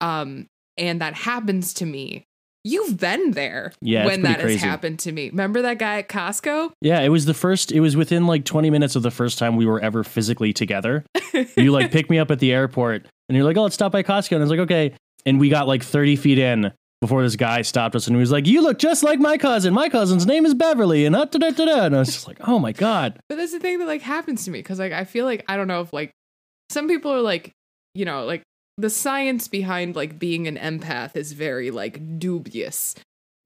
um 0.00 0.46
and 0.78 1.00
that 1.00 1.12
happens 1.14 1.74
to 1.74 1.84
me 1.84 2.24
you've 2.64 2.98
been 2.98 3.30
there 3.32 3.72
Yeah, 3.80 4.04
when 4.06 4.22
that 4.22 4.40
crazy. 4.40 4.58
has 4.58 4.62
happened 4.62 4.98
to 5.00 5.12
me 5.12 5.30
remember 5.30 5.62
that 5.62 5.78
guy 5.78 5.98
at 5.98 6.08
costco 6.08 6.70
Yeah, 6.80 7.00
it 7.00 7.08
was 7.08 7.24
the 7.24 7.34
first. 7.34 7.72
It 7.72 7.80
was 7.80 7.96
within 7.96 8.26
like 8.26 8.44
20 8.44 8.68
minutes 8.70 8.94
of 8.96 9.02
the 9.02 9.10
first 9.10 9.38
time 9.38 9.56
we 9.56 9.64
were 9.66 9.80
ever 9.80 10.04
physically 10.04 10.52
together. 10.52 11.04
You 11.56 11.70
like 11.72 11.92
pick 11.92 12.10
me 12.10 12.18
up 12.18 12.30
at 12.32 12.40
the 12.40 12.52
airport, 12.52 13.06
and 13.28 13.36
you're 13.36 13.44
like, 13.44 13.56
"Oh, 13.56 13.62
let's 13.62 13.74
stop 13.74 13.92
by 13.92 14.02
Costco." 14.02 14.32
And 14.32 14.40
I 14.40 14.44
was 14.44 14.50
like, 14.50 14.58
"Okay." 14.60 14.92
And 15.24 15.38
we 15.38 15.48
got 15.48 15.68
like 15.68 15.82
30 15.84 16.16
feet 16.16 16.38
in 16.38 16.72
before 17.00 17.22
this 17.22 17.36
guy 17.36 17.62
stopped 17.62 17.94
us, 17.94 18.06
and 18.06 18.16
he 18.16 18.20
was 18.20 18.32
like, 18.32 18.46
"You 18.46 18.62
look 18.62 18.78
just 18.78 19.02
like 19.02 19.18
my 19.20 19.38
cousin. 19.38 19.74
My 19.74 19.88
cousin's 19.88 20.26
name 20.26 20.44
is 20.44 20.54
Beverly." 20.54 21.04
And 21.04 21.14
da 21.14 21.24
da 21.24 21.50
da 21.50 21.64
da. 21.64 21.84
And 21.84 21.96
I 21.96 22.00
was 22.00 22.12
just 22.12 22.28
like, 22.28 22.38
"Oh 22.46 22.58
my 22.58 22.72
god." 22.72 23.18
But 23.28 23.36
that's 23.36 23.52
the 23.52 23.60
thing 23.60 23.78
that 23.78 23.86
like 23.86 24.02
happens 24.02 24.44
to 24.44 24.50
me 24.50 24.60
because 24.60 24.78
like 24.78 24.92
I 24.92 25.04
feel 25.04 25.24
like 25.24 25.44
I 25.48 25.56
don't 25.56 25.68
know 25.68 25.80
if 25.80 25.92
like 25.92 26.10
some 26.70 26.88
people 26.88 27.12
are 27.12 27.20
like 27.20 27.52
you 27.94 28.04
know 28.04 28.24
like 28.24 28.42
the 28.76 28.90
science 28.90 29.48
behind 29.48 29.96
like 29.96 30.18
being 30.18 30.46
an 30.46 30.56
empath 30.56 31.16
is 31.16 31.32
very 31.32 31.70
like 31.70 32.18
dubious. 32.18 32.94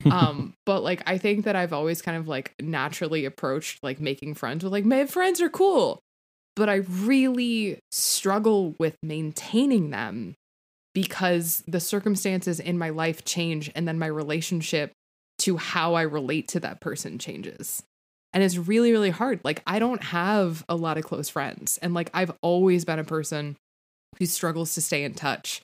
um 0.10 0.52
but 0.66 0.82
like 0.82 1.00
I 1.06 1.16
think 1.16 1.44
that 1.44 1.54
I've 1.54 1.72
always 1.72 2.02
kind 2.02 2.16
of 2.16 2.26
like 2.26 2.54
naturally 2.60 3.24
approached 3.24 3.78
like 3.84 4.00
making 4.00 4.34
friends 4.34 4.64
with 4.64 4.72
like 4.72 4.84
my 4.84 5.06
friends 5.06 5.40
are 5.40 5.48
cool 5.48 6.00
but 6.56 6.68
I 6.68 6.76
really 6.76 7.78
struggle 7.90 8.74
with 8.78 8.96
maintaining 9.02 9.90
them 9.90 10.34
because 10.94 11.62
the 11.66 11.80
circumstances 11.80 12.60
in 12.60 12.78
my 12.78 12.90
life 12.90 13.24
change 13.24 13.70
and 13.74 13.88
then 13.88 13.98
my 13.98 14.06
relationship 14.06 14.92
to 15.38 15.56
how 15.56 15.94
I 15.94 16.02
relate 16.02 16.48
to 16.48 16.60
that 16.60 16.80
person 16.80 17.18
changes. 17.18 17.82
And 18.32 18.42
it's 18.42 18.56
really, 18.56 18.92
really 18.92 19.10
hard. 19.10 19.40
Like, 19.44 19.62
I 19.66 19.78
don't 19.78 20.02
have 20.02 20.64
a 20.68 20.76
lot 20.76 20.98
of 20.98 21.04
close 21.04 21.28
friends. 21.28 21.78
And 21.78 21.94
like, 21.94 22.10
I've 22.14 22.32
always 22.42 22.84
been 22.84 22.98
a 22.98 23.04
person 23.04 23.56
who 24.18 24.26
struggles 24.26 24.74
to 24.74 24.80
stay 24.80 25.04
in 25.04 25.14
touch. 25.14 25.60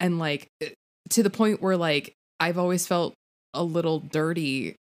And 0.00 0.18
like, 0.18 0.48
eh, 0.60 0.70
to 1.10 1.22
the 1.22 1.30
point 1.30 1.62
where 1.62 1.76
like, 1.76 2.14
I've 2.40 2.58
always 2.58 2.86
felt 2.86 3.14
a 3.54 3.62
little 3.62 3.98
dirty 3.98 4.76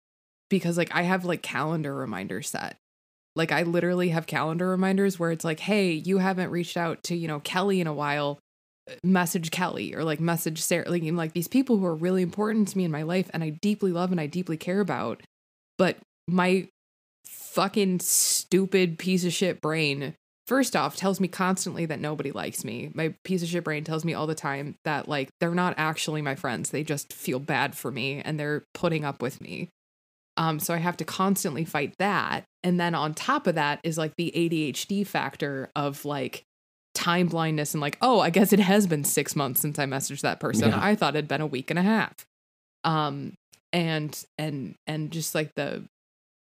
because 0.50 0.78
like 0.78 0.94
I 0.94 1.02
have 1.02 1.26
like 1.26 1.42
calendar 1.42 1.94
reminders 1.94 2.50
set. 2.50 2.78
Like, 3.36 3.52
I 3.52 3.64
literally 3.64 4.10
have 4.10 4.26
calendar 4.26 4.70
reminders 4.70 5.20
where 5.20 5.32
it's 5.32 5.46
like, 5.46 5.60
hey, 5.60 5.92
you 5.92 6.18
haven't 6.18 6.50
reached 6.50 6.76
out 6.76 7.04
to, 7.04 7.16
you 7.16 7.28
know, 7.28 7.40
Kelly 7.40 7.80
in 7.80 7.88
a 7.88 7.94
while. 7.94 8.40
Message 9.04 9.52
Kelly 9.52 9.96
or 9.96 10.04
like 10.04 10.20
message 10.20 10.62
Sarah, 10.62 10.90
like, 10.90 11.04
like 11.04 11.34
these 11.34 11.48
people 11.48 11.78
who 11.78 11.86
are 11.86 11.96
really 11.96 12.22
important 12.22 12.68
to 12.70 12.78
me 12.78 12.84
in 12.86 12.92
my 12.92 13.04
life 13.04 13.30
and 13.34 13.44
I 13.44 13.50
deeply 13.50 13.92
love 13.92 14.12
and 14.12 14.22
I 14.22 14.28
deeply 14.28 14.58
care 14.58 14.80
about. 14.80 15.22
But 15.78 15.98
my 16.28 16.68
fucking 17.26 18.00
stupid 18.00 19.00
piece 19.00 19.26
of 19.26 19.34
shit 19.34 19.62
brain 19.62 20.14
first 20.48 20.76
off 20.76 20.96
tells 20.96 21.20
me 21.20 21.28
constantly 21.28 21.86
that 21.86 22.00
nobody 22.00 22.32
likes 22.32 22.64
me. 22.64 22.90
My 22.94 23.14
piece 23.24 23.44
of 23.44 23.50
shit 23.50 23.64
brain 23.64 23.84
tells 23.84 24.06
me 24.06 24.14
all 24.14 24.28
the 24.28 24.36
time 24.36 24.76
that 24.86 25.08
like 25.10 25.30
they're 25.40 25.54
not 25.54 25.76
actually 25.78 26.22
my 26.22 26.36
friends. 26.36 26.70
They 26.70 26.84
just 26.84 27.12
feel 27.12 27.40
bad 27.40 27.76
for 27.76 27.92
me 27.92 28.22
and 28.22 28.40
they're 28.40 28.64
putting 28.74 29.04
up 29.04 29.22
with 29.22 29.42
me. 29.42 29.70
Um 30.38 30.60
so 30.60 30.74
i 30.74 30.78
have 30.78 30.98
to 30.98 31.06
constantly 31.06 31.66
fight 31.66 31.96
that. 32.00 32.46
And 32.64 32.80
then 32.80 32.96
on 32.96 33.14
top 33.14 33.48
of 33.48 33.56
that 33.56 33.80
is 33.84 33.98
like 33.98 34.16
the 34.18 34.32
adhd 34.36 35.06
factor 35.08 35.70
of 35.76 36.06
like 36.06 36.44
time 36.98 37.28
blindness 37.28 37.74
and 37.76 37.82
like 37.82 37.96
oh 38.02 38.20
i 38.20 38.30
guess 38.32 38.52
it 38.52 38.60
has 38.60 38.88
been 38.88 39.04
six 39.04 39.36
months 39.36 39.62
since 39.62 39.78
i 39.78 39.86
messaged 39.86 40.22
that 40.22 40.40
person 40.40 40.70
Yeah. 40.70 40.80
i 40.82 40.96
thought 40.96 41.16
it'd 41.16 41.28
been 41.28 41.42
a 41.42 41.46
week 41.48 41.70
and 41.70 41.78
a 41.78 41.84
half 41.84 42.14
um 42.84 43.34
and 43.72 44.26
and 44.40 44.74
and 44.88 45.12
just 45.12 45.36
like 45.36 45.54
the 45.56 45.84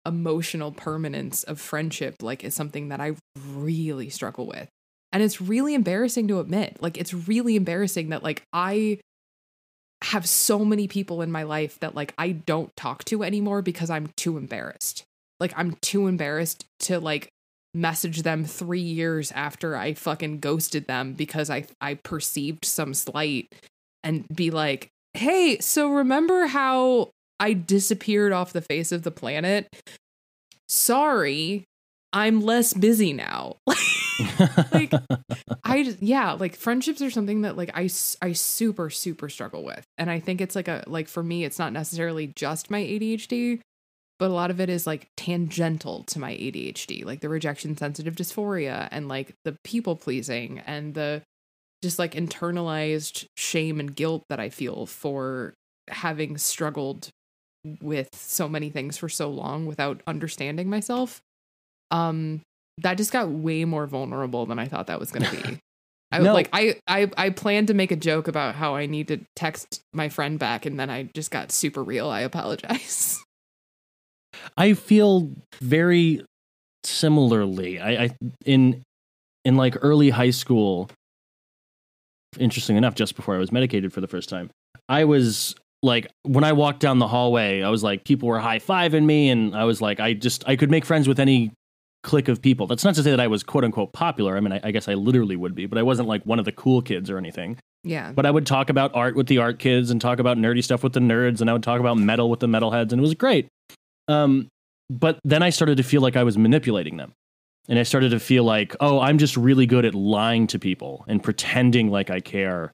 emotional 0.08 0.72
permanence 0.72 1.44
of 1.44 1.60
friendship 1.60 2.16
like 2.24 2.44
is 2.44 2.56
something 2.56 2.90
that 2.90 3.00
I 3.02 3.16
really 3.54 4.10
struggle 4.10 4.48
with. 4.48 4.68
And 5.12 5.22
it's 5.22 5.42
really 5.42 5.74
embarrassing 5.76 6.28
to 6.30 6.40
admit. 6.40 6.78
Like 6.82 6.98
it's 6.98 7.14
really 7.14 7.56
embarrassing 7.56 8.10
that 8.10 8.24
like 8.24 8.42
I 8.54 9.00
have 10.04 10.28
so 10.28 10.64
many 10.64 10.88
people 10.88 11.22
in 11.22 11.32
my 11.32 11.44
life 11.44 11.78
that 11.82 11.94
like 11.94 12.14
I 12.18 12.32
don't 12.32 12.74
talk 12.78 13.04
to 13.06 13.24
anymore 13.24 13.62
because 13.62 13.90
I'm 13.90 14.10
too 14.16 14.38
embarrassed. 14.38 15.04
Like 15.40 15.54
I'm 15.58 15.76
too 15.82 16.08
embarrassed 16.08 16.66
to 16.82 17.00
like 17.00 17.30
message 17.74 18.24
them 18.24 18.44
3 18.44 18.80
years 18.80 19.32
after 19.32 19.76
I 19.76 19.94
fucking 19.94 20.40
ghosted 20.40 20.88
them 20.88 21.14
because 21.14 21.50
I 21.50 21.66
I 21.82 21.96
perceived 21.96 22.66
some 22.66 22.94
slight 22.94 23.54
and 24.04 24.26
be 24.34 24.52
like, 24.52 24.90
hey, 25.14 25.60
so 25.60 25.90
remember 25.90 26.48
how 26.48 27.10
I 27.40 27.54
disappeared 27.54 28.32
off 28.32 28.54
the 28.54 28.62
face 28.62 28.92
of 28.92 29.04
the 29.04 29.12
planet? 29.12 29.68
Sorry, 30.68 31.66
I'm 32.14 32.42
less 32.42 32.74
busy 32.74 33.14
now. 33.14 33.58
like 34.72 34.94
I 35.64 35.96
yeah, 36.00 36.34
like 36.34 36.56
friendships 36.56 37.02
are 37.02 37.12
something 37.12 37.42
that 37.42 37.58
like 37.58 37.72
I 37.74 37.90
I 38.22 38.34
super 38.34 38.90
super 38.90 39.30
struggle 39.30 39.64
with. 39.64 39.84
And 39.98 40.10
I 40.10 40.20
think 40.20 40.42
it's 40.42 40.56
like 40.56 40.68
a 40.68 40.84
like 40.88 41.08
for 41.08 41.24
me 41.24 41.44
it's 41.46 41.60
not 41.60 41.74
necessarily 41.74 42.28
just 42.36 42.70
my 42.70 42.82
ADHD, 42.82 43.62
but 44.20 44.30
a 44.30 44.34
lot 44.34 44.52
of 44.52 44.60
it 44.60 44.70
is 44.70 44.86
like 44.86 45.08
tangential 45.18 46.04
to 46.04 46.20
my 46.20 46.34
ADHD, 46.34 47.06
like 47.06 47.22
the 47.22 47.30
rejection 47.30 47.78
sensitive 47.78 48.16
dysphoria 48.16 48.88
and 48.92 49.08
like 49.08 49.34
the 49.46 49.56
people 49.64 49.96
pleasing 49.96 50.60
and 50.66 50.94
the 50.94 51.22
just 51.82 51.98
like 51.98 52.14
internalized 52.14 53.26
shame 53.38 53.80
and 53.80 53.96
guilt 53.96 54.24
that 54.30 54.40
I 54.40 54.50
feel 54.50 54.86
for 54.86 55.54
having 55.88 56.38
struggled 56.38 57.10
with 57.82 58.10
so 58.14 58.48
many 58.50 58.70
things 58.70 58.98
for 58.98 59.10
so 59.10 59.30
long 59.30 59.66
without 59.66 60.02
understanding 60.06 60.70
myself. 60.70 61.22
Um 61.92 62.42
that 62.82 62.98
just 62.98 63.12
got 63.12 63.30
way 63.30 63.66
more 63.66 63.88
vulnerable 63.88 64.46
than 64.46 64.60
I 64.60 64.68
thought 64.68 64.88
that 64.88 65.00
was 65.00 65.12
going 65.12 65.26
to 65.26 65.32
be. 65.50 65.60
I 66.12 66.20
No. 66.20 66.34
like 66.34 66.50
I 66.54 66.76
I 66.88 67.10
I 67.18 67.30
planned 67.30 67.68
to 67.68 67.74
make 67.74 67.92
a 67.92 67.96
joke 67.96 68.28
about 68.28 68.56
how 68.56 68.76
I 68.76 68.86
need 68.86 69.08
to 69.10 69.20
text 69.36 69.82
my 69.94 70.10
friend 70.10 70.40
back 70.40 70.66
and 70.66 70.80
then 70.80 70.90
I 70.90 71.04
just 71.14 71.30
got 71.32 71.52
super 71.52 71.84
real. 71.84 72.10
I 72.10 72.22
apologize. 72.22 73.20
I 74.58 74.74
feel 74.74 75.32
very 75.62 76.24
similarly. 76.84 77.80
I, 77.80 78.04
I 78.04 78.10
in 78.46 78.82
in 79.46 79.56
like 79.56 79.76
early 79.82 80.10
high 80.10 80.32
school. 80.32 80.90
Interesting 82.38 82.78
enough, 82.78 82.94
just 82.94 83.16
before 83.16 83.36
I 83.36 83.40
was 83.40 83.52
medicated 83.52 83.92
for 83.92 84.02
the 84.02 84.08
first 84.08 84.30
time, 84.30 84.52
I 84.88 85.06
was 85.06 85.56
like, 85.82 86.08
when 86.24 86.44
I 86.44 86.54
walked 86.54 86.80
down 86.80 87.00
the 87.00 87.08
hallway, 87.08 87.64
I 87.64 87.70
was 87.70 87.84
like, 87.84 88.04
people 88.04 88.28
were 88.28 88.40
high 88.40 88.60
fiving 88.60 89.06
me, 89.06 89.30
and 89.30 89.56
I 89.56 89.64
was 89.64 89.82
like, 89.82 90.00
I 90.00 90.14
just 90.14 90.48
I 90.48 90.56
could 90.56 90.70
make 90.70 90.86
friends 90.86 91.08
with 91.08 91.20
any 91.20 91.52
clique 92.04 92.28
of 92.28 92.42
people. 92.42 92.68
That's 92.68 92.84
not 92.84 92.96
to 92.96 93.04
say 93.04 93.12
that 93.12 93.20
I 93.20 93.28
was 93.28 93.44
quote 93.44 93.64
unquote 93.64 93.94
popular. 93.94 94.38
I 94.38 94.40
mean, 94.40 94.54
I, 94.54 94.62
I 94.66 94.72
guess 94.72 94.88
I 94.88 94.94
literally 94.94 95.36
would 95.36 95.56
be, 95.56 95.66
but 95.66 95.78
I 95.78 95.84
wasn't 95.84 96.08
like 96.08 96.24
one 96.24 96.40
of 96.40 96.46
the 96.46 96.52
cool 96.52 96.82
kids 96.82 97.10
or 97.10 97.18
anything. 97.18 97.58
Yeah. 97.84 98.12
But 98.12 98.26
I 98.26 98.32
would 98.32 98.46
talk 98.46 98.70
about 98.70 98.92
art 98.94 99.16
with 99.16 99.28
the 99.28 99.38
art 99.38 99.60
kids 99.60 99.90
and 99.90 100.02
talk 100.02 100.20
about 100.20 100.38
nerdy 100.38 100.64
stuff 100.64 100.84
with 100.84 100.94
the 100.94 101.00
nerds, 101.00 101.42
and 101.42 101.50
I 101.50 101.54
would 101.54 101.64
talk 101.64 101.80
about 101.80 101.98
metal 101.98 102.30
with 102.30 102.40
the 102.42 102.48
metalheads, 102.48 102.92
and 102.92 103.00
it 103.00 103.02
was 103.02 103.14
great. 103.14 103.48
Um, 104.10 104.50
but 104.90 105.20
then 105.24 105.44
I 105.44 105.52
started 105.52 105.78
to 105.78 105.84
feel 105.84 106.02
like 106.02 106.18
I 106.18 106.24
was 106.24 106.38
manipulating 106.38 106.98
them. 106.98 107.14
And 107.70 107.78
I 107.78 107.84
started 107.84 108.10
to 108.10 108.20
feel 108.20 108.44
like, 108.44 108.76
oh, 108.80 109.00
I'm 109.00 109.20
just 109.20 109.38
really 109.38 109.68
good 109.68 109.86
at 109.86 109.94
lying 109.94 110.48
to 110.48 110.58
people 110.58 111.06
and 111.08 111.24
pretending 111.24 111.92
like 111.92 112.10
I 112.10 112.20
care. 112.20 112.72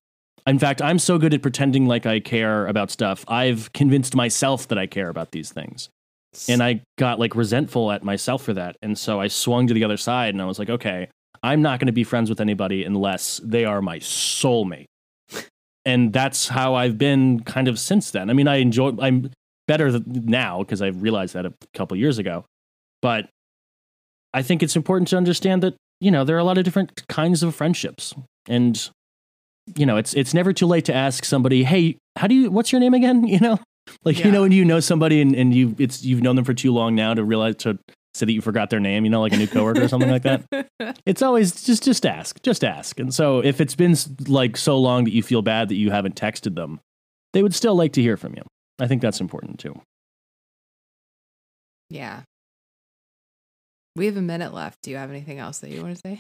In 0.48 0.58
fact, 0.58 0.82
I'm 0.82 1.00
so 1.00 1.18
good 1.18 1.34
at 1.34 1.42
pretending 1.42 1.86
like 1.86 2.06
I 2.06 2.22
care 2.22 2.66
about 2.68 2.92
stuff. 2.92 3.26
I've 3.28 3.74
convinced 3.74 4.16
myself 4.16 4.70
that 4.70 4.78
I 4.78 4.88
care 4.88 5.10
about 5.10 5.32
these 5.32 5.52
things. 5.52 5.90
And 6.48 6.64
I 6.64 6.82
got 6.98 7.20
like 7.20 7.36
resentful 7.36 7.92
at 7.92 8.04
myself 8.04 8.44
for 8.44 8.54
that. 8.54 8.78
And 8.82 8.98
so 8.98 9.20
I 9.20 9.28
swung 9.28 9.68
to 9.68 9.74
the 9.74 9.84
other 9.84 9.98
side 9.98 10.34
and 10.34 10.42
I 10.42 10.46
was 10.46 10.60
like, 10.60 10.70
okay, 10.70 11.10
I'm 11.44 11.62
not 11.62 11.80
going 11.80 11.88
to 11.88 11.94
be 11.94 12.04
friends 12.04 12.30
with 12.30 12.40
anybody 12.40 12.84
unless 12.84 13.42
they 13.44 13.66
are 13.66 13.82
my 13.82 14.00
soulmate. 14.00 14.86
and 15.86 16.14
that's 16.14 16.48
how 16.48 16.76
I've 16.76 16.98
been 16.98 17.42
kind 17.42 17.68
of 17.68 17.80
since 17.80 18.12
then. 18.12 18.30
I 18.30 18.34
mean, 18.34 18.48
I 18.48 18.58
enjoy, 18.58 18.94
I'm 19.00 19.32
better 19.68 20.00
now 20.08 20.60
because 20.60 20.82
I 20.82 20.88
realized 20.88 21.34
that 21.34 21.46
a 21.46 21.54
couple 21.74 21.98
years 21.98 22.18
ago. 22.18 22.46
But 23.02 23.30
I 24.34 24.42
think 24.42 24.64
it's 24.64 24.76
important 24.76 25.08
to 25.10 25.18
understand 25.18 25.64
that, 25.64 25.76
you 26.02 26.12
know, 26.12 26.24
there 26.24 26.36
are 26.36 26.40
a 26.40 26.44
lot 26.44 26.58
of 26.58 26.64
different 26.66 27.08
kinds 27.08 27.44
of 27.44 27.56
friendships. 27.56 28.14
And, 28.48 28.90
you 29.76 29.86
know, 29.86 29.98
it's 29.98 30.14
it's 30.14 30.34
never 30.34 30.54
too 30.54 30.68
late 30.68 30.86
to 30.86 30.94
ask 30.94 31.26
somebody, 31.26 31.64
hey, 31.64 31.98
how 32.16 32.28
do 32.28 32.36
you 32.36 32.52
what's 32.52 32.72
your 32.72 32.80
name 32.82 32.94
again? 32.94 33.26
You 33.28 33.40
know? 33.40 33.60
Like, 34.04 34.18
Yeah. 34.20 34.28
you 34.28 34.32
know, 34.32 34.42
when 34.42 34.52
you 34.52 34.66
know 34.66 34.80
somebody 34.80 35.22
and, 35.22 35.36
and 35.36 35.54
you 35.54 35.76
it's 35.78 36.04
you've 36.04 36.22
known 36.22 36.36
them 36.36 36.46
for 36.46 36.54
too 36.56 36.74
long 36.74 36.96
now 36.96 37.14
to 37.14 37.24
realize 37.24 37.56
to 37.58 37.78
say 38.16 38.26
that 38.26 38.32
you 38.32 38.42
forgot 38.42 38.70
their 38.72 38.80
name, 38.80 39.04
you 39.04 39.12
know, 39.12 39.22
like 39.22 39.34
a 39.34 39.38
new 39.38 39.46
coworker 39.48 39.84
or 39.84 39.88
something 39.88 40.10
like 40.10 40.24
that. 40.24 40.44
It's 41.06 41.22
always 41.22 41.64
just 41.64 41.84
just 41.84 42.06
ask, 42.06 42.42
just 42.42 42.64
ask. 42.64 43.00
And 43.00 43.14
so 43.14 43.40
if 43.44 43.62
it's 43.62 43.76
been 43.76 43.96
like 44.28 44.58
so 44.58 44.78
long 44.80 45.04
that 45.04 45.14
you 45.14 45.22
feel 45.22 45.42
bad 45.44 45.70
that 45.70 45.76
you 45.76 45.92
haven't 45.92 46.16
texted 46.16 46.56
them, 46.56 46.80
they 47.34 47.44
would 47.44 47.54
still 47.54 47.76
like 47.76 47.94
to 47.94 48.02
hear 48.02 48.18
from 48.18 48.34
you. 48.36 48.42
I 48.80 48.88
think 48.88 49.02
that's 49.02 49.22
important 49.22 49.60
too. 49.60 49.80
yeah. 51.90 52.22
We 53.96 54.08
have 54.08 54.18
a 54.18 54.22
minute 54.22 54.54
left. 54.54 54.82
Do 54.82 54.92
you 54.92 54.98
have 54.98 55.10
anything 55.10 55.40
else 55.40 55.60
that 55.60 55.70
you 55.70 55.82
want 55.82 55.98
to 55.98 56.02
say? 56.06 56.20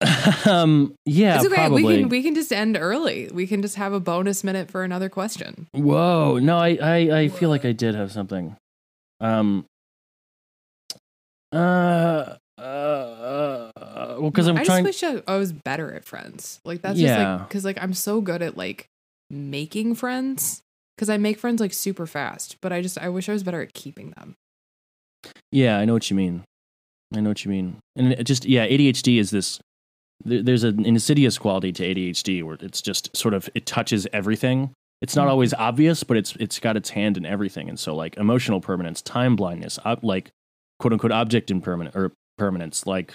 um, 0.50 0.94
yeah, 1.06 1.36
it's 1.36 1.46
okay. 1.46 1.54
probably. 1.54 1.84
We 1.84 2.00
can 2.00 2.08
we 2.08 2.22
can 2.22 2.34
just 2.34 2.52
end 2.52 2.76
early. 2.76 3.30
We 3.32 3.46
can 3.46 3.62
just 3.62 3.76
have 3.76 3.92
a 3.92 4.00
bonus 4.00 4.42
minute 4.42 4.70
for 4.70 4.82
another 4.82 5.08
question. 5.08 5.68
Whoa, 5.72 6.38
no, 6.38 6.58
I, 6.58 6.78
I, 6.80 6.96
I 7.20 7.28
feel 7.28 7.50
like 7.50 7.64
I 7.64 7.72
did 7.72 7.94
have 7.94 8.10
something. 8.10 8.56
Um, 9.20 9.64
uh, 11.52 12.36
uh, 12.58 12.60
uh 12.60 13.70
well, 14.18 14.30
because 14.30 14.48
I'm 14.48 14.58
I 14.58 14.64
trying. 14.64 14.84
just 14.84 15.02
wish 15.02 15.22
I, 15.28 15.32
I 15.32 15.36
was 15.36 15.52
better 15.52 15.92
at 15.94 16.04
friends. 16.04 16.60
Like 16.64 16.82
that's 16.82 16.98
Yeah. 16.98 17.06
just 17.08 17.18
like 17.18 17.48
because 17.48 17.64
like 17.64 17.78
I'm 17.80 17.94
so 17.94 18.20
good 18.20 18.42
at 18.42 18.56
like 18.56 18.86
making 19.30 19.94
friends 19.94 20.62
because 20.98 21.08
I 21.08 21.16
make 21.16 21.38
friends 21.38 21.60
like 21.60 21.72
super 21.72 22.06
fast. 22.06 22.56
But 22.60 22.72
I 22.72 22.82
just 22.82 22.98
I 22.98 23.08
wish 23.08 23.28
I 23.28 23.32
was 23.32 23.44
better 23.44 23.62
at 23.62 23.72
keeping 23.72 24.10
them. 24.10 24.34
Yeah, 25.52 25.78
I 25.78 25.84
know 25.84 25.92
what 25.94 26.10
you 26.10 26.16
mean. 26.16 26.42
I 27.14 27.20
know 27.20 27.30
what 27.30 27.44
you 27.44 27.50
mean. 27.50 27.78
And 27.96 28.12
it 28.12 28.24
just 28.24 28.44
yeah, 28.44 28.66
ADHD 28.66 29.18
is 29.18 29.30
this. 29.30 29.60
there- 30.24 30.42
There's 30.42 30.64
an 30.64 30.84
insidious 30.84 31.38
quality 31.38 31.70
to 31.72 31.82
ADHD 31.84 32.42
where 32.42 32.56
it's 32.60 32.82
just 32.82 33.16
sort 33.16 33.34
of 33.34 33.48
it 33.54 33.64
touches 33.66 34.06
everything. 34.12 34.72
It's 35.00 35.14
not 35.14 35.28
Mhm. 35.28 35.30
always 35.30 35.54
obvious, 35.54 36.02
but 36.02 36.16
it's 36.16 36.34
it's 36.40 36.58
got 36.58 36.76
its 36.76 36.90
hand 36.90 37.16
in 37.16 37.24
everything. 37.24 37.68
And 37.68 37.78
so 37.78 37.94
like 37.94 38.16
emotional 38.16 38.60
permanence, 38.60 39.00
time 39.00 39.36
blindness, 39.36 39.78
ob- 39.84 40.02
like 40.02 40.30
quote 40.80 40.92
unquote 40.92 41.12
object 41.12 41.50
impermanent 41.52 41.94
or 41.94 42.12
permanence, 42.36 42.84
like 42.86 43.14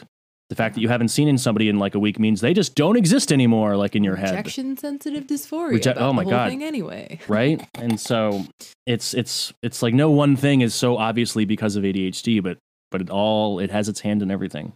the 0.53 0.57
fact 0.63 0.75
that 0.75 0.81
you 0.81 0.87
haven't 0.87 1.07
seen 1.07 1.27
in 1.27 1.39
somebody 1.39 1.67
in 1.67 1.79
like 1.79 1.95
a 1.95 1.99
week 1.99 2.19
means 2.19 2.39
they 2.39 2.53
just 2.53 2.75
don't 2.75 2.95
exist 2.95 3.33
anymore, 3.33 3.75
like 3.75 3.95
in 3.95 4.03
your 4.03 4.15
head. 4.15 4.35
Rejection 4.35 4.77
sensitive 4.77 5.25
dysphoria. 5.25 5.79
Reje- 5.79 5.97
oh 5.97 6.13
my 6.13 6.23
God. 6.23 6.51
Anyway. 6.51 7.19
right? 7.27 7.67
And 7.73 7.99
so 7.99 8.45
it's 8.85 9.15
it's 9.15 9.51
it's 9.63 9.81
like 9.81 9.95
no 9.95 10.11
one 10.11 10.35
thing 10.35 10.61
is 10.61 10.75
so 10.75 10.97
obviously 10.97 11.45
because 11.45 11.75
of 11.75 11.83
ADHD, 11.83 12.43
but 12.43 12.59
but 12.91 13.01
it 13.01 13.09
all 13.09 13.57
it 13.57 13.71
has 13.71 13.89
its 13.89 14.01
hand 14.01 14.21
in 14.21 14.29
everything. 14.29 14.73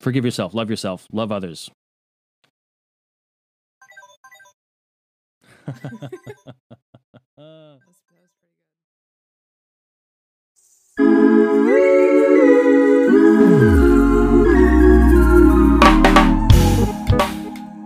Forgive 0.00 0.22
yourself, 0.22 0.52
love 0.52 0.68
yourself, 0.68 1.06
love 1.10 1.32
others. 1.32 1.70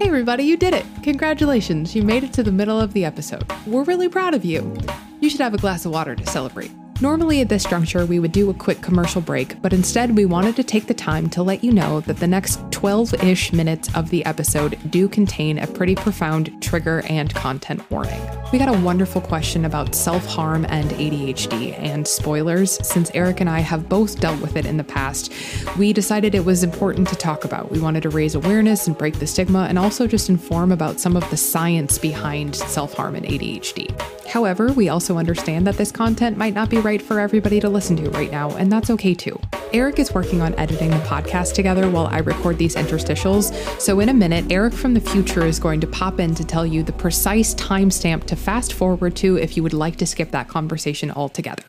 Hey 0.07 0.11
everybody, 0.11 0.45
you 0.45 0.57
did 0.57 0.73
it! 0.73 0.87
Congratulations, 1.03 1.97
you 1.97 2.05
made 2.05 2.23
it 2.23 2.33
to 2.35 2.45
the 2.45 2.53
middle 2.53 2.81
of 2.81 2.93
the 2.93 3.05
episode. 3.05 3.45
We're 3.67 3.83
really 3.83 4.09
proud 4.09 4.35
of 4.35 4.45
you. 4.45 4.73
You 5.19 5.29
should 5.29 5.41
have 5.41 5.53
a 5.53 5.59
glass 5.59 5.85
of 5.85 5.91
water 5.91 6.15
to 6.15 6.25
celebrate. 6.27 6.71
Normally, 7.01 7.41
at 7.41 7.49
this 7.49 7.65
juncture, 7.65 8.07
we 8.07 8.21
would 8.21 8.31
do 8.31 8.49
a 8.49 8.55
quick 8.55 8.83
commercial 8.83 9.21
break, 9.21 9.61
but 9.61 9.73
instead, 9.73 10.17
we 10.17 10.25
wanted 10.25 10.55
to 10.57 10.63
take 10.63 10.87
the 10.87 10.95
time 10.95 11.29
to 11.31 11.43
let 11.43 11.65
you 11.65 11.73
know 11.73 12.03
that 12.03 12.19
the 12.19 12.29
next 12.29 12.61
12 12.77 13.25
ish 13.25 13.55
minutes 13.55 13.89
of 13.97 14.11
the 14.11 14.23
episode 14.27 14.79
do 14.91 15.09
contain 15.09 15.59
a 15.59 15.67
pretty 15.67 15.95
profound 15.95 16.63
trigger 16.63 17.03
and 17.09 17.35
content 17.35 17.83
warning. 17.91 18.21
We 18.53 18.59
got 18.59 18.69
a 18.69 18.79
wonderful 18.81 19.23
question 19.23 19.65
about 19.65 19.95
self 19.95 20.27
harm 20.27 20.67
and 20.69 20.91
ADHD, 20.91 21.73
and 21.79 22.07
spoilers, 22.07 22.79
since 22.87 23.11
Eric 23.15 23.41
and 23.41 23.49
I 23.49 23.61
have 23.61 23.89
both 23.89 24.21
dealt 24.21 24.43
with 24.43 24.57
it 24.57 24.67
in 24.67 24.77
the 24.77 24.85
past, 24.85 25.33
we 25.79 25.95
decided 25.95 26.35
it 26.35 26.45
was 26.45 26.63
important 26.63 27.09
to 27.09 27.17
talk 27.17 27.47
about. 27.47 27.71
We 27.71 27.81
wanted 27.81 28.03
to 28.03 28.11
raise 28.11 28.35
awareness 28.35 28.87
and 28.87 28.97
break 28.97 29.21
the 29.21 29.27
stigma, 29.27 29.61
and 29.71 29.79
also 29.79 30.07
just 30.07 30.29
inform 30.29 30.71
about 30.71 31.01
some 31.01 31.17
of 31.17 31.29
the 31.31 31.37
science 31.39 31.97
behind 31.97 32.55
self 32.55 32.93
harm 32.93 33.15
and 33.15 33.25
ADHD. 33.25 33.99
However, 34.29 34.71
we 34.73 34.91
also 34.91 35.17
understand 35.17 35.67
that 35.67 35.79
this 35.79 35.91
content 35.91 36.37
might 36.37 36.53
not 36.53 36.69
be 36.69 36.77
right 36.77 37.01
for 37.01 37.21
everybody 37.21 37.59
to 37.61 37.71
listen 37.71 37.97
to 37.97 38.11
right 38.11 38.31
now, 38.31 38.51
and 38.57 38.71
that's 38.71 38.91
okay 38.91 39.15
too. 39.15 39.41
Eric 39.73 39.99
is 39.99 40.15
working 40.15 40.41
on 40.43 40.55
editing 40.55 40.91
the 40.91 40.97
podcast 40.99 41.55
together 41.55 41.91
while 41.91 42.07
I 42.07 42.19
record 42.19 42.59
these 42.67 42.75
interstitials, 42.75 43.53
so 43.81 44.01
in 44.01 44.09
a 44.09 44.15
minute, 44.15 44.51
Eric 44.51 44.75
from 44.75 44.93
the 44.93 45.01
future 45.01 45.47
is 45.47 45.61
going 45.61 45.81
to 45.81 45.87
pop 45.87 46.19
in 46.19 46.35
to 46.35 46.45
tell 46.45 46.67
you 46.67 46.83
the 46.83 46.93
precise 46.93 47.55
timestamp 47.55 48.25
to 48.25 48.35
fast 48.35 48.73
forward 48.73 49.15
to 49.15 49.37
if 49.37 49.57
you 49.57 49.63
would 49.63 49.73
like 49.73 49.95
to 49.97 50.07
skip 50.07 50.33
that 50.33 50.49
conversation 50.49 51.13
altogether. 51.13 51.63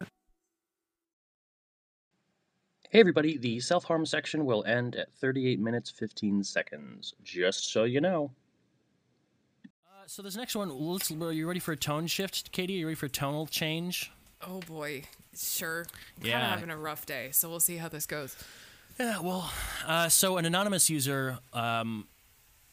Hey 2.89 3.01
everybody, 3.01 3.37
the 3.37 3.59
self 3.59 3.83
harm 3.83 4.05
section 4.07 4.45
will 4.45 4.63
end 4.65 4.95
at 4.95 5.13
38 5.13 5.59
minutes 5.59 5.91
15 5.91 6.43
seconds, 6.43 7.13
just 7.23 7.71
so 7.71 7.83
you 7.83 8.01
know. 8.01 8.31
Uh, 9.65 10.03
so 10.07 10.23
this 10.23 10.35
next 10.35 10.55
one, 10.55 10.69
let's, 10.69 11.11
are 11.11 11.31
you 11.31 11.47
ready 11.47 11.59
for 11.59 11.73
a 11.73 11.77
tone 11.77 12.07
shift, 12.07 12.51
Katie? 12.51 12.77
Are 12.77 12.79
you 12.79 12.85
ready 12.87 12.95
for 12.95 13.05
a 13.05 13.09
tonal 13.09 13.45
change? 13.45 14.11
Oh 14.41 14.61
boy, 14.61 15.03
sure. 15.35 15.85
kinda 16.15 16.29
Yeah. 16.29 16.49
having 16.49 16.71
a 16.71 16.77
rough 16.77 17.05
day, 17.05 17.29
so 17.31 17.49
we'll 17.49 17.59
see 17.59 17.77
how 17.77 17.89
this 17.89 18.07
goes. 18.07 18.35
Yeah, 18.99 19.19
well, 19.19 19.51
uh, 19.85 20.09
so 20.09 20.37
an 20.37 20.45
anonymous 20.45 20.89
user 20.89 21.37
um, 21.53 22.07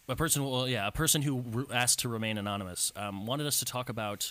a 0.08 0.16
person, 0.16 0.44
well, 0.44 0.68
yeah, 0.68 0.86
a 0.86 0.92
person 0.92 1.22
who 1.22 1.40
re- 1.40 1.64
asked 1.72 2.00
to 2.00 2.08
remain 2.08 2.38
anonymous, 2.38 2.92
um, 2.96 3.26
wanted 3.26 3.46
us 3.46 3.58
to 3.60 3.64
talk 3.64 3.88
about 3.88 4.30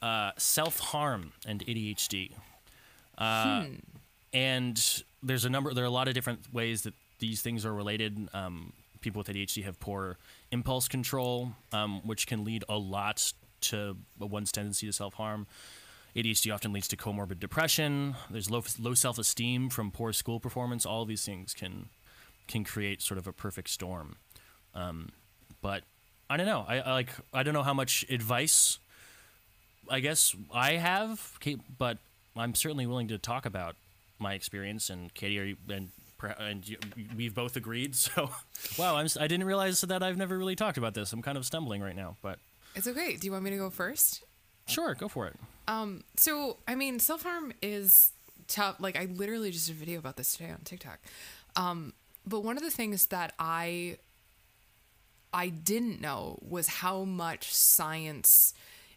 uh, 0.00 0.32
self 0.36 0.78
harm 0.78 1.32
and 1.46 1.64
ADHD. 1.66 2.32
Uh, 3.18 3.62
Hmm. 3.64 3.74
And 4.34 5.02
there's 5.22 5.44
a 5.44 5.50
number, 5.50 5.74
there 5.74 5.84
are 5.84 5.86
a 5.86 5.90
lot 5.90 6.08
of 6.08 6.14
different 6.14 6.52
ways 6.54 6.82
that 6.82 6.94
these 7.18 7.42
things 7.42 7.66
are 7.66 7.74
related. 7.74 8.28
Um, 8.32 8.72
people 9.02 9.18
with 9.20 9.28
ADHD 9.28 9.62
have 9.64 9.78
poor 9.78 10.16
impulse 10.50 10.88
control, 10.88 11.52
um, 11.72 12.00
which 12.06 12.26
can 12.26 12.42
lead 12.42 12.64
a 12.68 12.78
lot 12.78 13.32
to 13.62 13.96
one's 14.18 14.50
tendency 14.50 14.86
to 14.86 14.92
self 14.92 15.14
harm. 15.14 15.46
ADHD 16.14 16.52
often 16.52 16.72
leads 16.72 16.88
to 16.88 16.96
comorbid 16.96 17.40
depression. 17.40 18.16
There's 18.30 18.50
low, 18.50 18.62
low 18.78 18.94
self 18.94 19.18
esteem 19.18 19.70
from 19.70 19.90
poor 19.90 20.12
school 20.12 20.40
performance. 20.40 20.84
All 20.84 21.04
these 21.04 21.24
things 21.24 21.54
can 21.54 21.88
can 22.48 22.64
create 22.64 23.00
sort 23.00 23.18
of 23.18 23.26
a 23.26 23.32
perfect 23.32 23.70
storm. 23.70 24.16
Um, 24.74 25.10
but 25.62 25.84
I 26.28 26.36
don't 26.36 26.46
know. 26.46 26.64
I, 26.68 26.80
I 26.80 26.92
like. 26.92 27.10
I 27.32 27.42
don't 27.42 27.54
know 27.54 27.62
how 27.62 27.74
much 27.74 28.04
advice. 28.10 28.78
I 29.90 30.00
guess 30.00 30.34
I 30.52 30.72
have, 30.72 31.38
but 31.78 31.98
I'm 32.36 32.54
certainly 32.54 32.86
willing 32.86 33.08
to 33.08 33.18
talk 33.18 33.46
about 33.46 33.76
my 34.18 34.34
experience. 34.34 34.90
And 34.90 35.12
Katie, 35.14 35.38
are 35.38 35.44
you, 35.44 35.56
and 35.68 35.88
and 36.38 36.68
you, 36.68 36.76
we've 37.16 37.34
both 37.34 37.56
agreed. 37.56 37.94
So, 38.02 38.30
wow, 38.78 38.96
I'm. 38.96 39.08
I 39.18 39.26
didn't 39.26 39.46
realize 39.46 39.80
that 39.80 40.02
I've 40.02 40.16
never 40.16 40.36
really 40.36 40.56
talked 40.56 40.78
about 40.78 40.94
this. 40.94 41.12
I'm 41.12 41.22
kind 41.22 41.38
of 41.38 41.46
stumbling 41.46 41.82
right 41.82 41.96
now, 41.96 42.16
but 42.22 42.38
It's 42.74 42.86
okay. 42.86 43.16
Do 43.16 43.26
you 43.26 43.32
want 43.32 43.44
me 43.44 43.50
to 43.50 43.56
go 43.56 43.70
first? 43.70 44.24
Sure, 44.66 44.94
go 44.94 45.08
for 45.08 45.26
it. 45.26 45.36
Um, 45.68 46.04
so 46.16 46.58
I 46.66 46.74
mean, 46.74 46.98
self 46.98 47.22
harm 47.22 47.52
is 47.62 48.12
tough. 48.48 48.76
Like 48.78 48.96
I 48.96 49.06
literally 49.06 49.50
just 49.50 49.66
did 49.66 49.76
a 49.76 49.78
video 49.78 49.98
about 49.98 50.16
this 50.16 50.36
today 50.36 50.50
on 50.50 50.60
TikTok. 50.64 51.00
Um, 51.56 51.92
but 52.26 52.40
one 52.40 52.56
of 52.56 52.62
the 52.62 52.70
things 52.70 53.06
that 53.06 53.34
I 53.38 53.98
I 55.32 55.48
didn't 55.48 56.00
know 56.00 56.38
was 56.42 56.68
how 56.68 57.04
much 57.04 57.54
science 57.54 58.54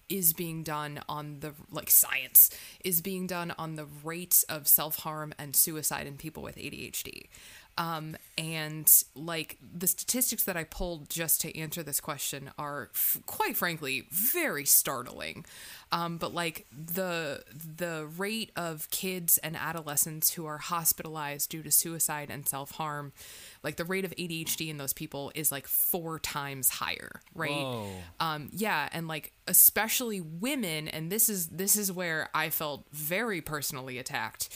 is 0.08 0.34
being 0.34 0.64
done 0.64 1.00
on 1.10 1.40
the 1.40 1.54
like 1.72 1.90
science 1.90 2.52
is 2.84 3.02
being 3.02 3.26
done 3.26 3.54
on 3.58 3.76
the 3.76 3.88
rates 4.04 4.44
of 4.44 4.68
self-harm 4.68 5.34
and 5.40 5.56
suicide 5.56 6.06
in 6.06 6.16
people 6.16 6.44
with 6.44 6.58
ADHD. 6.58 7.28
Um, 7.78 8.16
and 8.38 8.90
like 9.16 9.58
the 9.62 9.88
statistics 9.88 10.44
that 10.46 10.56
I 10.56 10.64
pulled 10.64 11.10
just 11.10 11.42
to 11.42 11.58
answer 11.58 11.84
this 11.84 12.00
question 12.00 12.52
are 12.58 12.90
f- 12.94 13.18
quite 13.26 13.58
frankly 13.58 14.08
very 14.12 14.64
startling. 14.66 15.46
Um, 15.92 16.18
but 16.18 16.34
like 16.34 16.66
the 16.72 17.44
the 17.78 18.08
rate 18.18 18.52
of 18.56 18.90
kids 18.92 19.38
and 19.40 19.56
adolescents 19.58 20.34
who 20.34 20.46
are 20.46 20.58
hospitalized 20.58 21.50
due 21.50 21.64
to 21.64 21.72
suicide 21.72 22.30
and 22.30 22.48
self-harm, 22.48 23.12
like 23.62 23.76
the 23.76 23.86
rate 23.86 24.06
of 24.06 24.12
ADHD 24.16 24.70
in 24.70 24.78
those 24.78 24.94
people 24.94 25.32
is 25.36 25.52
like 25.52 25.68
four 25.68 26.18
times 26.20 26.70
higher, 26.70 27.22
right? 27.34 27.52
Whoa. 27.52 27.90
um 28.20 28.50
yeah 28.52 28.88
and 28.94 29.08
like 29.08 29.32
especially 29.48 30.22
women 30.22 30.88
and 30.88 31.12
this 31.12 31.30
is 31.30 31.48
this 31.48 31.76
is 31.76 31.92
where 31.92 32.30
i 32.34 32.50
felt 32.50 32.84
very 32.92 33.42
personally 33.42 33.98
attacked 34.00 34.50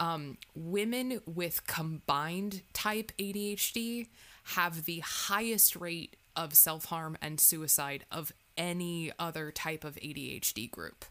um 0.00 0.36
women 0.54 1.20
with 1.26 1.66
combined 1.66 2.62
type 2.72 3.12
adhd 3.18 4.06
have 4.44 4.84
the 4.84 5.00
highest 5.00 5.76
rate 5.76 6.16
of 6.36 6.54
self-harm 6.54 7.16
and 7.22 7.40
suicide 7.40 8.04
of 8.10 8.32
any 8.56 9.10
other 9.18 9.50
type 9.50 9.84
of 9.84 9.96
adhd 9.96 10.70
group 10.70 11.04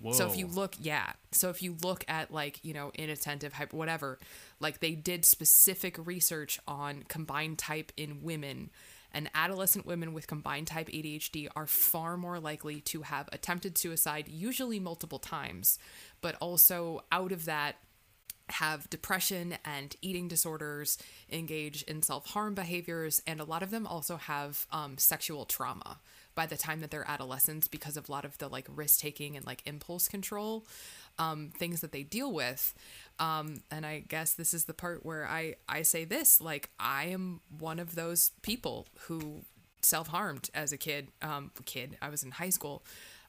Whoa. 0.00 0.12
so 0.12 0.26
if 0.26 0.36
you 0.36 0.46
look, 0.46 0.74
yeah. 0.78 1.12
So 1.32 1.50
if 1.50 1.62
you 1.62 1.76
look 1.82 2.04
at 2.08 2.30
like, 2.30 2.62
you 2.62 2.74
know, 2.74 2.90
inattentive, 2.94 3.54
hyper, 3.54 3.76
whatever, 3.76 4.18
like 4.60 4.80
they 4.80 4.92
did 4.92 5.24
specific 5.24 5.96
research 6.04 6.60
on 6.66 7.04
combined 7.08 7.58
type 7.58 7.92
in 7.96 8.22
women, 8.22 8.70
and 9.12 9.30
adolescent 9.34 9.86
women 9.86 10.12
with 10.12 10.26
combined 10.26 10.66
type 10.66 10.88
ADHD 10.88 11.48
are 11.54 11.68
far 11.68 12.16
more 12.16 12.40
likely 12.40 12.80
to 12.80 13.02
have 13.02 13.28
attempted 13.32 13.78
suicide, 13.78 14.26
usually 14.28 14.80
multiple 14.80 15.20
times, 15.20 15.78
but 16.20 16.34
also 16.40 17.04
out 17.12 17.30
of 17.30 17.44
that, 17.44 17.76
have 18.50 18.90
depression 18.90 19.56
and 19.64 19.96
eating 20.02 20.28
disorders, 20.28 20.98
engage 21.30 21.82
in 21.84 22.02
self 22.02 22.26
harm 22.26 22.54
behaviors, 22.54 23.22
and 23.26 23.40
a 23.40 23.44
lot 23.44 23.62
of 23.62 23.70
them 23.70 23.86
also 23.86 24.16
have 24.16 24.66
um, 24.70 24.98
sexual 24.98 25.44
trauma 25.44 25.98
by 26.34 26.46
the 26.46 26.56
time 26.56 26.80
that 26.80 26.90
they're 26.90 27.08
adolescents 27.08 27.68
because 27.68 27.96
of 27.96 28.08
a 28.08 28.12
lot 28.12 28.24
of 28.24 28.36
the 28.38 28.48
like 28.48 28.66
risk 28.68 29.00
taking 29.00 29.36
and 29.36 29.46
like 29.46 29.62
impulse 29.66 30.08
control 30.08 30.66
um, 31.18 31.50
things 31.56 31.80
that 31.80 31.92
they 31.92 32.02
deal 32.02 32.32
with. 32.32 32.74
Um, 33.18 33.62
and 33.70 33.86
I 33.86 34.04
guess 34.08 34.34
this 34.34 34.52
is 34.52 34.64
the 34.64 34.74
part 34.74 35.04
where 35.04 35.26
I, 35.26 35.56
I 35.68 35.82
say 35.82 36.04
this 36.04 36.40
like, 36.40 36.70
I 36.78 37.04
am 37.06 37.40
one 37.58 37.78
of 37.78 37.94
those 37.94 38.32
people 38.42 38.86
who 39.02 39.44
self 39.82 40.08
harmed 40.08 40.50
as 40.54 40.72
a 40.72 40.76
kid. 40.76 41.08
Um, 41.22 41.50
kid, 41.64 41.96
I 42.02 42.08
was 42.08 42.22
in 42.22 42.32
high 42.32 42.50
school 42.50 42.84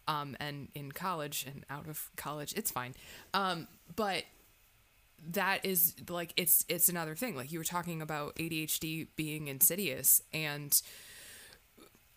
um, 0.08 0.36
and 0.40 0.70
in 0.74 0.92
college 0.92 1.46
and 1.48 1.66
out 1.70 1.88
of 1.88 2.10
college. 2.16 2.54
It's 2.56 2.72
fine. 2.72 2.96
Um, 3.34 3.68
but 3.96 4.24
that 5.32 5.66
is 5.66 5.96
like 6.10 6.34
it's 6.38 6.66
it's 6.68 6.90
another 6.90 7.16
thing 7.16 7.36
like 7.36 7.52
you 7.52 7.60
were 7.60 7.66
talking 7.66 8.02
about 8.02 8.36
ADHD 8.36 9.08
being 9.16 9.48
insidious 9.48 10.22
and 10.34 10.82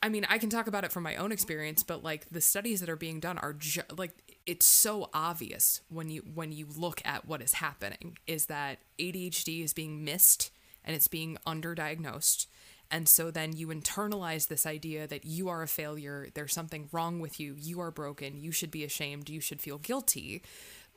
I 0.02 0.08
mean 0.08 0.26
I 0.28 0.38
can 0.38 0.50
talk 0.50 0.66
about 0.66 0.84
it 0.84 0.92
from 0.92 1.02
my 1.02 1.16
own 1.16 1.32
experience 1.32 1.82
but 1.82 2.02
like 2.02 2.28
the 2.30 2.40
studies 2.40 2.80
that 2.80 2.88
are 2.88 2.96
being 2.96 3.20
done 3.20 3.38
are 3.38 3.52
ju- 3.52 3.82
like 3.96 4.12
it's 4.46 4.66
so 4.66 5.10
obvious 5.12 5.80
when 5.88 6.10
you 6.10 6.22
when 6.34 6.52
you 6.52 6.66
look 6.76 7.02
at 7.04 7.26
what 7.26 7.42
is 7.42 7.54
happening 7.54 8.18
is 8.26 8.46
that 8.46 8.78
ADHD 8.98 9.62
is 9.62 9.72
being 9.72 10.04
missed 10.04 10.50
and 10.84 10.94
it's 10.94 11.08
being 11.08 11.38
underdiagnosed 11.46 12.46
and 12.90 13.08
so 13.08 13.30
then 13.30 13.54
you 13.54 13.68
internalize 13.68 14.48
this 14.48 14.64
idea 14.64 15.06
that 15.06 15.24
you 15.24 15.48
are 15.48 15.62
a 15.62 15.68
failure, 15.68 16.28
there's 16.34 16.54
something 16.54 16.88
wrong 16.90 17.20
with 17.20 17.38
you, 17.38 17.54
you 17.58 17.80
are 17.80 17.90
broken, 17.90 18.38
you 18.38 18.50
should 18.50 18.70
be 18.70 18.84
ashamed, 18.84 19.28
you 19.28 19.40
should 19.40 19.60
feel 19.60 19.78
guilty. 19.78 20.42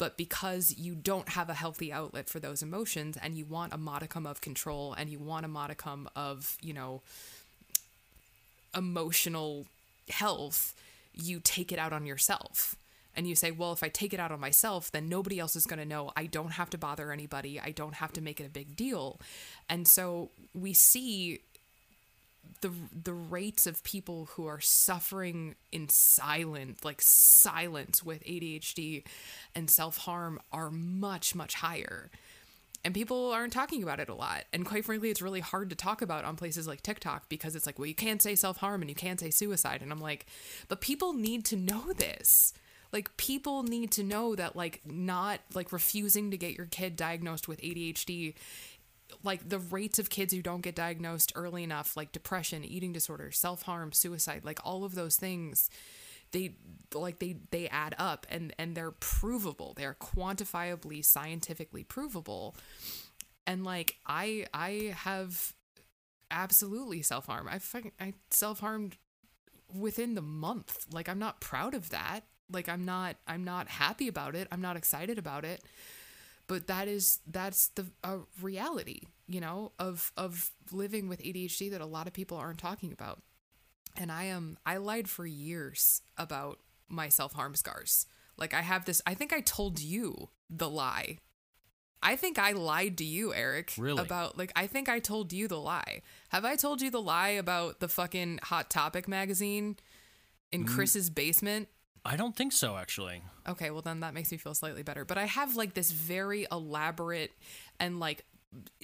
But 0.01 0.17
because 0.17 0.73
you 0.79 0.95
don't 0.95 1.29
have 1.29 1.47
a 1.47 1.53
healthy 1.53 1.93
outlet 1.93 2.27
for 2.27 2.39
those 2.39 2.63
emotions 2.63 3.19
and 3.21 3.37
you 3.37 3.45
want 3.45 3.71
a 3.71 3.77
modicum 3.77 4.25
of 4.25 4.41
control 4.41 4.93
and 4.93 5.11
you 5.11 5.19
want 5.19 5.45
a 5.45 5.47
modicum 5.47 6.09
of, 6.15 6.57
you 6.59 6.73
know, 6.73 7.03
emotional 8.75 9.67
health, 10.09 10.73
you 11.13 11.39
take 11.39 11.71
it 11.71 11.77
out 11.77 11.93
on 11.93 12.07
yourself. 12.07 12.75
And 13.15 13.27
you 13.27 13.35
say, 13.35 13.51
well, 13.51 13.73
if 13.73 13.83
I 13.83 13.89
take 13.89 14.11
it 14.11 14.19
out 14.19 14.31
on 14.31 14.39
myself, 14.39 14.91
then 14.91 15.07
nobody 15.07 15.39
else 15.39 15.55
is 15.55 15.67
going 15.67 15.77
to 15.77 15.85
know. 15.85 16.11
I 16.17 16.25
don't 16.25 16.53
have 16.53 16.71
to 16.71 16.79
bother 16.79 17.11
anybody. 17.11 17.59
I 17.59 17.69
don't 17.69 17.93
have 17.93 18.11
to 18.13 18.21
make 18.21 18.39
it 18.39 18.47
a 18.47 18.49
big 18.49 18.75
deal. 18.75 19.19
And 19.69 19.87
so 19.87 20.31
we 20.55 20.73
see 20.73 21.41
the 22.61 22.71
the 23.03 23.13
rates 23.13 23.67
of 23.67 23.83
people 23.83 24.29
who 24.31 24.45
are 24.45 24.61
suffering 24.61 25.55
in 25.71 25.89
silent 25.89 26.83
like 26.85 27.01
silence 27.01 28.03
with 28.03 28.23
ADHD 28.23 29.03
and 29.55 29.69
self-harm 29.69 30.39
are 30.51 30.71
much 30.71 31.35
much 31.35 31.55
higher. 31.55 32.09
And 32.83 32.95
people 32.95 33.31
aren't 33.31 33.53
talking 33.53 33.83
about 33.83 33.99
it 33.99 34.09
a 34.09 34.15
lot. 34.15 34.45
And 34.53 34.65
quite 34.65 34.85
frankly 34.85 35.09
it's 35.09 35.21
really 35.21 35.39
hard 35.39 35.69
to 35.69 35.75
talk 35.75 36.01
about 36.01 36.25
on 36.25 36.35
places 36.35 36.67
like 36.67 36.81
TikTok 36.81 37.29
because 37.29 37.55
it's 37.55 37.65
like 37.65 37.77
well 37.77 37.87
you 37.87 37.95
can't 37.95 38.21
say 38.21 38.35
self-harm 38.35 38.81
and 38.81 38.89
you 38.89 38.95
can't 38.95 39.19
say 39.19 39.29
suicide. 39.29 39.81
And 39.81 39.91
I'm 39.91 40.01
like 40.01 40.25
but 40.67 40.81
people 40.81 41.13
need 41.13 41.45
to 41.45 41.55
know 41.55 41.93
this. 41.93 42.53
Like 42.91 43.15
people 43.17 43.63
need 43.63 43.91
to 43.93 44.03
know 44.03 44.35
that 44.35 44.55
like 44.55 44.81
not 44.85 45.39
like 45.53 45.71
refusing 45.71 46.31
to 46.31 46.37
get 46.37 46.55
your 46.57 46.65
kid 46.65 46.95
diagnosed 46.95 47.47
with 47.47 47.61
ADHD 47.61 48.33
like 49.23 49.47
the 49.49 49.59
rates 49.59 49.99
of 49.99 50.09
kids 50.09 50.33
who 50.33 50.41
don't 50.41 50.61
get 50.61 50.75
diagnosed 50.75 51.31
early 51.35 51.63
enough 51.63 51.95
like 51.95 52.11
depression 52.11 52.63
eating 52.63 52.91
disorder 52.91 53.31
self-harm 53.31 53.91
suicide 53.91 54.43
like 54.43 54.59
all 54.63 54.83
of 54.83 54.95
those 54.95 55.15
things 55.15 55.69
they 56.31 56.55
like 56.93 57.19
they 57.19 57.37
they 57.51 57.67
add 57.69 57.95
up 57.97 58.25
and 58.29 58.53
and 58.57 58.75
they're 58.75 58.91
provable. 58.91 59.73
They're 59.75 59.95
quantifiably 59.99 61.03
scientifically 61.03 61.83
provable. 61.83 62.55
And 63.45 63.63
like 63.63 63.97
i 64.05 64.45
i 64.53 64.93
have 64.95 65.53
absolutely 66.29 67.01
self-harm. 67.01 67.47
I 67.49 67.59
fucking 67.59 67.91
i 67.99 68.13
self-harmed 68.29 68.97
within 69.73 70.15
the 70.15 70.21
month. 70.21 70.85
Like 70.91 71.09
i'm 71.09 71.19
not 71.19 71.41
proud 71.41 71.73
of 71.73 71.89
that. 71.89 72.21
Like 72.51 72.69
i'm 72.69 72.85
not 72.85 73.17
i'm 73.27 73.43
not 73.43 73.67
happy 73.67 74.07
about 74.07 74.35
it. 74.35 74.47
I'm 74.51 74.61
not 74.61 74.77
excited 74.77 75.17
about 75.17 75.45
it 75.45 75.61
but 76.47 76.67
that 76.67 76.87
is 76.87 77.19
that's 77.27 77.69
the 77.69 77.87
reality 78.41 79.01
you 79.27 79.39
know 79.39 79.71
of 79.79 80.11
of 80.17 80.51
living 80.71 81.07
with 81.07 81.21
ADHD 81.21 81.71
that 81.71 81.81
a 81.81 81.85
lot 81.85 82.07
of 82.07 82.13
people 82.13 82.37
aren't 82.37 82.59
talking 82.59 82.91
about. 82.91 83.21
And 83.97 84.11
I 84.11 84.25
am 84.25 84.57
I 84.65 84.77
lied 84.77 85.09
for 85.09 85.25
years 85.25 86.01
about 86.17 86.59
my 86.87 87.09
self-harm 87.09 87.55
scars. 87.55 88.05
Like 88.37 88.53
I 88.53 88.61
have 88.61 88.85
this 88.85 89.01
I 89.05 89.13
think 89.13 89.33
I 89.33 89.41
told 89.41 89.79
you 89.79 90.29
the 90.49 90.69
lie. 90.69 91.17
I 92.03 92.15
think 92.15 92.39
I 92.39 92.53
lied 92.53 92.97
to 92.97 93.05
you 93.05 93.33
Eric 93.33 93.73
Really? 93.77 94.01
about 94.01 94.37
like 94.37 94.51
I 94.55 94.67
think 94.67 94.89
I 94.89 94.99
told 94.99 95.33
you 95.33 95.47
the 95.47 95.59
lie. 95.59 96.01
Have 96.29 96.45
I 96.45 96.55
told 96.55 96.81
you 96.81 96.89
the 96.89 97.01
lie 97.01 97.29
about 97.29 97.79
the 97.79 97.87
fucking 97.87 98.39
hot 98.43 98.69
topic 98.69 99.07
magazine 99.07 99.77
in 100.51 100.65
mm. 100.65 100.67
Chris's 100.67 101.09
basement 101.09 101.67
I 102.03 102.15
don't 102.15 102.35
think 102.35 102.51
so, 102.51 102.77
actually. 102.77 103.21
Okay, 103.47 103.69
well 103.69 103.81
then 103.81 103.99
that 103.99 104.13
makes 104.13 104.31
me 104.31 104.37
feel 104.37 104.53
slightly 104.53 104.83
better. 104.83 105.05
But 105.05 105.17
I 105.17 105.25
have 105.25 105.55
like 105.55 105.73
this 105.73 105.91
very 105.91 106.47
elaborate 106.51 107.31
and 107.79 107.99
like 107.99 108.25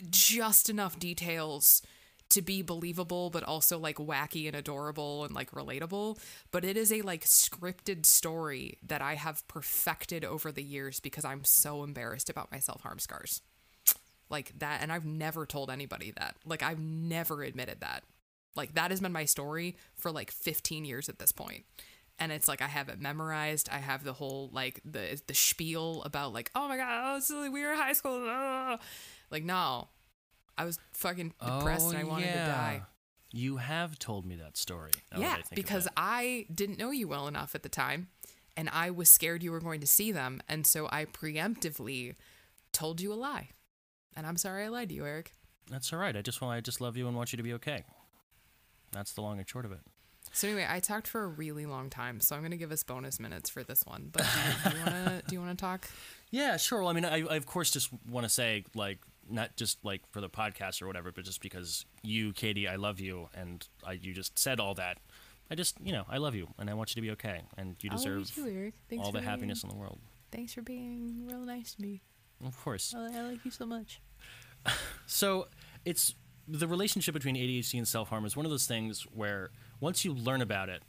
just 0.10 0.70
enough 0.70 1.00
details 1.00 1.82
to 2.30 2.42
be 2.42 2.62
believable 2.62 3.30
but 3.30 3.44
also 3.44 3.80
like 3.80 3.96
wacky 3.98 4.48
and 4.48 4.56
adorable 4.56 5.24
and 5.24 5.34
like 5.34 5.52
relatable. 5.52 6.20
But 6.52 6.66
it 6.66 6.78
is 6.78 6.92
a 6.92 7.02
like 7.02 7.26
scripted 7.26 8.06
story 8.06 8.78
that 8.86 9.02
i 9.02 9.16
have 9.16 9.48
perfected 9.48 10.26
over 10.26 10.52
the 10.52 10.64
years 10.64 11.00
because 11.00 11.26
i'm 11.26 11.44
so 11.44 11.84
embarrassed 11.84 12.30
about 12.30 12.52
my 12.52 12.60
self-harm 12.60 13.00
scars. 13.00 13.42
Like 14.30 14.60
that 14.60 14.82
and 14.82 14.92
i've 14.92 15.06
never 15.06 15.46
told 15.46 15.72
anybody 15.72 16.12
that. 16.18 16.36
Like 16.46 16.64
i've 16.64 16.80
never 16.80 17.44
admitted 17.44 17.80
that. 17.80 18.04
Like 18.56 18.76
that 18.76 18.92
has 18.92 19.00
been 19.00 19.12
my 19.12 19.26
story 19.26 19.78
for 19.96 20.12
like 20.12 20.32
15 20.32 20.84
years 20.86 21.10
at 21.10 21.20
this 21.20 21.32
point 21.32 21.64
and 22.20 22.32
it's 22.32 22.48
like 22.48 22.62
I 22.62 22.68
have 22.68 22.90
it 22.90 23.00
memorized. 23.00 23.70
I 23.72 23.78
have 23.78 24.04
the 24.04 24.14
whole 24.14 24.50
like 24.54 24.82
the 24.86 25.22
the 25.28 25.34
spiel 25.34 26.02
about 26.04 26.34
like 26.34 26.52
oh 26.56 26.68
my 26.68 26.78
god, 26.78 27.22
oh, 27.30 27.52
we 27.52 27.62
were 27.64 27.72
in 27.72 27.78
high 27.78 27.94
school. 27.94 28.26
ah." 28.28 28.80
Like 29.30 29.44
no, 29.44 29.90
I 30.58 30.66
was 30.66 30.80
fucking 30.94 31.34
depressed 31.44 31.90
and 31.90 31.98
I 31.98 32.04
wanted 32.04 32.32
to 32.32 32.40
die. 32.40 32.82
You 33.34 33.58
have 33.58 34.00
told 34.00 34.26
me 34.26 34.36
that 34.38 34.56
story. 34.56 34.92
Yeah, 35.16 35.32
I 35.32 35.42
think 35.42 35.56
because. 35.56 35.88
I 35.98 36.46
didn't 36.54 36.80
know 36.80 36.92
you 36.92 37.08
well 37.10 37.28
enough 37.28 37.56
at 37.56 37.64
the 37.64 37.70
time, 37.70 38.08
and 38.56 38.70
I 38.72 38.90
was 38.90 39.10
scared 39.10 39.44
you 39.44 39.52
were 39.52 39.60
going 39.60 39.82
to 39.82 39.88
see 39.88 40.12
them, 40.14 40.42
and 40.48 40.66
so 40.66 40.88
I 40.92 41.06
preemptively 41.06 42.16
told 42.72 43.02
you 43.02 43.12
a 43.12 43.16
lie. 43.16 43.50
And 44.16 44.26
I'm 44.26 44.38
sorry 44.38 44.64
I 44.64 44.70
lied 44.70 44.90
to 44.90 44.96
you, 44.96 45.06
Eric. 45.06 45.36
that's 45.70 45.92
all 45.92 46.00
right. 46.00 46.16
I 46.16 46.22
just 46.22 46.42
want 46.42 46.58
I 46.58 46.62
just 46.62 46.80
love 46.80 46.96
you 46.96 47.08
and 47.08 47.16
want 47.18 47.34
you 47.34 47.38
to 47.38 47.44
be 47.44 47.54
okay. 47.54 47.84
That's 48.94 49.12
the 49.12 49.22
long 49.22 49.38
and 49.40 49.48
short 49.48 49.66
of 49.66 49.72
it. 49.74 49.82
So 50.38 50.48
anyway, 50.48 50.68
I 50.70 50.80
talked 50.80 51.08
for 51.08 51.24
a 51.24 51.28
really 51.28 51.66
long 51.66 51.90
time, 51.90 52.20
so 52.20 52.36
I'm 52.36 52.44
gonna 52.44 52.58
give 52.58 52.72
us 52.72 52.84
bonus 52.84 53.20
minutes 53.20 53.50
for 53.50 53.64
this 53.64 53.84
one. 53.88 54.10
But 54.12 54.22
do 54.22 54.40
you, 54.40 54.72
do 54.72 54.78
you 54.78 54.84
wanna 54.86 55.22
do 55.28 55.36
you 55.36 55.40
wanna 55.42 55.56
talk? 55.56 55.90
Yeah, 56.30 56.58
sure. 56.58 56.82
Well, 56.82 56.90
I 56.90 56.94
mean, 56.94 57.06
I, 57.06 57.26
I 57.26 57.38
of 57.38 57.46
course 57.46 57.72
just 57.72 57.90
want 58.12 58.26
to 58.26 58.30
say, 58.30 58.66
like, 58.76 59.00
not 59.30 59.56
just 59.56 59.78
like 59.86 60.02
for 60.12 60.20
the 60.20 60.30
podcast 60.30 60.82
or 60.82 60.88
whatever, 60.88 61.10
but 61.14 61.24
just 61.24 61.42
because 61.42 61.86
you, 62.04 62.34
Katie, 62.34 62.68
I 62.68 62.76
love 62.76 63.00
you, 63.00 63.30
and 63.34 63.66
I, 63.82 63.94
you 63.94 64.14
just 64.14 64.38
said 64.38 64.60
all 64.60 64.74
that. 64.74 64.98
I 65.50 65.56
just, 65.56 65.78
you 65.82 65.94
know, 65.94 66.04
I 66.10 66.18
love 66.18 66.36
you, 66.36 66.50
and 66.60 66.70
I 66.70 66.74
want 66.74 66.92
you 66.92 66.96
to 66.96 67.02
be 67.02 67.12
okay, 67.12 67.44
and 67.58 67.78
you 67.82 67.90
oh, 67.90 67.94
I 67.94 67.96
love 67.96 68.04
deserve 68.04 68.36
too, 68.36 68.54
Eric. 68.54 68.74
Thanks 68.90 69.06
all 69.06 69.14
for 69.14 69.20
the 69.20 69.24
happiness 69.24 69.64
in 69.64 69.70
the 69.70 69.76
world. 69.76 70.00
Thanks 70.34 70.54
for 70.54 70.62
being 70.62 71.26
real 71.26 71.40
nice 71.40 71.76
to 71.76 71.82
me. 71.82 72.02
Of 72.46 72.62
course. 72.62 72.94
I, 72.94 73.18
I 73.18 73.22
like 73.22 73.46
you 73.46 73.52
so 73.52 73.66
much. 73.66 74.02
So 75.06 75.48
it's 75.86 76.14
the 76.46 76.68
relationship 76.68 77.14
between 77.14 77.36
ADHD 77.36 77.78
and 77.78 77.88
self 77.88 78.10
harm 78.10 78.26
is 78.26 78.36
one 78.36 78.46
of 78.46 78.52
those 78.52 78.68
things 78.68 79.04
where 79.14 79.52
once 79.80 80.04
you 80.06 80.14
learn 80.14 80.42
about 80.42 80.70
it, 80.70 80.84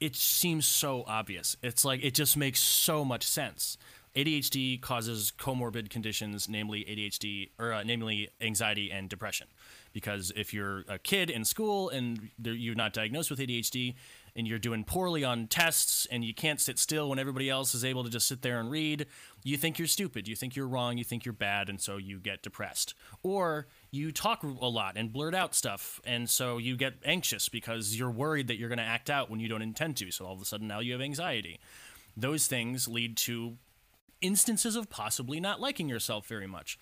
it 0.00 0.16
seems 0.16 0.66
so 0.66 1.04
obvious. 1.06 1.56
It's 1.62 1.84
like 1.84 2.04
it 2.04 2.14
just 2.14 2.36
makes 2.36 2.60
so 2.60 3.04
much 3.04 3.24
sense. 3.24 3.78
ADHD 4.14 4.80
causes 4.80 5.32
comorbid 5.36 5.90
conditions, 5.90 6.48
namely 6.48 6.84
ADHD, 6.84 7.50
or 7.58 7.72
uh, 7.72 7.82
namely 7.82 8.28
anxiety 8.40 8.90
and 8.92 9.08
depression. 9.08 9.48
Because 9.92 10.32
if 10.36 10.54
you're 10.54 10.84
a 10.88 10.98
kid 10.98 11.30
in 11.30 11.44
school 11.44 11.88
and 11.88 12.30
you're 12.40 12.76
not 12.76 12.92
diagnosed 12.92 13.30
with 13.30 13.40
ADHD, 13.40 13.94
and 14.36 14.48
you're 14.48 14.58
doing 14.58 14.82
poorly 14.84 15.22
on 15.22 15.46
tests, 15.46 16.06
and 16.10 16.24
you 16.24 16.34
can't 16.34 16.60
sit 16.60 16.78
still 16.78 17.08
when 17.08 17.18
everybody 17.18 17.48
else 17.48 17.74
is 17.74 17.84
able 17.84 18.02
to 18.02 18.10
just 18.10 18.26
sit 18.26 18.42
there 18.42 18.58
and 18.58 18.70
read, 18.70 19.06
you 19.42 19.56
think 19.56 19.78
you're 19.78 19.86
stupid, 19.86 20.26
you 20.26 20.34
think 20.34 20.56
you're 20.56 20.66
wrong, 20.66 20.98
you 20.98 21.04
think 21.04 21.24
you're 21.24 21.32
bad, 21.32 21.68
and 21.68 21.80
so 21.80 21.96
you 21.96 22.18
get 22.18 22.42
depressed. 22.42 22.94
Or 23.22 23.66
you 23.90 24.10
talk 24.10 24.42
a 24.42 24.46
lot 24.46 24.96
and 24.96 25.12
blurt 25.12 25.34
out 25.34 25.54
stuff, 25.54 26.00
and 26.04 26.28
so 26.28 26.58
you 26.58 26.76
get 26.76 26.94
anxious 27.04 27.48
because 27.48 27.96
you're 27.96 28.10
worried 28.10 28.48
that 28.48 28.58
you're 28.58 28.68
going 28.68 28.78
to 28.78 28.84
act 28.84 29.08
out 29.08 29.30
when 29.30 29.38
you 29.40 29.48
don't 29.48 29.62
intend 29.62 29.96
to. 29.98 30.10
So 30.10 30.26
all 30.26 30.34
of 30.34 30.42
a 30.42 30.44
sudden 30.44 30.66
now 30.66 30.80
you 30.80 30.92
have 30.92 31.00
anxiety. 31.00 31.60
Those 32.16 32.46
things 32.46 32.88
lead 32.88 33.16
to 33.18 33.56
instances 34.20 34.74
of 34.74 34.90
possibly 34.90 35.38
not 35.38 35.60
liking 35.60 35.88
yourself 35.88 36.26
very 36.26 36.46
much. 36.46 36.78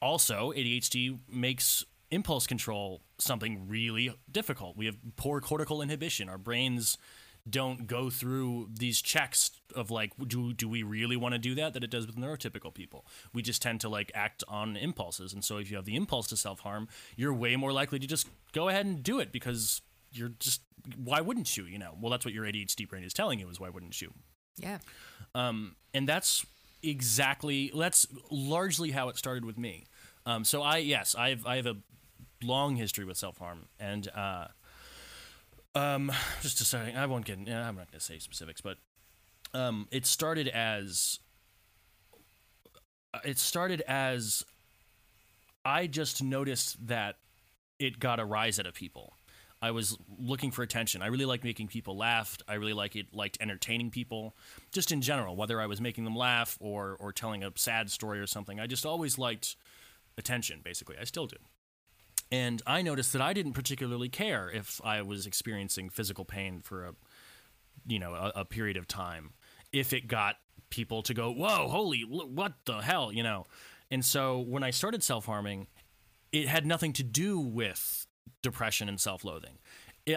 Also, 0.00 0.52
ADHD 0.52 1.18
makes 1.28 1.84
impulse 2.10 2.46
control 2.46 3.02
something 3.18 3.68
really 3.68 4.12
difficult. 4.30 4.76
We 4.76 4.86
have 4.86 4.96
poor 5.16 5.40
cortical 5.40 5.82
inhibition. 5.82 6.28
Our 6.28 6.38
brains 6.38 6.98
don't 7.48 7.86
go 7.86 8.10
through 8.10 8.68
these 8.72 9.00
checks 9.00 9.52
of 9.74 9.90
like 9.90 10.12
do 10.26 10.52
do 10.52 10.68
we 10.68 10.82
really 10.82 11.16
want 11.16 11.32
to 11.32 11.38
do 11.38 11.54
that 11.54 11.74
that 11.74 11.84
it 11.84 11.90
does 11.90 12.06
with 12.06 12.16
neurotypical 12.16 12.74
people. 12.74 13.06
We 13.32 13.42
just 13.42 13.62
tend 13.62 13.80
to 13.82 13.88
like 13.88 14.10
act 14.14 14.42
on 14.48 14.76
impulses. 14.76 15.32
And 15.32 15.44
so 15.44 15.58
if 15.58 15.70
you 15.70 15.76
have 15.76 15.84
the 15.84 15.94
impulse 15.94 16.26
to 16.28 16.36
self-harm, 16.36 16.88
you're 17.16 17.32
way 17.32 17.54
more 17.56 17.72
likely 17.72 17.98
to 18.00 18.06
just 18.06 18.28
go 18.52 18.68
ahead 18.68 18.86
and 18.86 19.02
do 19.02 19.20
it 19.20 19.30
because 19.30 19.80
you're 20.12 20.32
just 20.40 20.62
why 20.96 21.20
wouldn't 21.20 21.56
you, 21.56 21.64
you 21.64 21.78
know? 21.78 21.96
Well, 22.00 22.10
that's 22.10 22.24
what 22.24 22.34
your 22.34 22.44
ADHD 22.44 22.88
brain 22.88 23.04
is 23.04 23.12
telling 23.12 23.38
you 23.38 23.48
is 23.48 23.60
why 23.60 23.68
wouldn't 23.68 24.00
you? 24.00 24.12
Yeah. 24.58 24.78
um 25.34 25.76
and 25.94 26.08
that's 26.08 26.44
exactly 26.82 27.70
that's 27.76 28.06
largely 28.30 28.90
how 28.90 29.08
it 29.08 29.16
started 29.16 29.44
with 29.44 29.58
me. 29.58 29.86
Um, 30.24 30.44
so 30.44 30.62
I 30.62 30.78
yes 30.78 31.14
I've 31.14 31.46
I 31.46 31.56
have 31.56 31.66
a 31.66 31.76
long 32.42 32.76
history 32.76 33.04
with 33.04 33.16
self 33.16 33.38
harm 33.38 33.66
and 33.78 34.08
uh, 34.14 34.46
um, 35.74 36.12
just 36.42 36.58
deciding 36.58 36.96
I 36.96 37.06
won't 37.06 37.24
get 37.24 37.38
I'm 37.38 37.46
not 37.46 37.74
going 37.74 37.86
to 37.92 38.00
say 38.00 38.18
specifics 38.18 38.60
but 38.60 38.78
um, 39.54 39.88
it 39.90 40.06
started 40.06 40.48
as 40.48 41.20
it 43.24 43.38
started 43.38 43.80
as 43.82 44.44
I 45.64 45.86
just 45.86 46.22
noticed 46.22 46.86
that 46.86 47.16
it 47.78 47.98
got 47.98 48.20
a 48.20 48.24
rise 48.24 48.58
out 48.58 48.66
of 48.66 48.74
people. 48.74 49.14
I 49.60 49.70
was 49.70 49.96
looking 50.18 50.50
for 50.50 50.62
attention. 50.62 51.02
I 51.02 51.06
really 51.06 51.24
liked 51.24 51.42
making 51.42 51.68
people 51.68 51.96
laugh. 51.96 52.36
I 52.46 52.54
really 52.54 52.74
like 52.74 52.94
it 52.94 53.14
liked 53.14 53.38
entertaining 53.40 53.90
people, 53.90 54.36
just 54.70 54.92
in 54.92 55.00
general. 55.00 55.34
Whether 55.34 55.60
I 55.60 55.66
was 55.66 55.80
making 55.80 56.04
them 56.04 56.14
laugh 56.14 56.56
or 56.60 56.96
or 57.00 57.12
telling 57.12 57.42
a 57.42 57.50
sad 57.56 57.90
story 57.90 58.20
or 58.20 58.26
something, 58.26 58.60
I 58.60 58.66
just 58.66 58.84
always 58.84 59.18
liked 59.18 59.56
attention. 60.18 60.60
Basically, 60.62 60.96
I 61.00 61.04
still 61.04 61.26
do. 61.26 61.36
And 62.30 62.60
I 62.66 62.82
noticed 62.82 63.12
that 63.12 63.22
I 63.22 63.32
didn't 63.32 63.52
particularly 63.52 64.08
care 64.08 64.50
if 64.50 64.80
I 64.84 65.02
was 65.02 65.26
experiencing 65.26 65.90
physical 65.90 66.24
pain 66.24 66.60
for 66.60 66.84
a 66.84 66.94
you 67.86 67.98
know 67.98 68.14
a, 68.14 68.40
a 68.40 68.44
period 68.44 68.76
of 68.76 68.88
time. 68.88 69.34
If 69.72 69.92
it 69.92 70.08
got 70.08 70.36
people 70.70 71.02
to 71.02 71.14
go 71.14 71.30
whoa 71.30 71.68
holy 71.68 72.00
what 72.00 72.54
the 72.64 72.78
hell 72.78 73.12
you 73.12 73.22
know? 73.22 73.46
And 73.90 74.04
so 74.04 74.40
when 74.40 74.64
i 74.64 74.70
started 74.70 75.02
self-harming 75.02 75.68
it 76.32 76.48
had 76.48 76.66
nothing 76.66 76.92
to 76.94 77.04
do 77.04 77.38
with 77.38 78.06
depression 78.42 78.88
and 78.88 79.00
self-loathing. 79.00 79.58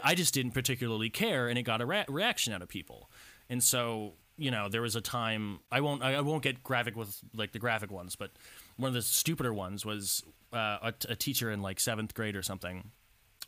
I 0.04 0.16
just 0.16 0.34
didn't 0.34 0.52
particularly 0.52 1.12
care 1.12 1.48
and 1.48 1.58
it 1.60 1.64
got 1.64 1.82
a 1.82 1.86
rea- 1.86 2.06
reaction 2.08 2.52
out 2.52 2.64
of 2.64 2.68
people. 2.68 3.12
And 3.48 3.64
so 3.64 4.14
you 4.40 4.50
know 4.50 4.70
there 4.70 4.82
was 4.82 4.96
a 4.96 5.02
time 5.02 5.60
i 5.72 5.82
won't 5.82 6.02
I 6.02 6.22
won't 6.22 6.42
get 6.42 6.64
graphic 6.64 6.96
with 6.96 7.20
like 7.36 7.52
the 7.52 7.60
graphic 7.60 7.92
ones 7.92 8.16
but 8.16 8.32
one 8.80 8.88
of 8.88 8.94
the 8.94 9.02
stupider 9.02 9.54
ones 9.54 9.86
was 9.86 10.24
uh, 10.54 10.78
a, 10.82 10.94
a 11.10 11.16
teacher 11.16 11.52
in 11.52 11.62
like 11.62 11.80
seventh 11.80 12.14
grade 12.14 12.36
or 12.36 12.42
something 12.42 12.92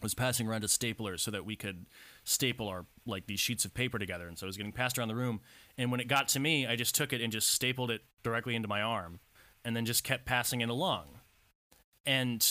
was 0.03 0.13
passing 0.13 0.47
around 0.47 0.63
a 0.63 0.67
stapler 0.67 1.17
so 1.17 1.31
that 1.31 1.45
we 1.45 1.55
could 1.55 1.85
staple 2.23 2.67
our 2.67 2.85
like 3.05 3.27
these 3.27 3.39
sheets 3.39 3.65
of 3.65 3.73
paper 3.73 3.97
together. 3.97 4.27
And 4.27 4.37
so 4.37 4.45
it 4.45 4.49
was 4.49 4.57
getting 4.57 4.71
passed 4.71 4.97
around 4.97 5.07
the 5.07 5.15
room. 5.15 5.39
And 5.77 5.89
when 5.89 5.99
it 5.99 6.07
got 6.07 6.27
to 6.29 6.39
me 6.39 6.67
i 6.67 6.75
just 6.75 6.95
took 6.95 7.13
it 7.13 7.21
and 7.21 7.31
just 7.31 7.49
stapled 7.49 7.91
it 7.91 8.01
directly 8.23 8.55
into 8.55 8.67
my 8.67 8.81
arm 8.81 9.19
and 9.63 9.75
then 9.75 9.85
just 9.85 10.03
kept 10.03 10.25
passing 10.25 10.61
it 10.61 10.69
along. 10.69 11.19
And 12.05 12.45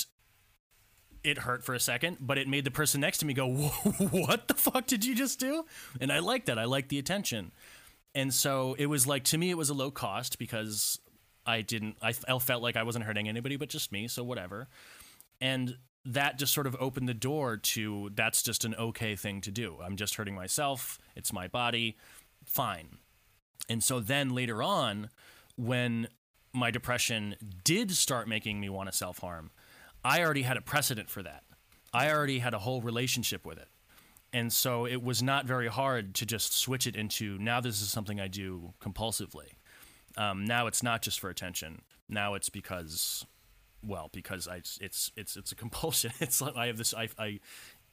it 1.23 1.39
hurt 1.39 1.63
for 1.63 1.75
a 1.75 1.81
second 1.81 2.17
but 2.19 2.39
it 2.39 2.49
made 2.49 2.65
the 2.65 2.71
person 2.71 2.99
next 2.99 3.19
to 3.19 3.27
me 3.27 3.35
go 3.35 3.53
what 4.11 4.49
the 4.49 4.55
fuck 4.55 4.87
did 4.87 5.05
you 5.05 5.15
just 5.15 5.39
do? 5.39 5.65
And 6.01 6.11
i 6.11 6.21
liked 6.21 6.47
that. 6.47 6.59
I 6.59 6.65
liked 6.65 6.89
the 6.89 6.99
attention. 6.99 7.53
And 8.15 8.33
so 8.33 8.75
it 8.79 8.87
was 8.87 9.07
like 9.07 9.25
to 9.25 9.39
me 9.39 9.51
it 9.51 9.59
was 9.59 9.71
a 9.71 9.75
low 9.75 9.91
cost 9.91 10.39
because 10.39 10.99
i 11.47 11.61
didn't 11.61 11.97
I 12.03 12.13
felt 12.13 12.63
like 12.63 12.77
i 12.77 12.83
wasn't 12.83 13.05
hurting 13.05 13.29
anybody 13.29 13.57
but 13.57 13.69
just 13.69 13.93
me 13.93 14.09
so 14.09 14.23
whatever 14.23 14.69
and 15.41 15.77
that 16.05 16.39
just 16.39 16.53
sort 16.53 16.67
of 16.67 16.77
opened 16.81 17.09
the 17.09 17.15
door 17.15 17.57
to 17.57 18.11
that's 18.15 18.43
just 18.43 18.65
an 18.65 18.75
okay 18.77 19.17
thing 19.17 19.41
to 19.43 19.51
do. 19.51 19.79
I'm 19.83 19.97
just 19.97 20.15
hurting 20.15 20.35
myself. 20.35 20.99
It's 21.15 21.33
my 21.33 21.47
body. 21.49 21.97
Fine. 22.45 22.99
And 23.69 23.83
so 23.85 24.01
then 24.01 24.31
later 24.31 24.63
on, 24.63 25.11
when 25.57 26.09
my 26.53 26.71
depression 26.71 27.37
did 27.65 27.93
start 27.93 28.29
making 28.29 28.61
me 28.61 28.69
want 28.69 28.91
to 28.91 28.97
self 28.97 29.19
harm, 29.19 29.51
I 30.03 30.23
already 30.23 30.43
had 30.43 30.57
a 30.57 30.63
precedent 30.63 31.11
for 31.11 31.23
that. 31.23 31.45
I 31.93 32.11
already 32.11 32.39
had 32.39 32.55
a 32.55 32.61
whole 32.61 32.81
relationship 32.81 33.45
with 33.45 33.59
it. 33.59 33.69
And 34.33 34.53
so 34.53 34.87
it 34.87 35.03
was 35.03 35.23
not 35.23 35.45
very 35.45 35.67
hard 35.67 36.15
to 36.17 36.27
just 36.27 36.53
switch 36.53 36.87
it 36.87 36.95
into 36.97 37.37
now 37.39 37.61
this 37.61 37.83
is 37.83 37.91
something 37.91 38.21
I 38.21 38.29
do 38.29 38.73
compulsively. 38.81 39.49
Um, 40.17 40.45
now 40.45 40.67
it's 40.67 40.83
not 40.83 41.03
just 41.03 41.21
for 41.21 41.31
attention. 41.31 41.83
Now 42.09 42.35
it's 42.35 42.49
because 42.49 43.25
well 43.83 44.11
because 44.13 44.47
I 44.49 44.57
it's 44.57 44.79
it's 45.17 45.37
it's 45.37 45.53
a 45.53 45.55
compulsion. 45.55 46.13
It's 46.21 46.41
like 46.41 46.57
I 46.57 46.67
have 46.67 46.77
this 46.77 46.95
I 46.95 47.09
I 47.19 47.39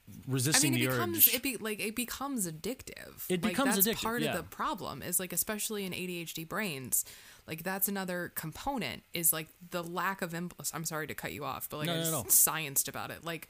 I 0.10 0.60
mean, 0.64 0.74
it 0.74 0.78
the 0.80 0.88
becomes 0.88 1.28
urge. 1.28 1.36
it 1.36 1.44
be 1.44 1.58
like 1.58 1.80
it 1.80 1.96
becomes 1.96 2.50
addictive. 2.50 3.26
It 3.30 3.44
like, 3.44 3.52
becomes 3.54 3.76
that's 3.76 3.88
addictive, 3.88 4.04
Part 4.04 4.22
yeah. 4.22 4.32
of 4.32 4.38
the 4.38 4.44
problem 4.44 5.02
is 5.02 5.20
like, 5.20 5.34
especially 5.34 5.86
in 5.86 5.92
ADHD 5.92 6.48
brains, 6.48 7.04
like 7.46 7.64
that's 7.64 7.88
another 7.90 8.32
component 8.36 9.04
is 9.14 9.34
like 9.34 9.50
the 9.72 9.84
lack 9.84 10.22
of 10.22 10.34
impulse. 10.34 10.72
I'm 10.74 10.86
sorry 10.86 11.08
to 11.08 11.14
cut 11.14 11.34
you 11.34 11.44
off, 11.44 11.68
but 11.70 11.78
like 11.80 11.88
No, 11.88 11.94
I 11.94 12.04
no, 12.04 12.12
no. 12.12 12.24
scienced 12.24 12.88
about 12.88 13.12
it. 13.12 13.26
Like, 13.26 13.50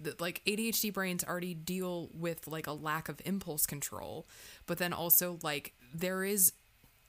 the, 0.00 0.14
like 0.18 0.42
ADHD 0.46 0.92
brains 0.92 1.24
already 1.24 1.54
deal 1.54 2.10
with 2.12 2.46
like 2.48 2.66
a 2.66 2.72
lack 2.72 3.08
of 3.08 3.22
impulse 3.24 3.64
control, 3.64 4.26
but 4.66 4.76
then 4.78 4.92
also 4.92 5.38
like 5.42 5.72
there 5.94 6.22
is 6.22 6.52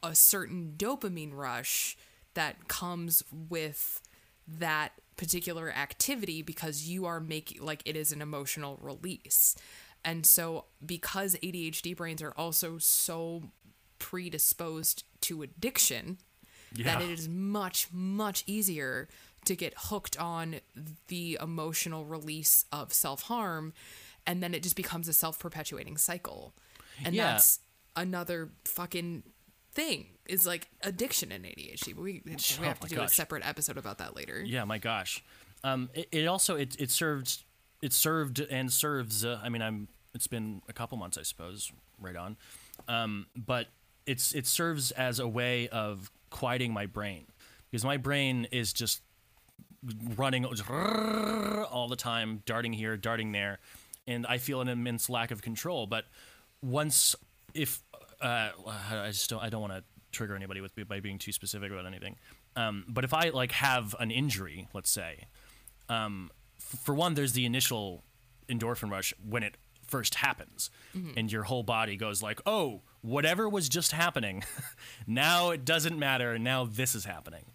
a 0.04 0.16
certain 0.16 0.74
dopamine 0.78 1.34
rush 1.34 1.98
that 2.34 2.68
comes 2.68 3.24
with 3.32 4.02
that 4.48 4.91
particular 5.18 5.72
activity 5.72 6.41
because 6.41 6.88
you 6.88 7.06
are 7.06 7.20
making 7.20 7.62
like 7.64 7.82
it 7.86 7.96
is 7.96 8.12
an 8.12 8.22
emotional 8.22 8.78
release. 8.82 9.56
And 10.04 10.26
so 10.26 10.66
because 10.86 11.36
ADHD 11.36 11.96
brains 11.96 12.22
are 12.22 12.34
also 12.38 12.78
so 12.78 13.43
predisposed 14.00 15.04
to 15.22 15.41
addiction 15.41 16.18
Yeah. 16.74 16.86
that 16.86 17.02
it 17.02 17.10
is 17.10 17.28
much 17.30 17.88
much 17.91 18.43
easier 18.46 19.08
to 19.46 19.56
get 19.56 19.74
hooked 19.78 20.18
on 20.18 20.60
the 21.08 21.38
emotional 21.41 22.06
release 22.06 22.66
of 22.72 22.91
self-harm 22.93 23.74
and 24.28 24.41
then 24.43 24.54
it 24.54 24.62
just 24.64 24.76
becomes 24.76 25.08
a 25.08 25.14
self-perpetuating 25.14 25.98
cycle. 25.98 26.54
And 27.04 27.16
Yeah. 27.16 27.32
that's 27.34 27.60
another 27.96 28.52
fucking 28.66 29.24
thing 29.76 30.07
is 30.26 30.47
like 30.47 30.69
addiction 30.82 31.32
in 31.32 31.43
ADHD. 31.43 31.95
But 31.95 32.01
we, 32.01 32.21
we 32.26 32.34
Oh 32.34 32.63
have 32.63 32.80
to 32.80 32.95
my 32.95 32.97
do 32.97 33.01
a 33.01 33.07
separate 33.07 33.45
episode 33.45 33.78
about 33.78 33.99
that 33.99 34.15
later. 34.15 34.41
Yeah, 34.43 34.63
my 34.63 34.78
gosh. 34.78 35.23
Um, 35.63 35.89
it, 35.93 36.07
it 36.11 36.28
also 36.28 36.55
it 36.55 36.76
it 36.80 36.91
served 36.91 37.43
it 37.82 37.93
served 37.93 38.39
and 38.39 38.71
serves. 38.71 39.23
Uh, 39.26 39.39
I 39.43 39.49
mean, 39.49 39.61
I'm 39.61 39.88
it's 40.13 40.28
been 40.28 40.61
a 40.69 40.73
couple 40.73 40.97
months, 40.97 41.17
I 41.17 41.23
suppose, 41.23 41.71
right 41.99 42.15
on. 42.15 42.38
Um, 42.88 43.28
but 43.36 43.67
it's 44.05 44.34
it 44.34 44.47
serves 44.47 44.91
as 44.91 45.19
a 45.19 45.28
way 45.28 45.67
of 45.69 46.11
quieting 46.30 46.73
my 46.73 46.86
brain 46.86 47.26
because 47.69 47.84
my 47.86 47.97
brain 47.97 48.47
is 48.51 48.73
just 48.73 49.01
running 50.15 50.43
just 50.43 50.69
all 50.69 51.88
the 51.88 51.95
time, 51.95 52.41
darting 52.45 52.73
here, 52.73 52.97
darting 52.97 53.32
there, 53.32 53.59
and 54.07 54.26
I 54.26 54.38
feel 54.38 54.61
an 54.61 54.67
immense 54.67 55.09
lack 55.09 55.32
of 55.32 55.41
control. 55.41 55.88
But 55.88 56.05
once, 56.61 57.15
if 57.53 57.82
uh, 58.26 58.49
I 58.91 59.07
just 59.07 59.30
don't, 59.30 59.41
I 59.43 59.49
don't 59.49 59.61
want 59.61 59.73
to 59.73 59.84
trigger 60.11 60.36
anybody 60.36 60.61
with 60.61 60.73
by 60.88 60.99
being 60.99 61.17
too 61.17 61.32
specific 61.32 61.71
about 61.71 61.86
anything. 61.86 62.15
Um, 62.55 62.86
but 62.88 63.03
if 63.03 63.13
I 63.13 63.30
like 63.30 63.51
have 63.51 63.95
an 63.99 64.11
injury, 64.11 64.67
let's 64.73 64.89
say, 64.89 65.26
um, 65.89 66.32
f- 66.57 66.80
for 66.84 66.95
one, 66.95 67.13
there's 67.13 67.34
the 67.34 67.45
initial 67.45 68.03
endorphin 68.49 68.89
rush 68.89 69.13
when 69.28 69.43
it 69.43 69.57
first 69.88 70.15
happens, 70.15 70.69
and 71.17 71.32
your 71.32 71.43
whole 71.43 71.63
body 71.63 71.95
goes 71.97 72.23
like, 72.23 72.39
"Oh, 72.45 72.82
whatever 73.01 73.47
was 73.49 73.69
just 73.69 73.91
happening, 73.91 74.43
now 75.07 75.51
it 75.51 75.65
doesn't 75.65 75.99
matter. 75.99 76.39
Now 76.39 76.65
this 76.65 76.95
is 76.95 77.05
happening," 77.05 77.45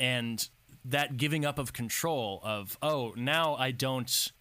and 0.00 0.48
that 0.84 1.16
giving 1.18 1.44
up 1.44 1.58
of 1.58 1.72
control 1.72 2.40
of, 2.42 2.78
"Oh, 2.82 3.12
now 3.16 3.54
I 3.54 3.70
don't." 3.70 4.32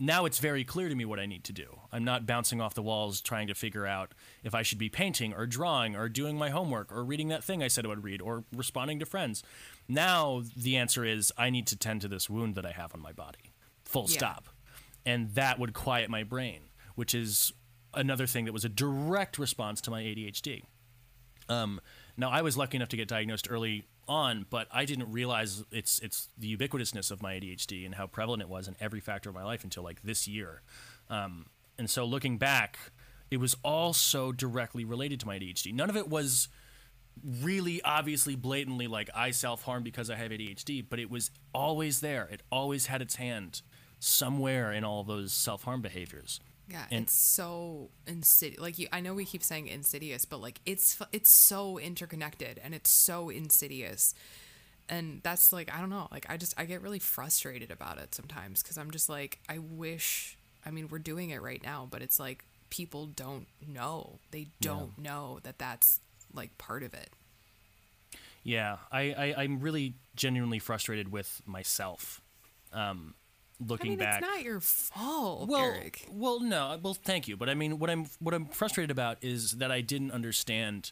Now 0.00 0.24
it's 0.24 0.38
very 0.38 0.64
clear 0.64 0.88
to 0.88 0.94
me 0.94 1.04
what 1.04 1.20
I 1.20 1.26
need 1.26 1.44
to 1.44 1.52
do. 1.52 1.78
I'm 1.92 2.02
not 2.04 2.26
bouncing 2.26 2.60
off 2.60 2.74
the 2.74 2.82
walls 2.82 3.20
trying 3.20 3.46
to 3.48 3.54
figure 3.54 3.86
out 3.86 4.12
if 4.42 4.54
I 4.54 4.62
should 4.62 4.78
be 4.78 4.88
painting 4.88 5.32
or 5.34 5.46
drawing 5.46 5.94
or 5.94 6.08
doing 6.08 6.36
my 6.38 6.48
homework 6.50 6.90
or 6.90 7.04
reading 7.04 7.28
that 7.28 7.44
thing 7.44 7.62
I 7.62 7.68
said 7.68 7.84
I 7.84 7.88
would 7.88 8.02
read 8.02 8.20
or 8.22 8.44
responding 8.56 8.98
to 9.00 9.06
friends. 9.06 9.42
Now 9.86 10.42
the 10.56 10.76
answer 10.76 11.04
is 11.04 11.32
I 11.36 11.50
need 11.50 11.66
to 11.68 11.76
tend 11.76 12.00
to 12.00 12.08
this 12.08 12.28
wound 12.30 12.54
that 12.54 12.64
I 12.64 12.72
have 12.72 12.94
on 12.94 13.00
my 13.00 13.12
body. 13.12 13.52
Full 13.84 14.06
Yeah. 14.08 14.16
stop. 14.16 14.48
And 15.04 15.34
that 15.34 15.58
would 15.58 15.74
quiet 15.74 16.08
my 16.10 16.22
brain, 16.24 16.70
which 16.94 17.14
is 17.14 17.52
another 17.94 18.26
thing 18.26 18.46
that 18.46 18.52
was 18.52 18.64
a 18.64 18.68
direct 18.68 19.38
response 19.38 19.80
to 19.82 19.90
my 19.90 20.02
ADHD. 20.02 20.64
Um, 21.48 21.80
now 22.20 22.30
I 22.30 22.42
was 22.42 22.56
lucky 22.56 22.76
enough 22.76 22.90
to 22.90 22.96
get 22.96 23.08
diagnosed 23.08 23.48
early 23.50 23.84
on, 24.06 24.46
but 24.50 24.68
I 24.70 24.84
didn't 24.84 25.10
realize 25.10 25.64
it's 25.72 25.98
it's 26.00 26.28
the 26.38 26.56
ubiquitousness 26.56 27.10
of 27.10 27.22
my 27.22 27.34
ADHD 27.34 27.84
and 27.86 27.94
how 27.94 28.06
prevalent 28.06 28.42
it 28.42 28.48
was 28.48 28.68
in 28.68 28.76
every 28.80 29.00
factor 29.00 29.30
of 29.30 29.34
my 29.34 29.44
life 29.44 29.64
until 29.64 29.82
like 29.82 30.02
this 30.02 30.28
year. 30.28 30.62
Um, 31.08 31.46
and 31.78 31.88
so 31.88 32.04
looking 32.04 32.36
back, 32.36 32.78
it 33.30 33.38
was 33.38 33.56
all 33.64 33.92
so 33.92 34.32
directly 34.32 34.84
related 34.84 35.18
to 35.20 35.26
my 35.26 35.38
ADHD. 35.38 35.72
None 35.72 35.88
of 35.88 35.96
it 35.96 36.08
was 36.08 36.48
really 37.42 37.80
obviously 37.82 38.34
blatantly 38.34 38.86
like 38.86 39.08
I 39.14 39.30
self 39.30 39.62
harm 39.62 39.82
because 39.82 40.10
I 40.10 40.16
have 40.16 40.30
ADHD, 40.30 40.84
but 40.88 40.98
it 40.98 41.10
was 41.10 41.30
always 41.54 42.00
there. 42.00 42.28
It 42.30 42.42
always 42.52 42.86
had 42.86 43.02
its 43.02 43.16
hand 43.16 43.62
somewhere 43.98 44.72
in 44.72 44.84
all 44.84 45.04
those 45.04 45.32
self 45.32 45.64
harm 45.64 45.80
behaviors. 45.80 46.40
Yeah, 46.70 46.86
And- 46.90 47.02
it's 47.04 47.16
so 47.16 47.90
insidious. 48.06 48.60
Like 48.60 48.78
you, 48.78 48.88
I 48.92 49.00
know 49.00 49.14
we 49.14 49.24
keep 49.24 49.42
saying 49.42 49.66
insidious, 49.68 50.24
but 50.24 50.40
like 50.40 50.60
it's 50.64 50.98
it's 51.12 51.30
so 51.32 51.78
interconnected 51.78 52.60
and 52.62 52.74
it's 52.74 52.90
so 52.90 53.28
insidious, 53.28 54.14
and 54.88 55.20
that's 55.22 55.52
like 55.52 55.74
I 55.74 55.80
don't 55.80 55.90
know. 55.90 56.08
Like 56.10 56.26
I 56.28 56.36
just 56.36 56.54
I 56.58 56.64
get 56.64 56.82
really 56.82 56.98
frustrated 56.98 57.70
about 57.70 57.98
it 57.98 58.14
sometimes 58.14 58.62
because 58.62 58.78
I'm 58.78 58.90
just 58.90 59.08
like 59.08 59.38
I 59.48 59.58
wish. 59.58 60.36
I 60.64 60.70
mean, 60.70 60.88
we're 60.88 60.98
doing 60.98 61.30
it 61.30 61.40
right 61.40 61.62
now, 61.62 61.88
but 61.90 62.02
it's 62.02 62.20
like 62.20 62.44
people 62.68 63.06
don't 63.06 63.46
know. 63.66 64.18
They 64.30 64.48
don't 64.60 64.98
know 64.98 65.40
that 65.42 65.58
that's 65.58 66.00
like 66.34 66.56
part 66.58 66.82
of 66.82 66.92
it. 66.94 67.10
Yeah, 68.42 68.76
I, 68.90 69.00
I 69.12 69.34
I'm 69.42 69.60
really 69.60 69.94
genuinely 70.16 70.58
frustrated 70.58 71.10
with 71.12 71.42
myself. 71.46 72.20
Um, 72.72 73.14
I 73.60 73.64
looking 73.66 73.90
mean, 73.90 73.98
back, 73.98 74.20
it's 74.20 74.28
not 74.28 74.42
your 74.42 74.60
fault, 74.60 75.48
well, 75.48 75.64
Eric. 75.64 76.06
well, 76.10 76.40
no, 76.40 76.78
well, 76.82 76.94
thank 76.94 77.28
you, 77.28 77.36
but 77.36 77.48
I 77.48 77.54
mean, 77.54 77.78
what 77.78 77.90
I'm 77.90 78.06
what 78.18 78.34
I'm 78.34 78.46
frustrated 78.46 78.90
about 78.90 79.18
is 79.22 79.52
that 79.52 79.70
I 79.70 79.80
didn't 79.80 80.12
understand 80.12 80.90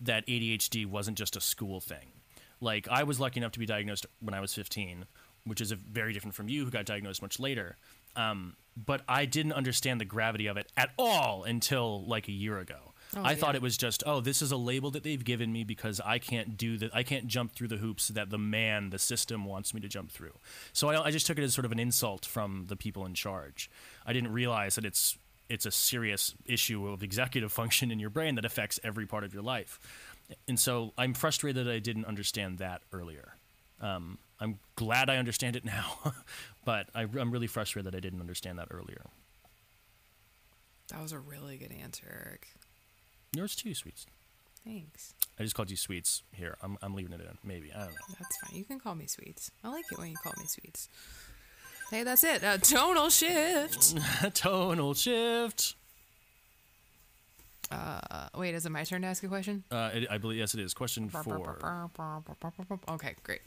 that 0.00 0.26
ADHD 0.26 0.86
wasn't 0.86 1.18
just 1.18 1.36
a 1.36 1.40
school 1.40 1.80
thing. 1.80 2.12
Like 2.60 2.88
I 2.88 3.02
was 3.02 3.20
lucky 3.20 3.40
enough 3.40 3.52
to 3.52 3.58
be 3.58 3.66
diagnosed 3.66 4.06
when 4.20 4.34
I 4.34 4.40
was 4.40 4.54
15, 4.54 5.06
which 5.44 5.60
is 5.60 5.72
a 5.72 5.76
very 5.76 6.12
different 6.12 6.34
from 6.34 6.48
you 6.48 6.64
who 6.64 6.70
got 6.70 6.84
diagnosed 6.84 7.22
much 7.22 7.38
later. 7.38 7.76
Um, 8.14 8.56
but 8.76 9.02
I 9.08 9.24
didn't 9.26 9.52
understand 9.52 10.00
the 10.00 10.04
gravity 10.04 10.46
of 10.46 10.56
it 10.56 10.70
at 10.76 10.90
all 10.98 11.44
until 11.44 12.04
like 12.06 12.28
a 12.28 12.32
year 12.32 12.58
ago. 12.58 12.85
Oh, 13.16 13.22
I 13.24 13.34
thought 13.34 13.54
it 13.54 13.62
was 13.62 13.76
just, 13.78 14.02
oh, 14.04 14.20
this 14.20 14.42
is 14.42 14.52
a 14.52 14.56
label 14.56 14.90
that 14.90 15.02
they've 15.02 15.24
given 15.24 15.50
me 15.50 15.64
because 15.64 16.00
I 16.04 16.18
can't 16.18 16.56
do 16.56 16.76
that. 16.78 16.94
I 16.94 17.02
can't 17.02 17.26
jump 17.26 17.52
through 17.52 17.68
the 17.68 17.78
hoops 17.78 18.08
that 18.08 18.28
the 18.28 18.38
man, 18.38 18.90
the 18.90 18.98
system 18.98 19.46
wants 19.46 19.72
me 19.72 19.80
to 19.80 19.88
jump 19.88 20.10
through. 20.10 20.34
So 20.72 20.88
I, 20.90 21.06
I 21.06 21.10
just 21.10 21.26
took 21.26 21.38
it 21.38 21.42
as 21.42 21.54
sort 21.54 21.64
of 21.64 21.72
an 21.72 21.78
insult 21.78 22.26
from 22.26 22.66
the 22.68 22.76
people 22.76 23.06
in 23.06 23.14
charge. 23.14 23.70
I 24.04 24.12
didn't 24.12 24.32
realize 24.32 24.74
that 24.74 24.84
it's 24.84 25.16
it's 25.48 25.64
a 25.64 25.70
serious 25.70 26.34
issue 26.44 26.88
of 26.88 27.02
executive 27.02 27.52
function 27.60 27.90
in 27.90 27.98
your 27.98 28.10
brain 28.10 28.34
that 28.34 28.44
affects 28.44 28.80
every 28.84 29.06
part 29.06 29.24
of 29.24 29.32
your 29.32 29.42
life. 29.42 29.78
And 30.48 30.58
so 30.58 30.92
I'm 30.98 31.14
frustrated 31.14 31.66
that 31.66 31.72
I 31.72 31.78
didn't 31.78 32.04
understand 32.04 32.58
that 32.58 32.82
earlier. 32.92 33.34
Um, 33.80 34.18
I'm 34.40 34.58
glad 34.74 35.08
I 35.08 35.16
understand 35.16 35.56
it 35.56 35.64
now, 35.64 36.14
but 36.64 36.88
I, 36.94 37.02
I'm 37.02 37.30
really 37.30 37.46
frustrated 37.46 37.90
that 37.90 37.96
I 37.96 38.00
didn't 38.00 38.20
understand 38.20 38.58
that 38.58 38.68
earlier. 38.70 39.02
That 40.88 41.00
was 41.00 41.12
a 41.12 41.18
really 41.18 41.56
good 41.56 41.72
answer, 41.72 42.06
Eric. 42.08 42.48
Yours 43.34 43.54
too, 43.56 43.74
sweets. 43.74 44.06
Thanks. 44.64 45.14
I 45.38 45.42
just 45.42 45.54
called 45.54 45.70
you 45.70 45.76
sweets. 45.76 46.22
Here, 46.32 46.56
I'm, 46.62 46.76
I'm 46.82 46.94
leaving 46.94 47.12
it 47.12 47.20
in. 47.20 47.38
Maybe 47.44 47.72
I 47.72 47.80
don't 47.80 47.90
know. 47.90 48.16
That's 48.18 48.36
fine. 48.38 48.56
You 48.58 48.64
can 48.64 48.80
call 48.80 48.94
me 48.94 49.06
sweets. 49.06 49.50
I 49.62 49.68
like 49.68 49.84
it 49.92 49.98
when 49.98 50.08
you 50.08 50.16
call 50.16 50.32
me 50.38 50.46
sweets. 50.46 50.88
Hey, 51.90 52.02
that's 52.02 52.24
it. 52.24 52.42
A 52.42 52.58
tonal 52.58 53.10
shift. 53.10 53.94
Tonal 54.34 54.94
shift. 54.94 55.76
Uh, 57.70 58.28
wait, 58.36 58.54
is 58.54 58.64
it 58.66 58.70
my 58.70 58.84
turn 58.84 59.02
to 59.02 59.08
ask 59.08 59.22
a 59.24 59.28
question? 59.28 59.64
Uh, 59.70 59.90
it, 59.92 60.06
I 60.10 60.18
believe 60.18 60.38
yes, 60.38 60.54
it 60.54 60.60
is. 60.60 60.74
Question 60.74 61.08
four. 61.08 61.58
Okay, 62.88 63.14
great. 63.22 63.40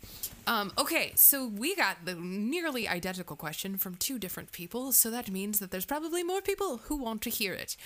Um, 0.47 0.71
okay, 0.77 1.13
so 1.15 1.47
we 1.47 1.75
got 1.75 1.97
the 2.05 2.15
nearly 2.15 2.87
identical 2.87 3.35
question 3.35 3.77
from 3.77 3.95
two 3.95 4.19
different 4.19 4.51
people, 4.51 4.91
so 4.91 5.09
that 5.11 5.29
means 5.31 5.59
that 5.59 5.71
there's 5.71 5.85
probably 5.85 6.23
more 6.23 6.41
people 6.41 6.77
who 6.85 6.97
want 6.97 7.21
to 7.21 7.29
hear 7.29 7.53
it. 7.53 7.77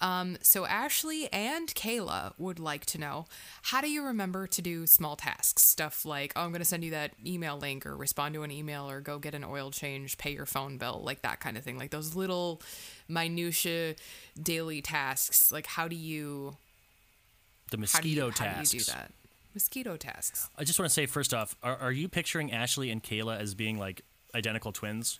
Um, 0.00 0.38
so 0.42 0.66
Ashley 0.66 1.32
and 1.32 1.68
Kayla 1.74 2.32
would 2.38 2.58
like 2.58 2.84
to 2.86 2.98
know 2.98 3.26
how 3.62 3.80
do 3.80 3.90
you 3.90 4.02
remember 4.02 4.46
to 4.46 4.62
do 4.62 4.86
small 4.86 5.16
tasks? 5.16 5.64
Stuff 5.64 6.04
like, 6.04 6.32
oh, 6.36 6.42
I'm 6.42 6.50
going 6.50 6.60
to 6.60 6.64
send 6.64 6.84
you 6.84 6.90
that 6.92 7.12
email 7.24 7.56
link, 7.56 7.86
or 7.86 7.96
respond 7.96 8.34
to 8.34 8.42
an 8.42 8.50
email, 8.50 8.90
or 8.90 9.00
go 9.00 9.18
get 9.18 9.34
an 9.34 9.44
oil 9.44 9.70
change, 9.70 10.18
pay 10.18 10.32
your 10.32 10.46
phone 10.46 10.78
bill, 10.78 11.00
like 11.04 11.22
that 11.22 11.40
kind 11.40 11.56
of 11.56 11.64
thing. 11.64 11.78
Like 11.78 11.90
those 11.90 12.14
little 12.14 12.60
minutia 13.08 13.94
daily 14.40 14.82
tasks. 14.82 15.50
Like, 15.50 15.66
how 15.66 15.88
do 15.88 15.96
you 15.96 16.56
The 17.70 17.76
how 17.92 18.00
do 18.00 18.08
you, 18.08 18.20
mosquito 18.22 18.30
how 18.30 18.52
tasks. 18.54 18.70
do 18.70 18.76
you 18.78 18.84
do 18.84 18.92
that? 18.92 19.12
Mosquito 19.54 19.96
tasks. 19.96 20.48
I 20.58 20.64
just 20.64 20.78
want 20.78 20.88
to 20.88 20.94
say 20.94 21.06
first 21.06 21.32
off, 21.34 21.56
are, 21.62 21.76
are 21.76 21.92
you 21.92 22.08
picturing 22.08 22.52
Ashley 22.52 22.90
and 22.90 23.02
Kayla 23.02 23.40
as 23.40 23.54
being 23.54 23.78
like 23.78 24.02
identical 24.34 24.72
twins? 24.72 25.18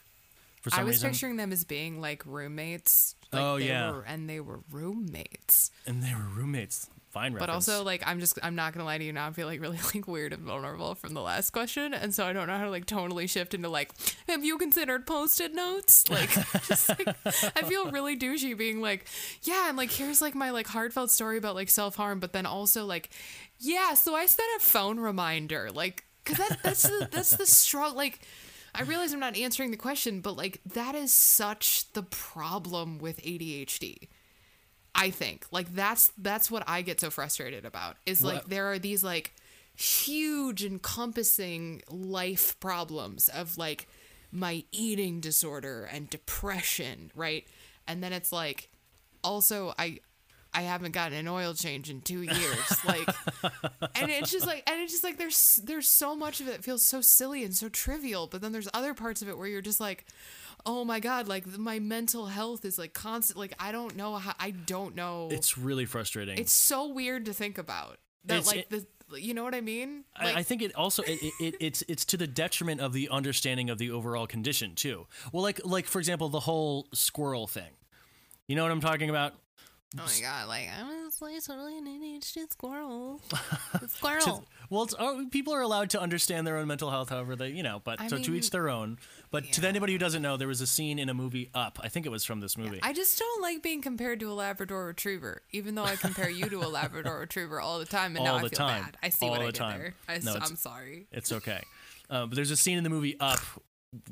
For 0.62 0.70
some 0.70 0.80
I 0.80 0.84
was 0.84 0.96
reason, 0.96 1.10
picturing 1.10 1.36
them 1.36 1.52
as 1.52 1.64
being 1.64 2.00
like 2.00 2.24
roommates. 2.26 3.14
Like 3.32 3.42
Oh, 3.42 3.58
they 3.58 3.68
yeah. 3.68 3.90
were, 3.92 4.02
and 4.02 4.28
they 4.28 4.40
were 4.40 4.60
roommates. 4.70 5.70
and 5.86 6.02
they 6.02 6.14
were 6.14 6.28
roommates. 6.28 6.88
Fine 7.18 7.34
But 7.34 7.50
also, 7.50 7.82
like, 7.82 8.04
I'm 8.06 8.20
just, 8.20 8.38
I'm 8.44 8.54
not 8.54 8.72
gonna 8.72 8.84
lie 8.84 8.96
to 8.96 9.02
you 9.02 9.12
now. 9.12 9.26
I 9.26 9.32
feel 9.32 9.48
like 9.48 9.60
really 9.60 9.78
like 9.94 10.06
weird 10.06 10.32
and 10.32 10.42
vulnerable 10.42 10.94
from 10.94 11.14
the 11.14 11.20
last 11.20 11.50
question, 11.50 11.92
and 11.92 12.14
so 12.14 12.24
I 12.24 12.32
don't 12.32 12.46
know 12.46 12.56
how 12.56 12.62
to 12.62 12.70
like 12.70 12.86
totally 12.86 13.26
shift 13.26 13.54
into 13.54 13.68
like, 13.68 13.90
have 14.28 14.44
you 14.44 14.56
considered 14.56 15.04
post-it 15.04 15.52
notes? 15.52 16.04
Like, 16.18 16.30
just 16.66 16.88
like, 16.88 17.08
I 17.56 17.62
feel 17.62 17.90
really 17.90 18.16
douchey 18.16 18.56
being 18.56 18.80
like, 18.80 19.06
yeah, 19.42 19.68
and 19.68 19.76
like 19.76 19.90
here's 19.90 20.20
like 20.20 20.34
my 20.34 20.50
like 20.50 20.66
heartfelt 20.66 21.10
story 21.10 21.38
about 21.38 21.54
like 21.54 21.70
self 21.70 21.96
harm, 21.96 22.20
but 22.20 22.32
then 22.32 22.46
also 22.46 22.84
like, 22.84 23.10
yeah, 23.58 23.94
so 23.94 24.14
I 24.14 24.26
set 24.26 24.46
a 24.56 24.60
phone 24.60 24.98
reminder, 25.00 25.70
like, 25.72 26.04
cause 26.24 26.38
that 26.38 26.58
that's 26.62 26.82
the 26.82 27.08
that's 27.10 27.36
the 27.36 27.46
struggle, 27.46 27.96
like. 27.96 28.20
I 28.74 28.82
realize 28.82 29.12
I'm 29.12 29.18
not 29.18 29.36
answering 29.36 29.70
the 29.72 29.76
question, 29.78 30.20
but 30.20 30.36
like 30.36 30.60
that 30.74 30.94
is 30.94 31.10
such 31.12 31.90
the 31.94 32.02
problem 32.02 32.98
with 32.98 33.20
ADHD. 33.22 34.08
I 34.98 35.10
think 35.10 35.46
like 35.52 35.72
that's 35.74 36.12
that's 36.18 36.50
what 36.50 36.64
I 36.66 36.82
get 36.82 37.00
so 37.00 37.08
frustrated 37.10 37.64
about 37.64 37.96
is 38.04 38.22
like 38.22 38.42
What- 38.42 38.50
there 38.50 38.66
are 38.72 38.78
these 38.78 39.04
like 39.04 39.32
huge 39.76 40.64
encompassing 40.64 41.82
life 41.88 42.58
problems 42.60 43.28
of 43.28 43.56
like 43.56 43.86
my 44.32 44.64
eating 44.72 45.20
disorder 45.20 45.88
and 45.90 46.10
depression, 46.10 47.10
right? 47.14 47.46
And 47.86 48.02
then 48.02 48.12
it's 48.12 48.32
like 48.32 48.68
also 49.22 49.72
I 49.78 50.00
I 50.52 50.62
haven't 50.62 50.92
gotten 50.92 51.16
an 51.16 51.28
oil 51.28 51.54
change 51.54 51.90
in 51.90 52.00
2 52.00 52.22
years. 52.22 52.58
Like 52.84 53.08
and 53.94 54.10
it's 54.10 54.32
just 54.32 54.46
like 54.46 54.68
and 54.68 54.80
it's 54.80 54.92
just 54.92 55.04
like 55.04 55.16
there's 55.18 55.60
there's 55.62 55.88
so 55.88 56.16
much 56.16 56.40
of 56.40 56.48
it 56.48 56.52
that 56.52 56.64
feels 56.64 56.84
so 56.84 57.00
silly 57.00 57.44
and 57.44 57.54
so 57.54 57.68
trivial, 57.68 58.26
but 58.26 58.40
then 58.40 58.50
there's 58.52 58.68
other 58.74 58.94
parts 58.94 59.22
of 59.22 59.28
it 59.28 59.38
where 59.38 59.46
you're 59.46 59.60
just 59.62 59.78
like 59.80 60.04
oh 60.66 60.84
my 60.84 61.00
god 61.00 61.28
like 61.28 61.46
my 61.58 61.78
mental 61.78 62.26
health 62.26 62.64
is 62.64 62.78
like 62.78 62.92
constant 62.92 63.38
like 63.38 63.54
i 63.58 63.72
don't 63.72 63.96
know 63.96 64.16
how 64.16 64.34
i 64.40 64.50
don't 64.50 64.94
know 64.94 65.28
It's 65.30 65.56
really 65.58 65.84
frustrating. 65.86 66.38
it's 66.38 66.52
so 66.52 66.88
weird 66.88 67.24
to 67.26 67.32
think 67.32 67.58
about 67.58 67.98
that 68.24 68.38
It's- 68.40 68.46
like 68.54 68.68
the 68.68 68.86
you 69.18 69.32
know 69.32 69.42
what 69.42 69.54
i 69.54 69.62
mean 69.62 70.04
like 70.22 70.36
I, 70.36 70.40
I 70.40 70.42
think 70.42 70.60
it 70.60 70.74
also 70.74 71.02
it, 71.02 71.18
it, 71.22 71.32
it, 71.40 71.54
it's 71.60 71.82
it's 71.88 72.04
to 72.06 72.18
the 72.18 72.26
detriment 72.26 72.82
of 72.82 72.92
the 72.92 73.08
understanding 73.08 73.70
of 73.70 73.78
the 73.78 73.90
overall 73.90 74.26
condition 74.26 74.74
too. 74.74 75.06
Well, 75.32 75.42
like 75.42 75.62
like 75.64 75.86
for 75.86 75.98
example, 75.98 76.28
the 76.28 76.40
whole 76.40 76.88
squirrel 76.92 77.46
thing. 77.46 77.70
You 78.48 78.56
know 78.56 78.64
what 78.64 78.72
I'm 78.72 78.82
talking 78.82 79.08
about? 79.08 79.32
oh 79.98 80.02
my 80.04 80.20
god 80.20 80.48
like 80.48 80.68
i'm 80.78 81.06
just 81.06 81.22
like 81.22 81.42
totally 81.42 81.78
an 81.78 81.86
adhd 81.86 82.52
squirrel 82.52 83.22
squirrel 83.88 84.20
To- 84.40 84.42
well, 84.68 84.82
it's, 84.82 84.94
oh, 84.98 85.24
people 85.30 85.54
are 85.54 85.62
allowed 85.62 85.88
to 85.90 86.00
understand 86.02 86.46
their 86.46 86.58
own 86.58 86.66
mental 86.68 86.90
health, 86.90 87.08
however 87.08 87.34
they, 87.36 87.48
you 87.48 87.62
know, 87.62 87.80
but 87.82 87.98
I 88.02 88.08
so 88.08 88.18
to 88.18 88.34
each 88.34 88.50
their 88.50 88.68
own. 88.68 88.98
But 89.30 89.44
to 89.52 89.68
anybody 89.68 89.92
who 89.92 89.98
doesn't 89.98 90.22
know, 90.22 90.36
there 90.36 90.48
was 90.48 90.60
a 90.60 90.66
scene 90.66 90.98
in 90.98 91.08
a 91.08 91.14
movie 91.14 91.50
Up. 91.54 91.78
I 91.82 91.88
think 91.88 92.06
it 92.06 92.08
was 92.08 92.24
from 92.24 92.40
this 92.40 92.56
movie. 92.56 92.78
I 92.82 92.92
just 92.92 93.18
don't 93.18 93.42
like 93.42 93.62
being 93.62 93.82
compared 93.82 94.20
to 94.20 94.30
a 94.30 94.34
Labrador 94.34 94.86
Retriever, 94.86 95.42
even 95.50 95.74
though 95.74 95.84
I 95.84 95.96
compare 95.96 96.30
you 96.30 96.46
to 96.48 96.60
a 96.60 96.68
Labrador 96.68 97.18
Retriever 97.20 97.60
all 97.60 97.78
the 97.78 97.84
time, 97.84 98.16
and 98.16 98.24
now 98.24 98.32
All 98.32 98.38
I 98.38 98.40
feel 98.42 98.50
time. 98.50 98.82
bad. 98.84 98.96
I 99.02 99.08
see 99.10 99.26
All 99.26 99.32
what 99.32 99.40
I 99.42 99.46
did 99.46 99.54
time. 99.54 99.78
there. 99.78 99.94
I, 100.08 100.18
No, 100.18 100.34
am 100.36 100.56
sorry. 100.56 101.06
It's 101.12 101.30
okay. 101.32 101.62
Uh, 102.08 102.26
but 102.26 102.36
there's 102.36 102.50
a 102.50 102.56
scene 102.56 102.78
in 102.78 102.84
the 102.84 102.90
movie 102.90 103.18
Up, 103.20 103.40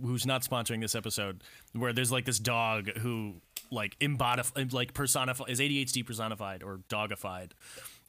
who's 0.03 0.27
not 0.27 0.43
sponsoring 0.43 0.81
this 0.81 0.95
episode, 0.95 1.43
where 1.73 1.93
there's 1.93 2.13
like 2.13 2.25
this 2.27 2.39
dog 2.39 2.91
who 2.99 3.35
like 3.71 3.99
embodif- 4.01 4.73
like 4.73 4.93
personified 4.95 5.49
is 5.51 5.61
ADHD 5.61 6.05
personified 6.05 6.63
or 6.63 6.81
dogified, 6.89 7.53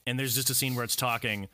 and 0.05 0.19
there's 0.19 0.35
just 0.35 0.49
a 0.49 0.53
scene 0.53 0.75
where 0.75 0.83
it's 0.83 0.95
talking, 0.95 1.47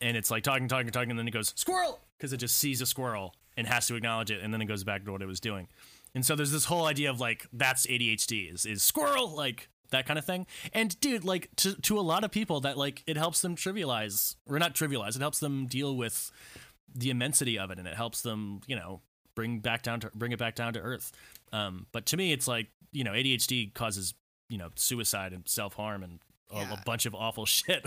and 0.00 0.16
it's 0.16 0.30
like 0.30 0.42
talking, 0.42 0.68
talking, 0.68 0.90
talking, 0.90 1.10
and 1.10 1.18
then 1.18 1.26
it 1.28 1.32
goes 1.32 1.52
squirrel 1.56 1.98
because 2.18 2.32
it 2.32 2.36
just 2.38 2.56
sees 2.58 2.80
a 2.82 2.86
squirrel 2.86 3.34
and 3.58 3.66
has 3.66 3.86
to 3.88 3.94
acknowledge 3.94 4.30
it, 4.30 4.40
and 4.42 4.54
then 4.54 4.62
it 4.62 4.66
goes 4.66 4.84
back 4.84 5.04
to 5.04 5.12
what 5.12 5.20
it 5.20 5.26
was 5.26 5.40
doing, 5.40 5.68
and 6.14 6.24
so 6.24 6.34
there's 6.34 6.52
this 6.52 6.64
whole 6.64 6.86
idea 6.86 7.10
of 7.10 7.20
like 7.20 7.46
that's 7.52 7.86
ADHD 7.86 8.52
is 8.52 8.64
is 8.64 8.82
squirrel 8.82 9.28
like 9.28 9.68
that 9.90 10.06
kind 10.06 10.18
of 10.18 10.24
thing. 10.24 10.46
And 10.72 10.98
dude, 11.00 11.24
like 11.24 11.48
to 11.56 11.74
to 11.82 11.98
a 11.98 12.02
lot 12.02 12.24
of 12.24 12.30
people 12.30 12.60
that 12.60 12.76
like 12.76 13.02
it 13.06 13.16
helps 13.16 13.40
them 13.40 13.56
trivialize 13.56 14.36
or 14.46 14.58
not 14.58 14.74
trivialize, 14.74 15.16
it 15.16 15.20
helps 15.20 15.40
them 15.40 15.66
deal 15.66 15.96
with 15.96 16.30
the 16.94 17.10
immensity 17.10 17.58
of 17.58 17.70
it 17.70 17.78
and 17.78 17.86
it 17.86 17.94
helps 17.94 18.22
them, 18.22 18.60
you 18.66 18.76
know, 18.76 19.00
bring 19.34 19.60
back 19.60 19.82
down 19.82 20.00
to 20.00 20.10
bring 20.14 20.32
it 20.32 20.38
back 20.38 20.54
down 20.54 20.72
to 20.74 20.80
earth. 20.80 21.12
Um, 21.52 21.86
but 21.92 22.06
to 22.06 22.16
me 22.16 22.32
it's 22.32 22.48
like, 22.48 22.68
you 22.92 23.04
know, 23.04 23.12
ADHD 23.12 23.72
causes, 23.74 24.14
you 24.48 24.58
know, 24.58 24.70
suicide 24.74 25.32
and 25.32 25.48
self-harm 25.48 26.02
and 26.02 26.20
Yeah. 26.52 26.72
a 26.72 26.82
bunch 26.84 27.06
of 27.06 27.14
awful 27.14 27.46
shit. 27.46 27.84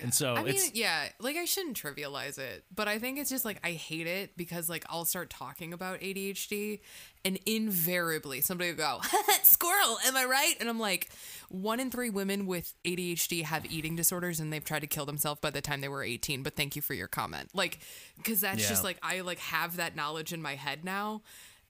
And 0.00 0.12
so 0.12 0.34
I 0.34 0.42
mean, 0.42 0.54
it's 0.54 0.74
yeah, 0.74 1.08
like 1.20 1.36
I 1.36 1.44
shouldn't 1.44 1.80
trivialize 1.80 2.38
it, 2.38 2.64
but 2.74 2.88
I 2.88 2.98
think 2.98 3.18
it's 3.18 3.30
just 3.30 3.44
like 3.44 3.58
I 3.62 3.72
hate 3.72 4.06
it 4.06 4.36
because 4.36 4.68
like 4.68 4.84
I'll 4.88 5.04
start 5.04 5.30
talking 5.30 5.72
about 5.72 6.00
ADHD 6.00 6.80
and 7.24 7.38
invariably 7.46 8.40
somebody 8.40 8.70
will 8.70 8.78
go, 8.78 9.00
squirrel, 9.42 9.98
am 10.06 10.16
I 10.16 10.24
right? 10.24 10.54
And 10.58 10.68
I'm 10.68 10.80
like, 10.80 11.10
one 11.48 11.78
in 11.78 11.90
three 11.90 12.10
women 12.10 12.46
with 12.46 12.72
ADHD 12.84 13.44
have 13.44 13.66
eating 13.70 13.94
disorders 13.94 14.40
and 14.40 14.52
they've 14.52 14.64
tried 14.64 14.80
to 14.80 14.86
kill 14.86 15.06
themselves 15.06 15.40
by 15.40 15.50
the 15.50 15.60
time 15.60 15.80
they 15.80 15.88
were 15.88 16.02
18, 16.02 16.42
but 16.42 16.56
thank 16.56 16.76
you 16.76 16.82
for 16.82 16.94
your 16.94 17.08
comment. 17.08 17.50
Like, 17.54 17.80
because 18.16 18.40
that's 18.40 18.66
just 18.68 18.84
like, 18.84 18.98
I 19.02 19.20
like 19.20 19.38
have 19.40 19.76
that 19.76 19.96
knowledge 19.96 20.32
in 20.32 20.40
my 20.40 20.54
head 20.54 20.84
now. 20.84 21.22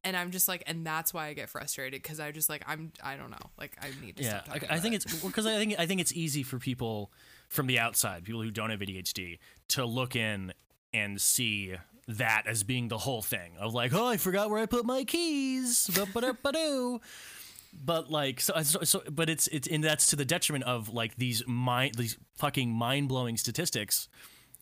And 0.02 0.16
I'm 0.16 0.30
just 0.30 0.48
like, 0.48 0.62
and 0.66 0.86
that's 0.86 1.12
why 1.12 1.26
I 1.26 1.34
get 1.34 1.50
frustrated 1.50 2.02
because 2.02 2.20
I 2.20 2.32
just 2.32 2.48
like, 2.48 2.64
I'm, 2.66 2.90
I 3.02 3.16
don't 3.16 3.30
know. 3.30 3.50
Like, 3.58 3.76
I 3.82 3.90
need 4.04 4.16
to 4.16 4.22
yeah, 4.22 4.42
stop 4.42 4.54
talking 4.54 4.68
I, 4.70 4.76
I 4.76 4.80
think 4.80 4.94
it. 4.94 5.04
it's 5.04 5.22
because 5.22 5.46
I 5.46 5.56
think 5.56 5.74
I 5.78 5.86
think 5.86 6.00
it's 6.00 6.12
easy 6.14 6.42
for 6.42 6.58
people 6.58 7.12
from 7.48 7.66
the 7.66 7.78
outside, 7.78 8.24
people 8.24 8.42
who 8.42 8.50
don't 8.50 8.70
have 8.70 8.80
ADHD, 8.80 9.38
to 9.68 9.84
look 9.84 10.16
in 10.16 10.54
and 10.94 11.20
see 11.20 11.74
that 12.08 12.44
as 12.46 12.62
being 12.62 12.88
the 12.88 12.98
whole 12.98 13.22
thing 13.22 13.52
of 13.58 13.74
like, 13.74 13.92
oh, 13.92 14.06
I 14.06 14.16
forgot 14.16 14.50
where 14.50 14.58
I 14.60 14.66
put 14.66 14.84
my 14.84 15.04
keys. 15.04 15.90
But 17.72 18.10
like, 18.10 18.40
so, 18.40 18.60
so, 18.62 18.82
so, 18.82 19.02
but 19.10 19.30
it's 19.30 19.46
it's 19.48 19.68
and 19.68 19.84
that's 19.84 20.06
to 20.08 20.16
the 20.16 20.24
detriment 20.24 20.64
of 20.64 20.88
like 20.88 21.16
these 21.16 21.46
mind 21.46 21.94
these 21.94 22.16
fucking 22.36 22.70
mind 22.70 23.08
blowing 23.08 23.36
statistics 23.36 24.08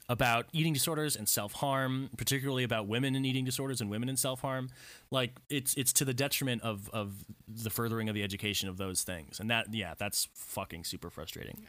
about 0.09 0.47
eating 0.53 0.73
disorders 0.73 1.17
and 1.17 1.29
self 1.29 1.53
harm, 1.53 2.11
particularly 2.17 2.65
about 2.65 2.87
women 2.87 3.15
in 3.15 3.25
eating 3.25 3.45
disorders 3.45 3.81
and 3.81 3.91
women 3.91 4.09
in 4.09 4.17
self 4.17 4.41
harm. 4.41 4.71
Like 5.11 5.33
it's 5.51 5.75
it's 5.75 5.93
to 5.95 6.05
the 6.05 6.15
detriment 6.15 6.63
of 6.63 6.89
of 6.93 7.25
the 7.47 7.71
furthering 7.71 8.09
of 8.09 8.15
the 8.15 8.23
education 8.23 8.69
of 8.69 8.77
those 8.77 9.03
things, 9.03 9.41
and 9.41 9.51
that 9.51 9.73
yeah, 9.73 9.95
that's 9.99 10.29
fucking 10.35 10.85
super 10.85 11.11
frustrating. 11.11 11.67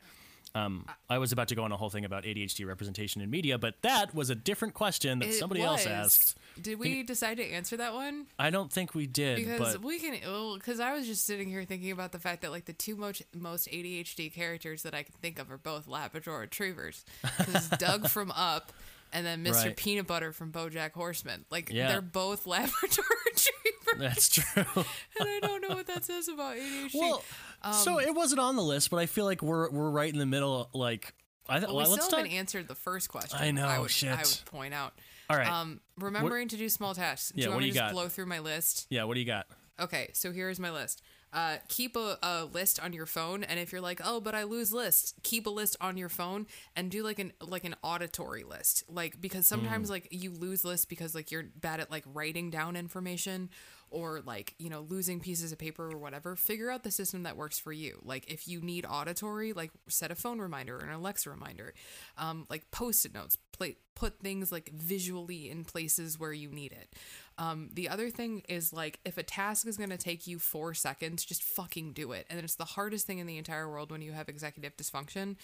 Um, 0.55 0.85
I 1.09 1.19
was 1.19 1.31
about 1.31 1.47
to 1.49 1.55
go 1.55 1.63
on 1.63 1.71
a 1.71 1.77
whole 1.77 1.89
thing 1.89 2.05
about 2.05 2.23
ADHD 2.23 2.65
representation 2.65 3.21
in 3.21 3.29
media, 3.29 3.57
but 3.57 3.75
that 3.83 4.13
was 4.15 4.29
a 4.29 4.35
different 4.35 4.73
question 4.73 5.19
that 5.19 5.29
It 5.29 5.33
somebody 5.33 5.61
else 5.61 5.85
asked. 5.85 6.37
Did 6.61 6.79
we 6.79 7.03
decide 7.03 7.37
to 7.37 7.43
answer 7.43 7.77
that 7.77 7.93
one? 7.93 8.25
I 8.37 8.49
don't 8.49 8.71
think 8.71 8.95
we 8.95 9.05
did, 9.07 9.37
Because 9.37 9.75
but 9.75 9.83
we 9.83 9.99
can, 9.99 10.15
because 10.55 10.79
I 10.79 10.93
was 10.93 11.05
just 11.05 11.25
sitting 11.25 11.49
here 11.49 11.63
thinking 11.65 11.91
about 11.91 12.11
the 12.11 12.19
fact 12.19 12.41
that 12.41 12.51
like 12.51 12.65
the 12.65 12.73
two 12.73 12.95
most 12.95 13.21
most 13.33 13.67
ADHD 13.67 14.33
characters 14.33 14.83
that 14.83 14.93
I 14.93 15.03
can 15.03 15.13
think 15.21 15.39
of 15.39 15.51
are 15.51 15.57
both 15.57 15.87
Labrador 15.87 16.39
Retrievers. 16.39 17.05
Because 17.37 17.69
Dug 17.77 18.09
from 18.09 18.31
Up, 18.31 18.73
and 19.13 19.25
then 19.25 19.43
Mr. 19.43 19.65
Right. 19.65 19.75
Peanut 19.77 20.07
Butter 20.07 20.31
from 20.31 20.51
BoJack 20.51 20.91
Horseman. 20.93 21.45
Like 21.49 21.69
Yeah. 21.71 21.87
they're 21.89 22.01
both 22.01 22.45
Labrador 22.47 23.05
Retrievers, 23.25 23.97
that's 23.97 24.29
true. 24.29 24.63
and 24.75 25.27
I 25.29 25.39
don't 25.41 25.61
know 25.67 25.75
what 25.75 25.87
that 25.87 26.05
says 26.05 26.27
about 26.27 26.55
ADHD. 26.57 26.95
well, 26.95 27.23
Um, 27.63 27.73
so 27.73 27.99
it 27.99 28.13
wasn't 28.13 28.39
on 28.41 28.55
the 28.55 28.63
list, 28.63 28.89
but 28.89 28.97
I 28.97 29.05
feel 29.05 29.25
like 29.25 29.41
we're 29.41 29.69
we're 29.71 29.89
right 29.89 30.11
in 30.11 30.19
the 30.19 30.25
middle. 30.25 30.69
Like, 30.73 31.13
I 31.47 31.59
th- 31.59 31.67
Well, 31.67 31.77
we 31.77 31.83
well, 31.83 31.91
still 31.97 32.17
haven't 32.17 32.31
talk. 32.31 32.39
answered 32.39 32.67
the 32.67 32.75
first 32.75 33.09
question. 33.09 33.39
I 33.41 33.51
know, 33.51 33.65
I 33.67 33.79
would, 33.79 33.89
shit. 33.91 34.11
I 34.11 34.17
would 34.17 34.41
point 34.45 34.73
out. 34.73 34.93
All 35.29 35.37
right. 35.37 35.47
Um, 35.47 35.79
remembering 35.97 36.47
to 36.49 36.57
do 36.57 36.69
small 36.69 36.93
tasks. 36.95 37.31
Do 37.31 37.39
Yeah, 37.41 37.45
you 37.45 37.49
what 37.51 37.55
want 37.55 37.61
do 37.63 37.67
you 37.67 37.73
to 37.73 37.79
just 37.79 37.87
got? 37.89 37.93
blow 37.93 38.07
through 38.07 38.25
my 38.27 38.39
list? 38.39 38.87
yeah. 38.89 39.03
What 39.03 39.13
do 39.15 39.19
you 39.19 39.25
got? 39.25 39.47
Okay, 39.79 40.09
so 40.13 40.31
here's 40.31 40.59
my 40.59 40.71
list. 40.71 41.01
Uh, 41.31 41.57
keep 41.67 41.95
a, 41.95 42.17
a 42.23 42.45
list 42.45 42.79
on 42.83 42.91
your 42.91 43.05
phone, 43.05 43.43
and 43.43 43.59
if 43.59 43.71
you're 43.71 43.81
like, 43.81 44.01
oh, 44.03 44.19
but 44.19 44.33
I 44.33 44.43
lose 44.43 44.73
lists, 44.73 45.13
keep 45.21 45.45
a 45.45 45.49
list 45.51 45.77
on 45.79 45.95
your 45.95 46.09
phone 46.09 46.47
and 46.75 46.89
do 46.89 47.03
like 47.03 47.19
an 47.19 47.33
like 47.39 47.63
an 47.65 47.75
auditory 47.83 48.43
list, 48.43 48.83
like 48.89 49.21
because 49.21 49.45
sometimes 49.45 49.89
Mm. 49.89 49.91
like 49.91 50.07
you 50.09 50.31
lose 50.31 50.65
lists 50.65 50.85
because 50.87 51.13
like 51.13 51.29
you're 51.29 51.43
bad 51.55 51.79
at 51.79 51.91
like 51.91 52.03
writing 52.07 52.49
down 52.49 52.75
information 52.75 53.49
or 53.91 54.21
like 54.25 54.53
you 54.59 54.69
know 54.69 54.81
losing 54.81 55.19
pieces 55.19 55.51
of 55.51 55.59
paper 55.59 55.91
or 55.91 55.97
whatever. 55.99 56.35
Figure 56.35 56.71
out 56.71 56.83
the 56.83 56.91
system 56.91 57.21
that 57.23 57.37
works 57.37 57.59
for 57.59 57.71
you. 57.71 57.99
Like 58.03 58.31
if 58.31 58.47
you 58.47 58.59
need 58.61 58.85
auditory, 58.89 59.53
like 59.53 59.69
set 59.87 60.09
a 60.09 60.15
phone 60.15 60.39
reminder 60.39 60.77
or 60.77 60.81
an 60.81 60.89
Alexa 60.91 61.29
reminder, 61.29 61.75
um, 62.17 62.47
like 62.49 62.69
post-it 62.71 63.13
notes, 63.13 63.35
play, 63.51 63.77
put 63.95 64.19
things 64.19 64.51
like 64.51 64.71
visually 64.73 65.49
in 65.49 65.63
places 65.63 66.19
where 66.19 66.33
you 66.33 66.49
need 66.49 66.71
it. 66.71 66.95
Um, 67.39 67.69
the 67.73 67.87
other 67.87 68.09
thing 68.09 68.43
is 68.49 68.73
like 68.73 68.99
if 69.05 69.17
a 69.17 69.23
task 69.23 69.65
is 69.65 69.77
going 69.77 69.91
to 69.91 69.97
take 69.97 70.27
you 70.27 70.39
four 70.39 70.73
seconds, 70.73 71.23
just 71.23 71.41
fucking 71.41 71.93
do 71.93 72.11
it. 72.11 72.27
And 72.29 72.37
it's 72.39 72.55
the 72.55 72.65
hardest 72.65 73.07
thing 73.07 73.19
in 73.19 73.27
the 73.27 73.37
entire 73.37 73.69
world 73.69 73.91
when 73.91 74.01
you 74.01 74.11
have 74.11 74.27
executive 74.27 74.75
dysfunction. 74.75 75.37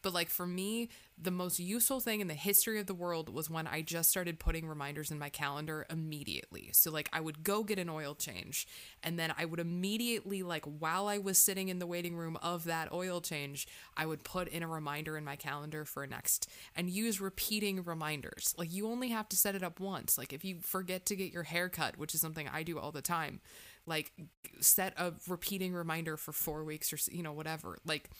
But 0.00 0.14
like 0.14 0.30
for 0.30 0.46
me, 0.46 0.90
the 1.22 1.30
most 1.30 1.58
useful 1.58 2.00
thing 2.00 2.20
in 2.20 2.28
the 2.28 2.34
history 2.34 2.78
of 2.78 2.86
the 2.86 2.94
world 2.94 3.28
was 3.28 3.50
when 3.50 3.66
I 3.66 3.82
just 3.82 4.10
started 4.10 4.38
putting 4.38 4.66
reminders 4.66 5.10
in 5.10 5.18
my 5.18 5.28
calendar 5.28 5.86
immediately. 5.90 6.70
So 6.72 6.90
like 6.90 7.10
I 7.12 7.20
would 7.20 7.42
go 7.42 7.62
get 7.62 7.78
an 7.78 7.90
oil 7.90 8.14
change 8.14 8.66
and 9.02 9.18
then 9.18 9.34
I 9.36 9.44
would 9.44 9.60
immediately 9.60 10.42
like 10.42 10.64
while 10.64 11.08
I 11.08 11.18
was 11.18 11.36
sitting 11.36 11.68
in 11.68 11.78
the 11.78 11.86
waiting 11.86 12.16
room 12.16 12.38
of 12.42 12.64
that 12.64 12.92
oil 12.92 13.20
change, 13.20 13.66
I 13.96 14.06
would 14.06 14.24
put 14.24 14.48
in 14.48 14.62
a 14.62 14.68
reminder 14.68 15.18
in 15.18 15.24
my 15.24 15.36
calendar 15.36 15.84
for 15.84 16.06
next 16.06 16.48
and 16.74 16.88
use 16.88 17.20
repeating 17.20 17.82
reminders. 17.82 18.54
Like 18.56 18.72
you 18.72 18.86
only 18.86 19.08
have 19.08 19.28
to 19.30 19.36
set 19.36 19.54
it 19.54 19.62
up 19.62 19.80
once. 19.80 20.16
Like 20.16 20.32
if 20.32 20.44
you 20.44 20.60
forget 20.60 21.04
to 21.06 21.16
get 21.16 21.32
your 21.32 21.39
hair 21.44 21.68
cut, 21.68 21.96
which 21.98 22.14
is 22.14 22.20
something 22.20 22.48
I 22.48 22.62
do 22.62 22.78
all 22.78 22.92
the 22.92 23.02
time, 23.02 23.40
like 23.86 24.12
set 24.60 24.94
a 24.96 25.14
repeating 25.28 25.72
reminder 25.72 26.16
for 26.16 26.32
4 26.32 26.64
weeks 26.64 26.92
or 26.92 26.98
you 27.10 27.22
know 27.22 27.32
whatever. 27.32 27.78
Like 27.84 28.10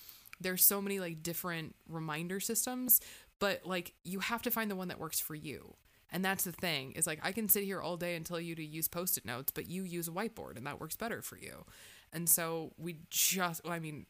there's 0.40 0.64
so 0.64 0.80
many 0.80 1.00
like 1.00 1.22
different 1.22 1.74
reminder 1.88 2.40
systems, 2.40 3.00
but 3.38 3.66
like 3.66 3.94
you 4.04 4.20
have 4.20 4.42
to 4.42 4.50
find 4.50 4.70
the 4.70 4.76
one 4.76 4.88
that 4.88 4.98
works 4.98 5.20
for 5.20 5.34
you. 5.34 5.74
And 6.12 6.24
that's 6.24 6.44
the 6.44 6.52
thing 6.52 6.92
is 6.92 7.06
like 7.06 7.20
I 7.22 7.32
can 7.32 7.48
sit 7.48 7.64
here 7.64 7.80
all 7.80 7.96
day 7.96 8.16
and 8.16 8.26
tell 8.26 8.40
you 8.40 8.54
to 8.56 8.64
use 8.64 8.88
post-it 8.88 9.24
notes, 9.24 9.52
but 9.52 9.68
you 9.68 9.84
use 9.84 10.08
a 10.08 10.12
whiteboard 10.12 10.56
and 10.56 10.66
that 10.66 10.80
works 10.80 10.96
better 10.96 11.22
for 11.22 11.36
you. 11.36 11.64
And 12.12 12.28
so 12.28 12.72
we 12.76 12.96
just 13.10 13.62
well, 13.64 13.72
I 13.72 13.78
mean 13.78 14.06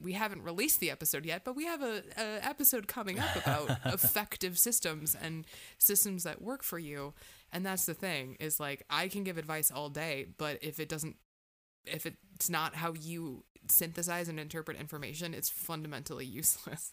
we 0.00 0.12
haven't 0.12 0.42
released 0.42 0.80
the 0.80 0.90
episode 0.90 1.24
yet, 1.24 1.44
but 1.44 1.54
we 1.54 1.66
have 1.66 1.82
a, 1.82 2.02
a 2.18 2.44
episode 2.44 2.88
coming 2.88 3.20
up 3.20 3.36
about 3.36 3.78
effective 3.94 4.58
systems 4.58 5.16
and 5.20 5.46
systems 5.78 6.24
that 6.24 6.42
work 6.42 6.62
for 6.62 6.78
you. 6.78 7.14
And 7.54 7.64
that's 7.64 7.86
the 7.86 7.94
thing 7.94 8.36
is 8.40 8.60
like 8.60 8.84
I 8.90 9.08
can 9.08 9.24
give 9.24 9.38
advice 9.38 9.70
all 9.70 9.88
day, 9.88 10.26
but 10.36 10.58
if 10.60 10.80
it 10.80 10.88
doesn't 10.88 11.16
if 11.86 12.04
it's 12.04 12.50
not 12.50 12.74
how 12.74 12.94
you 12.94 13.44
synthesize 13.70 14.28
and 14.28 14.38
interpret 14.40 14.78
information, 14.78 15.34
it's 15.34 15.48
fundamentally 15.48 16.26
useless. 16.26 16.92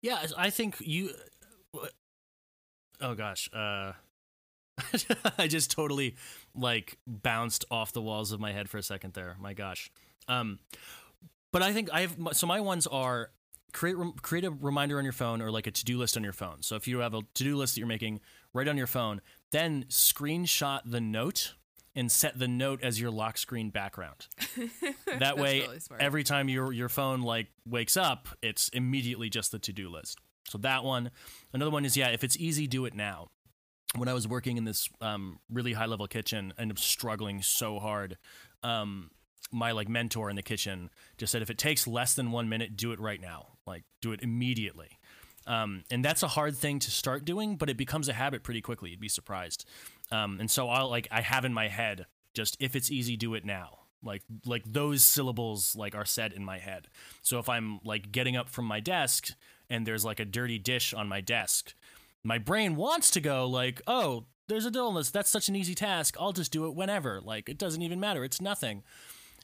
Yeah, 0.00 0.24
I 0.36 0.50
think 0.50 0.76
you. 0.80 1.10
oh 3.00 3.14
gosh, 3.14 3.48
uh, 3.52 3.92
I 5.38 5.46
just 5.48 5.70
totally 5.70 6.16
like 6.54 6.98
bounced 7.06 7.64
off 7.70 7.92
the 7.92 8.02
walls 8.02 8.32
of 8.32 8.40
my 8.40 8.52
head 8.52 8.68
for 8.68 8.78
a 8.78 8.82
second 8.82 9.14
there. 9.14 9.36
My 9.40 9.54
gosh. 9.54 9.90
Um, 10.28 10.58
but 11.52 11.62
I 11.62 11.72
think 11.72 11.88
I 11.92 12.02
have 12.02 12.16
so 12.32 12.46
my 12.46 12.60
ones 12.60 12.86
are 12.86 13.30
create 13.72 13.96
create 14.22 14.44
a 14.44 14.50
reminder 14.50 14.98
on 14.98 15.04
your 15.04 15.12
phone 15.12 15.42
or 15.42 15.50
like 15.50 15.66
a 15.66 15.70
to-do 15.70 15.98
list 15.98 16.16
on 16.16 16.22
your 16.22 16.32
phone. 16.32 16.62
So 16.62 16.76
if 16.76 16.86
you 16.86 16.98
have 16.98 17.14
a 17.14 17.22
to-do 17.34 17.56
list 17.56 17.74
that 17.74 17.80
you're 17.80 17.88
making, 17.88 18.20
write 18.52 18.68
on 18.68 18.76
your 18.76 18.86
phone, 18.86 19.20
then 19.52 19.84
screenshot 19.88 20.80
the 20.84 21.00
note 21.00 21.54
and 21.94 22.12
set 22.12 22.38
the 22.38 22.46
note 22.48 22.82
as 22.82 23.00
your 23.00 23.10
lock 23.10 23.36
screen 23.36 23.70
background. 23.70 24.28
That 25.18 25.36
way 25.38 25.60
really 25.62 25.78
every 25.98 26.22
time 26.22 26.48
your 26.48 26.72
your 26.72 26.88
phone 26.88 27.22
like 27.22 27.48
wakes 27.66 27.96
up, 27.96 28.28
it's 28.40 28.68
immediately 28.68 29.28
just 29.28 29.50
the 29.50 29.58
to-do 29.58 29.88
list. 29.88 30.18
So 30.48 30.58
that 30.58 30.84
one. 30.84 31.10
Another 31.52 31.70
one 31.70 31.84
is 31.84 31.96
yeah, 31.96 32.08
if 32.08 32.22
it's 32.22 32.36
easy, 32.36 32.66
do 32.66 32.84
it 32.84 32.94
now. 32.94 33.28
When 33.96 34.08
I 34.08 34.14
was 34.14 34.28
working 34.28 34.58
in 34.58 34.64
this 34.64 34.88
um, 35.00 35.40
really 35.50 35.72
high 35.72 35.86
level 35.86 36.06
kitchen 36.06 36.52
and 36.58 36.78
struggling 36.78 37.42
so 37.42 37.78
hard, 37.80 38.18
um, 38.62 39.10
my 39.50 39.72
like 39.72 39.88
mentor 39.88 40.30
in 40.30 40.36
the 40.36 40.42
kitchen 40.42 40.90
just 41.16 41.32
said 41.32 41.42
if 41.42 41.50
it 41.50 41.58
takes 41.58 41.86
less 41.86 42.14
than 42.14 42.30
one 42.30 42.48
minute, 42.48 42.76
do 42.76 42.92
it 42.92 43.00
right 43.00 43.20
now. 43.20 43.46
Like 43.66 43.84
do 44.00 44.12
it 44.12 44.22
immediately. 44.22 44.97
Um, 45.48 45.82
and 45.90 46.04
that's 46.04 46.22
a 46.22 46.28
hard 46.28 46.56
thing 46.56 46.78
to 46.80 46.90
start 46.90 47.24
doing, 47.24 47.56
but 47.56 47.70
it 47.70 47.78
becomes 47.78 48.08
a 48.08 48.12
habit 48.12 48.42
pretty 48.42 48.60
quickly. 48.60 48.90
You'd 48.90 49.00
be 49.00 49.08
surprised. 49.08 49.64
Um, 50.12 50.38
and 50.38 50.50
so 50.50 50.68
I'll 50.68 50.90
like 50.90 51.08
I 51.10 51.22
have 51.22 51.44
in 51.46 51.54
my 51.54 51.68
head 51.68 52.06
just 52.34 52.56
if 52.60 52.76
it's 52.76 52.90
easy, 52.90 53.16
do 53.16 53.34
it 53.34 53.44
now. 53.44 53.78
Like 54.02 54.22
like 54.44 54.62
those 54.66 55.02
syllables 55.02 55.74
like 55.74 55.94
are 55.94 56.04
said 56.04 56.34
in 56.34 56.44
my 56.44 56.58
head. 56.58 56.88
So 57.22 57.38
if 57.38 57.48
I'm 57.48 57.80
like 57.82 58.12
getting 58.12 58.36
up 58.36 58.50
from 58.50 58.66
my 58.66 58.78
desk 58.78 59.30
and 59.70 59.86
there's 59.86 60.04
like 60.04 60.20
a 60.20 60.26
dirty 60.26 60.58
dish 60.58 60.92
on 60.92 61.08
my 61.08 61.22
desk, 61.22 61.74
my 62.22 62.36
brain 62.36 62.76
wants 62.76 63.10
to 63.12 63.20
go 63.20 63.46
like, 63.46 63.80
oh, 63.86 64.26
there's 64.48 64.66
a 64.66 64.70
dullness. 64.70 65.10
That's 65.10 65.30
such 65.30 65.48
an 65.48 65.56
easy 65.56 65.74
task. 65.74 66.14
I'll 66.20 66.32
just 66.32 66.52
do 66.52 66.66
it 66.66 66.74
whenever. 66.74 67.22
Like 67.22 67.48
it 67.48 67.56
doesn't 67.58 67.82
even 67.82 67.98
matter. 67.98 68.22
It's 68.22 68.40
nothing. 68.40 68.82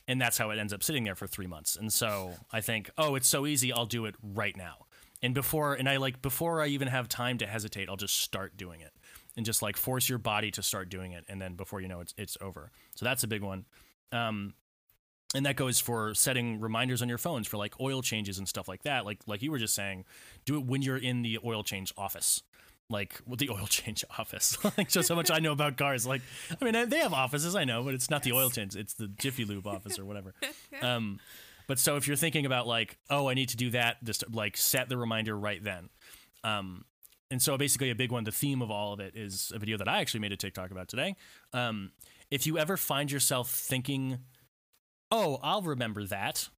And 0.07 0.21
that's 0.21 0.37
how 0.37 0.51
it 0.51 0.59
ends 0.59 0.75
up 0.75 0.83
sitting 0.83 1.05
there 1.05 1.15
for 1.15 1.27
three 1.27 1.47
months. 1.47 1.77
And 1.77 1.91
so 1.91 2.35
I 2.53 2.61
think, 2.61 2.91
oh, 2.99 3.15
it's 3.15 3.27
so 3.27 3.47
easy. 3.47 3.73
I'll 3.73 3.87
do 3.87 4.05
it 4.05 4.15
right 4.23 4.55
now. 4.55 4.84
And 5.25 5.33
before, 5.33 5.73
and 5.73 5.89
I 5.89 5.97
like 5.97 6.21
before 6.21 6.61
I 6.61 6.67
even 6.67 6.89
have 6.89 7.09
time 7.09 7.39
to 7.39 7.47
hesitate, 7.47 7.89
I'll 7.89 7.97
just 7.97 8.21
start 8.21 8.59
doing 8.59 8.83
it 8.83 8.93
and 9.39 9.47
just 9.47 9.63
like 9.63 9.79
force 9.79 10.07
your 10.07 10.19
body 10.19 10.51
to 10.51 10.63
start 10.63 10.91
doing 10.91 11.13
it. 11.13 11.25
And 11.31 11.41
then 11.41 11.55
before 11.55 11.81
you 11.81 11.89
know 11.89 12.01
it's 12.01 12.13
it's 12.19 12.37
over. 12.43 12.71
So 12.95 13.07
that's 13.07 13.23
a 13.23 13.27
big 13.27 13.41
one. 13.41 13.65
Um, 14.13 14.53
and 15.35 15.47
that 15.47 15.57
goes 15.57 15.81
for 15.81 16.13
setting 16.13 16.61
reminders 16.61 17.01
on 17.01 17.09
your 17.09 17.17
phones 17.17 17.49
for 17.49 17.57
like 17.57 17.81
oil 17.81 18.03
changes 18.03 18.37
and 18.37 18.47
stuff 18.47 18.69
like 18.69 18.83
that. 18.83 19.07
Like 19.07 19.21
like 19.27 19.41
you 19.41 19.51
were 19.51 19.59
just 19.59 19.75
saying, 19.75 20.05
do 20.45 20.59
it 20.59 20.67
when 20.67 20.83
you're 20.83 20.99
in 20.99 21.23
the 21.23 21.39
oil 21.43 21.63
change 21.63 21.91
office. 21.97 22.43
Like 22.91 23.19
with 23.27 23.39
the 23.39 23.49
oil 23.49 23.67
change 23.69 24.05
office. 24.19 24.63
like 24.77 24.91
just 24.91 25.09
how 25.09 25.15
much 25.15 25.31
I 25.31 25.39
know 25.39 25.53
about 25.53 25.79
cars. 25.79 26.07
Like 26.07 26.21
I 26.61 26.63
mean 26.63 26.91
they 26.91 26.99
have 26.99 27.15
offices, 27.15 27.57
I 27.57 27.65
know, 27.65 27.83
but 27.83 27.95
it's 27.95 28.11
not 28.11 28.25
the 28.25 28.33
oil 28.33 28.51
change. 28.51 28.77
It's 28.77 28.93
the 28.93 29.09
Jiffy 29.09 29.47
Lube 29.47 29.67
office 29.67 29.99
or 29.99 30.05
whatever. 30.05 30.35
Um, 30.83 31.19
but 31.67 31.79
so 31.79 31.97
if 31.97 32.07
you're 32.07 32.17
thinking 32.17 32.47
about 32.47 32.67
like, 32.67 32.99
oh, 33.11 33.29
I 33.29 33.35
need 33.35 33.49
to 33.51 33.57
do 33.57 33.71
that, 33.71 34.03
just 34.05 34.25
like 34.33 34.57
set 34.57 34.89
the 34.89 34.97
reminder 34.97 35.37
right 35.37 35.63
then. 35.63 35.89
Um, 36.43 36.85
and 37.31 37.41
so 37.41 37.57
basically 37.57 37.91
a 37.91 37.95
big 37.95 38.13
one, 38.13 38.25
the 38.25 38.33
theme 38.33 38.63
of 38.63 38.71
all 38.71 38.93
of 38.93 39.01
it 39.01 39.17
is 39.17 39.53
a 39.55 39.59
video 39.59 39.77
that 39.79 39.89
I 39.89 40.01
actually 40.01 40.21
made 40.21 40.33
a 40.33 40.37
TikTok 40.37 40.71
about 40.71 40.89
today. 40.89 41.17
Um, 41.53 41.93
if 42.31 42.47
you 42.47 42.59
ever 42.59 42.77
find 42.77 43.11
yourself 43.11 43.51
thinking, 43.51 44.19
oh, 45.11 45.39
I'll 45.43 45.63
remember 45.63 46.05
that. 46.07 46.49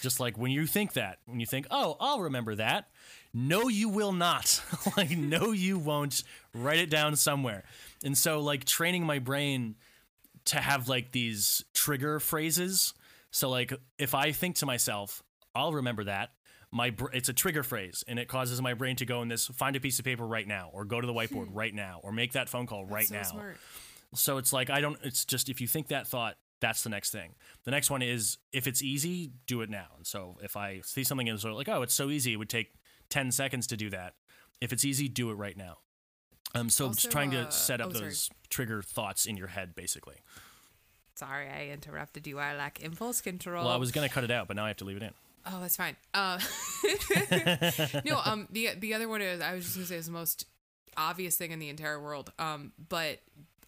Just 0.00 0.20
like 0.20 0.38
when 0.38 0.52
you 0.52 0.66
think 0.66 0.92
that, 0.92 1.18
when 1.26 1.40
you 1.40 1.46
think, 1.46 1.66
oh, 1.70 1.96
I'll 2.00 2.20
remember 2.20 2.54
that. 2.54 2.88
No, 3.34 3.68
you 3.68 3.88
will 3.88 4.12
not. 4.12 4.62
like, 4.96 5.10
no, 5.10 5.52
you 5.52 5.78
won't. 5.78 6.22
Write 6.54 6.78
it 6.78 6.90
down 6.90 7.16
somewhere. 7.16 7.64
And 8.04 8.16
so, 8.16 8.40
like, 8.40 8.64
training 8.64 9.04
my 9.04 9.18
brain 9.18 9.74
to 10.46 10.58
have 10.58 10.88
like 10.88 11.12
these 11.12 11.64
trigger 11.74 12.20
phrases. 12.20 12.94
So, 13.30 13.48
like, 13.48 13.72
if 13.98 14.14
I 14.14 14.32
think 14.32 14.56
to 14.56 14.66
myself, 14.66 15.22
I'll 15.54 15.72
remember 15.72 16.04
that. 16.04 16.30
My 16.72 16.90
br- 16.90 17.10
it's 17.12 17.28
a 17.28 17.32
trigger 17.32 17.62
phrase, 17.62 18.04
and 18.06 18.18
it 18.18 18.28
causes 18.28 18.62
my 18.62 18.74
brain 18.74 18.96
to 18.96 19.06
go 19.06 19.22
in 19.22 19.28
this: 19.28 19.46
find 19.46 19.74
a 19.76 19.80
piece 19.80 19.98
of 19.98 20.04
paper 20.04 20.26
right 20.26 20.46
now, 20.46 20.70
or 20.72 20.84
go 20.84 21.00
to 21.00 21.06
the 21.06 21.12
whiteboard 21.12 21.48
right 21.50 21.74
now, 21.74 22.00
or 22.02 22.12
make 22.12 22.32
that 22.32 22.48
phone 22.48 22.66
call 22.66 22.84
right 22.84 23.08
so 23.08 23.14
now. 23.14 23.22
smart. 23.22 23.56
So 24.14 24.38
it's 24.38 24.52
like 24.52 24.70
I 24.70 24.80
don't. 24.80 24.98
It's 25.02 25.24
just 25.24 25.48
if 25.48 25.60
you 25.60 25.66
think 25.66 25.88
that 25.88 26.06
thought, 26.06 26.36
that's 26.60 26.82
the 26.82 26.90
next 26.90 27.10
thing. 27.10 27.34
The 27.64 27.70
next 27.70 27.90
one 27.90 28.02
is 28.02 28.38
if 28.52 28.66
it's 28.66 28.82
easy, 28.82 29.32
do 29.46 29.62
it 29.62 29.70
now. 29.70 29.86
And 29.96 30.06
so 30.06 30.36
if 30.42 30.56
I 30.56 30.80
see 30.84 31.02
something 31.02 31.28
and 31.28 31.40
sort 31.40 31.52
of 31.52 31.58
like, 31.58 31.68
oh, 31.68 31.82
it's 31.82 31.94
so 31.94 32.10
easy, 32.10 32.32
it 32.32 32.36
would 32.36 32.48
take 32.50 32.72
ten 33.08 33.32
seconds 33.32 33.66
to 33.68 33.76
do 33.76 33.90
that. 33.90 34.14
If 34.60 34.72
it's 34.72 34.84
easy, 34.84 35.08
do 35.08 35.30
it 35.30 35.34
right 35.34 35.56
now. 35.56 35.78
Um, 36.54 36.68
so 36.68 36.86
Also, 36.86 36.96
just 36.96 37.10
trying 37.10 37.34
uh, 37.34 37.46
to 37.46 37.52
set 37.52 37.80
up 37.80 37.88
oh, 37.90 37.98
those 37.98 38.28
trigger 38.48 38.82
thoughts 38.82 39.26
in 39.26 39.36
your 39.36 39.48
head, 39.48 39.74
basusically. 39.74 40.18
Sorry, 41.20 41.48
I 41.48 41.68
interrupted 41.72 42.26
you. 42.26 42.38
I 42.38 42.56
lack 42.56 42.80
impulse 42.80 43.20
control. 43.20 43.64
Well, 43.66 43.74
I 43.74 43.76
was 43.76 43.92
gonna 43.92 44.08
cut 44.08 44.24
it 44.24 44.30
out, 44.30 44.48
but 44.48 44.56
now 44.56 44.64
I 44.64 44.68
have 44.68 44.78
to 44.78 44.86
leave 44.86 44.96
it 44.96 45.02
in. 45.02 45.10
Oh, 45.44 45.60
that's 45.60 45.76
fine. 45.76 45.96
Uh, 46.14 46.38
no, 48.04 48.20
um, 48.24 48.48
the 48.50 48.70
the 48.78 48.94
other 48.94 49.06
one 49.06 49.20
is 49.20 49.40
I 49.42 49.54
was 49.54 49.64
just 49.64 49.76
gonna 49.76 49.86
say 49.86 49.96
is 49.96 50.06
the 50.06 50.12
most 50.12 50.46
obvious 50.96 51.36
thing 51.36 51.50
in 51.50 51.58
the 51.58 51.68
entire 51.68 52.00
world. 52.00 52.32
Um, 52.38 52.72
but 52.88 53.18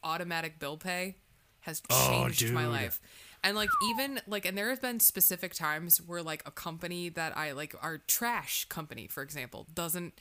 automatic 0.03 0.59
bill 0.59 0.77
pay 0.79 1.17
has 1.61 1.83
Oh, 1.91 2.27
changed 2.29 2.53
my 2.53 2.67
life. 2.67 3.01
And 3.45 3.57
like 3.57 3.71
even 3.91 4.21
like 4.27 4.47
and 4.47 4.57
there 4.57 4.71
have 4.71 4.81
been 4.81 5.01
specific 5.01 5.53
times 5.53 5.99
where 5.99 6.23
like 6.23 6.43
a 6.47 6.51
company 6.51 7.09
that 7.11 7.37
I 7.37 7.53
like 7.53 7.75
our 7.83 7.99
trash 7.99 8.65
company, 8.67 9.09
for 9.09 9.23
example, 9.23 9.67
doesn't 9.75 10.15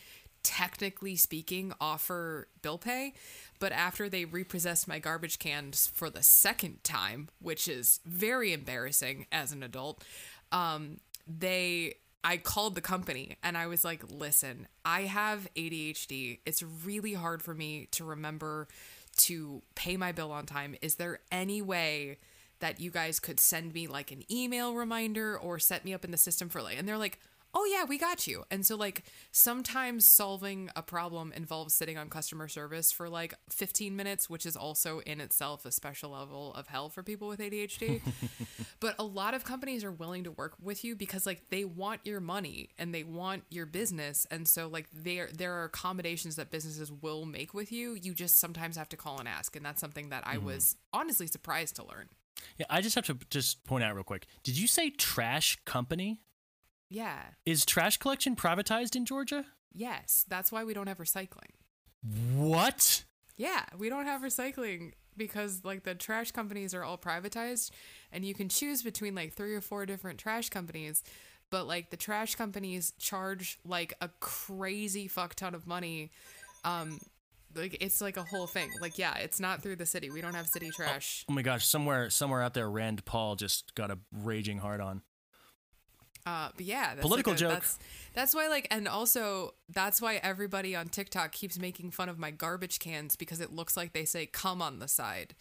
technically 0.44 1.16
speaking 1.16 1.74
offer 1.80 2.48
bill 2.62 2.78
pay, 2.78 3.14
but 3.60 3.72
after 3.72 4.10
they 4.10 4.26
repossessed 4.26 4.88
my 4.88 5.00
garbage 5.00 5.40
cans 5.40 5.88
for 5.88 6.10
the 6.10 6.24
second 6.24 6.84
time, 6.84 7.30
which 7.42 7.68
is 7.68 8.00
very 8.06 8.54
embarrassing 8.54 9.26
as 9.32 9.52
an 9.52 9.64
adult, 9.64 10.04
um, 10.52 10.98
they 11.28 11.96
I 12.24 12.38
called 12.38 12.76
the 12.76 12.82
company 12.82 13.38
and 13.42 13.58
I 13.58 13.68
was 13.68 13.84
like, 13.84 14.04
listen, 14.10 14.68
I 14.86 15.02
have 15.02 15.48
ADHD. 15.56 16.40
It's 16.46 16.62
really 16.62 17.14
hard 17.14 17.42
for 17.42 17.54
me 17.54 17.88
to 17.92 18.04
remember 18.04 18.68
to 19.18 19.62
pay 19.76 19.98
my 19.98 20.12
bill 20.12 20.32
on 20.32 20.46
time. 20.46 20.76
Is 20.82 20.96
there 20.96 21.20
any 21.32 21.62
way 21.62 22.18
that 22.60 22.80
you 22.80 22.92
guys 22.92 23.20
could 23.20 23.40
send 23.40 23.74
me 23.74 23.88
like 23.88 24.12
an 24.12 24.24
email 24.32 24.76
reminder 24.76 25.38
or 25.38 25.58
set 25.58 25.84
me 25.84 25.94
up 25.94 26.06
in 26.06 26.12
the 26.12 26.18
system 26.18 26.48
for 26.48 26.62
like 26.62 26.78
and 26.78 26.88
they're 26.88 26.98
like 26.98 27.20
oh 27.54 27.66
yeah 27.66 27.84
we 27.84 27.98
got 27.98 28.28
you. 28.28 28.44
And 28.52 28.66
so 28.66 28.76
like 28.76 29.04
sometimes 29.32 30.08
solving 30.08 30.70
a 30.76 30.82
problem 30.82 31.32
involves 31.36 31.74
sitting 31.74 31.98
on 31.98 32.10
customer 32.10 32.48
service 32.48 32.92
for 32.92 33.10
like 33.10 33.34
15 33.50 33.96
minutes 33.96 34.30
which 34.30 34.46
is 34.46 34.56
also 34.56 35.00
in 35.00 35.22
itself 35.22 35.66
a 35.66 35.72
special 35.72 36.12
level 36.12 36.54
of 36.54 36.68
hell 36.68 36.90
for 36.90 37.04
people 37.04 37.28
with 37.28 37.40
adhd 37.40 38.02
but 38.80 38.96
a 39.00 39.04
lot 39.04 39.34
of 39.34 39.44
companies 39.44 39.84
are 39.84 39.92
willing 39.92 40.24
to 40.24 40.32
work 40.32 40.56
with 40.62 40.84
you 40.84 40.96
because 40.96 41.26
like 41.26 41.50
they 41.50 41.64
want 41.64 42.02
your 42.04 42.20
money 42.20 42.70
and 42.78 42.94
they 42.94 43.04
want 43.04 43.44
your 43.50 43.66
business. 43.66 44.26
And 44.32 44.48
so 44.48 44.68
like 44.68 44.88
there 44.94 45.30
there 45.36 45.54
are 45.54 45.66
accommodations 45.66 46.36
that 46.36 46.52
businesses 46.52 46.92
will 46.92 47.26
make 47.26 47.54
with 47.54 47.72
you. 47.72 47.94
You 47.94 48.14
just 48.14 48.40
sometimes 48.40 48.78
have 48.78 48.90
to 48.90 48.98
call 48.98 49.20
and 49.20 49.28
ask. 49.28 49.56
And 49.56 49.66
that's 49.66 49.82
something 49.82 50.10
that 50.10 50.24
i 50.26 50.36
mm-hmm. 50.36 50.46
was 50.46 50.76
honestly 50.94 51.28
surprised 51.28 51.76
to 51.78 51.86
learn. 51.86 52.10
Yeah, 52.58 52.66
I 52.70 52.82
just 52.82 52.96
have 52.96 53.06
to 53.06 53.18
just 53.30 53.64
point 53.66 53.84
out 53.84 53.94
real 53.94 54.04
quick. 54.04 54.26
Did 54.44 54.58
you 54.58 54.68
say 54.68 54.90
trash 54.90 55.58
company? 55.66 56.20
Yeah. 56.92 57.22
Is 57.46 57.66
trash 57.66 57.98
collection 57.98 58.36
privatized 58.36 58.96
in 58.96 59.06
Georgia? 59.06 59.46
yes. 59.74 60.26
That's 60.28 60.52
why 60.52 60.66
we 60.66 60.74
don't 60.74 60.88
have 60.88 60.98
recycling. 61.00 61.56
What? 62.36 63.04
yeah. 63.38 63.64
We 63.78 63.90
don't 63.90 64.06
have 64.06 64.22
recycling 64.22 64.92
because 65.18 65.62
like 65.64 65.84
the 65.84 65.96
trash 65.96 66.32
companies 66.32 66.74
are 66.74 66.84
all 66.84 66.98
privatized 66.98 67.72
and 68.12 68.26
you 68.26 68.34
can 68.34 68.50
choose 68.50 68.84
between 68.84 69.16
like 69.16 69.34
three 69.34 69.54
or 69.54 69.62
four 69.62 69.86
different 69.86 70.20
trash 70.20 70.50
companies 70.50 71.04
but 71.50 71.68
like 71.68 71.90
the 71.90 71.98
trash 71.98 72.36
companies 72.36 72.94
charge 72.98 73.60
like 73.66 73.94
a 74.00 74.10
crazy 74.22 75.08
fuck 75.08 75.36
ton 75.36 75.54
of 75.56 75.68
money. 75.68 76.12
Um 76.64 77.00
like 77.56 77.78
it's 77.82 78.00
like 78.02 78.18
a 78.18 78.24
whole 78.24 78.48
thing. 78.48 78.70
Like 78.82 78.98
yeah 78.98 79.16
it's 79.16 79.40
not 79.40 79.62
through 79.62 79.76
the 79.78 79.86
city. 79.86 80.10
We 80.10 80.22
don't 80.22 80.34
have 80.34 80.48
city 80.48 80.70
trash. 80.76 81.26
Oh 81.30 81.34
my 81.34 81.42
gosh, 81.42 81.66
somewhere 81.66 82.10
somewhere 82.10 82.42
out 82.42 82.54
there, 82.54 82.70
Rand 82.70 83.06
Paul 83.06 83.36
just 83.36 83.76
got 83.76 83.92
a 83.92 83.98
raging 84.12 84.60
hard 84.60 84.82
on. 84.82 85.02
Uh, 86.26 86.50
but 86.56 86.66
yeah, 86.66 86.90
that's 86.96 87.02
Political 87.02 87.34
like 87.34 87.38
a- 87.38 87.44
joke. 87.44 87.52
That's, 87.54 87.80
that's 88.14 88.36
why, 88.36 88.48
like, 88.48 88.68
and 88.70 88.88
also 88.88 89.54
that's 89.70 90.02
why 90.02 90.16
everybody 90.18 90.76
on 90.76 90.88
TikTok 90.88 91.32
keeps 91.32 91.58
making 91.58 91.92
fun 91.92 92.10
of 92.10 92.20
my 92.20 92.32
garbage 92.32 92.80
cans 92.80 93.16
because 93.16 93.42
it 93.42 93.52
looks 93.52 93.76
like 93.76 93.94
they 93.94 94.06
say 94.06 94.26
"come" 94.26 94.62
on 94.62 94.80
the 94.80 94.88
side, 94.88 95.34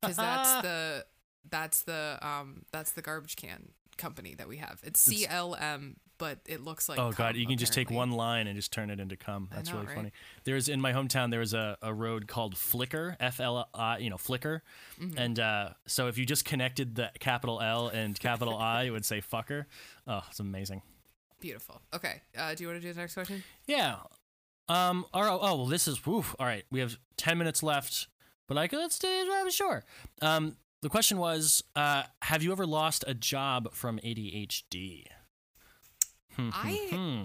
because 0.00 0.16
that's 0.16 0.62
the 0.62 1.04
that's 1.50 1.82
the 1.82 2.18
um 2.22 2.62
that's 2.72 2.92
the 2.92 3.02
garbage 3.02 3.36
can 3.36 3.70
company 3.96 4.34
that 4.34 4.48
we 4.48 4.56
have. 4.56 4.80
It's 4.82 5.06
CLM, 5.08 5.94
but 6.18 6.38
it 6.46 6.62
looks 6.62 6.88
like. 6.88 6.98
oh 6.98 7.12
god, 7.12 7.32
cum, 7.32 7.36
you 7.36 7.46
can 7.46 7.58
just 7.58 7.72
take 7.72 7.90
one 7.90 8.10
line 8.10 8.46
and 8.46 8.56
just 8.56 8.72
turn 8.72 8.90
it 8.90 9.00
into 9.00 9.16
cum. 9.16 9.48
That's 9.52 9.70
know, 9.70 9.76
really 9.76 9.86
right? 9.88 9.96
funny. 9.96 10.12
There's 10.44 10.68
in 10.68 10.80
my 10.80 10.92
hometown 10.92 11.30
there 11.30 11.40
was 11.40 11.54
a, 11.54 11.76
a 11.82 11.92
road 11.92 12.26
called 12.28 12.56
Flicker 12.56 13.16
F 13.20 13.40
L 13.40 13.68
I, 13.74 13.98
you 13.98 14.10
know, 14.10 14.16
Flickr. 14.16 14.60
Mm-hmm. 15.00 15.18
And 15.18 15.40
uh, 15.40 15.68
so 15.86 16.08
if 16.08 16.18
you 16.18 16.26
just 16.26 16.44
connected 16.44 16.94
the 16.94 17.10
capital 17.18 17.60
L 17.60 17.88
and 17.88 18.18
capital 18.18 18.56
I, 18.56 18.84
it 18.84 18.90
would 18.90 19.04
say 19.04 19.20
fucker. 19.20 19.66
Oh, 20.06 20.22
it's 20.28 20.40
amazing. 20.40 20.82
Beautiful. 21.40 21.80
Okay. 21.92 22.22
Uh, 22.36 22.54
do 22.54 22.64
you 22.64 22.68
want 22.68 22.80
to 22.80 22.86
do 22.86 22.92
the 22.92 23.00
next 23.00 23.14
question? 23.14 23.42
Yeah. 23.66 23.96
Um. 24.68 25.04
Right. 25.14 25.28
Oh 25.28 25.56
well, 25.56 25.66
this 25.66 25.86
is. 25.88 26.00
Oof, 26.06 26.34
all 26.38 26.46
right. 26.46 26.64
We 26.70 26.80
have 26.80 26.96
ten 27.16 27.38
minutes 27.38 27.62
left, 27.62 28.08
but 28.48 28.56
I 28.56 28.66
could 28.66 28.78
let's 28.78 28.98
do. 28.98 29.08
it. 29.08 29.28
I'm 29.30 29.50
sure. 29.50 29.84
Um. 30.22 30.56
The 30.80 30.90
question 30.90 31.16
was, 31.16 31.64
uh, 31.74 32.02
have 32.20 32.42
you 32.42 32.52
ever 32.52 32.66
lost 32.66 33.04
a 33.06 33.14
job 33.14 33.72
from 33.72 33.98
ADHD? 34.00 35.06
Hmm, 36.36 36.50
I- 36.52 36.86
hmm, 36.90 36.96
hmm. 36.96 37.24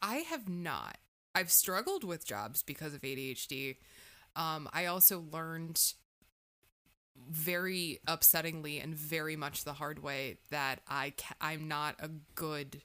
I 0.00 0.16
have 0.16 0.48
not. 0.48 0.98
I've 1.34 1.50
struggled 1.50 2.04
with 2.04 2.26
jobs 2.26 2.62
because 2.62 2.92
of 2.94 3.00
ADHD. 3.02 3.76
Um, 4.36 4.68
I 4.72 4.86
also 4.86 5.24
learned 5.32 5.80
very 7.30 8.00
upsettingly 8.08 8.82
and 8.82 8.94
very 8.94 9.36
much 9.36 9.64
the 9.64 9.74
hard 9.74 10.02
way 10.02 10.38
that 10.50 10.80
I 10.88 11.12
ca- 11.16 11.34
I'm 11.40 11.68
not 11.68 11.94
a 12.00 12.08
good 12.34 12.82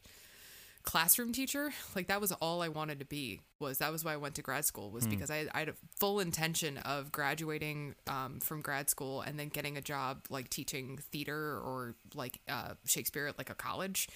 classroom 0.84 1.34
teacher. 1.34 1.72
Like 1.96 2.08
that 2.08 2.22
was 2.22 2.32
all 2.34 2.62
I 2.62 2.68
wanted 2.68 3.00
to 3.00 3.06
be. 3.06 3.42
Was 3.60 3.80
that 3.80 3.92
was 3.92 4.06
why 4.06 4.14
I 4.14 4.18
went 4.18 4.36
to 4.36 4.44
grad 4.44 4.66
school 4.66 4.92
was 4.92 5.08
because 5.08 5.32
I, 5.32 5.48
I 5.54 5.60
had 5.60 5.70
a 5.70 5.74
full 6.00 6.20
intention 6.20 6.78
of 6.78 7.12
graduating 7.12 7.96
um, 8.06 8.40
from 8.40 8.62
grad 8.62 8.90
school 8.90 9.22
and 9.22 9.40
then 9.40 9.48
getting 9.50 9.78
a 9.78 9.82
job 9.82 10.26
like 10.30 10.50
teaching 10.50 11.00
theater 11.12 11.58
or 11.60 11.96
like 12.14 12.40
uh, 12.48 12.74
Shakespeare 12.86 13.26
at 13.28 13.38
like 13.40 13.50
a 13.50 13.56
college, 13.56 14.08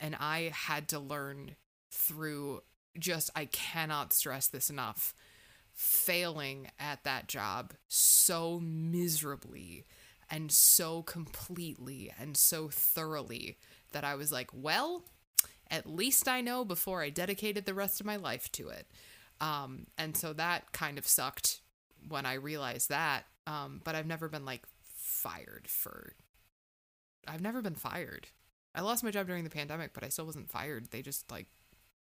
and 0.00 0.16
I 0.18 0.52
had 0.54 0.88
to 0.88 0.98
learn 0.98 1.56
through 1.90 2.62
just 2.98 3.30
I 3.34 3.46
cannot 3.46 4.12
stress 4.12 4.48
this 4.48 4.70
enough 4.70 5.14
failing 5.72 6.68
at 6.80 7.04
that 7.04 7.28
job 7.28 7.74
so 7.88 8.58
miserably 8.60 9.84
and 10.30 10.50
so 10.50 11.02
completely 11.02 12.12
and 12.18 12.36
so 12.36 12.68
thoroughly 12.68 13.58
that 13.92 14.04
I 14.04 14.14
was 14.14 14.32
like, 14.32 14.50
well, 14.52 15.04
at 15.70 15.86
least 15.86 16.28
I 16.28 16.40
know 16.40 16.64
before 16.64 17.02
I 17.02 17.10
dedicated 17.10 17.66
the 17.66 17.74
rest 17.74 18.00
of 18.00 18.06
my 18.06 18.16
life 18.16 18.50
to 18.52 18.68
it. 18.68 18.86
Um, 19.40 19.86
and 19.98 20.16
so 20.16 20.32
that 20.32 20.72
kind 20.72 20.98
of 20.98 21.06
sucked 21.06 21.60
when 22.08 22.24
I 22.24 22.34
realized 22.34 22.88
that. 22.88 23.24
Um, 23.46 23.80
but 23.84 23.94
I've 23.94 24.06
never 24.06 24.28
been 24.28 24.44
like 24.44 24.64
fired 24.82 25.68
for. 25.68 26.14
I've 27.28 27.42
never 27.42 27.60
been 27.60 27.74
fired. 27.74 28.28
I 28.76 28.82
lost 28.82 29.02
my 29.02 29.10
job 29.10 29.26
during 29.26 29.42
the 29.42 29.50
pandemic, 29.50 29.92
but 29.94 30.04
I 30.04 30.08
still 30.10 30.26
wasn't 30.26 30.50
fired. 30.50 30.90
They 30.90 31.02
just 31.02 31.30
like 31.30 31.46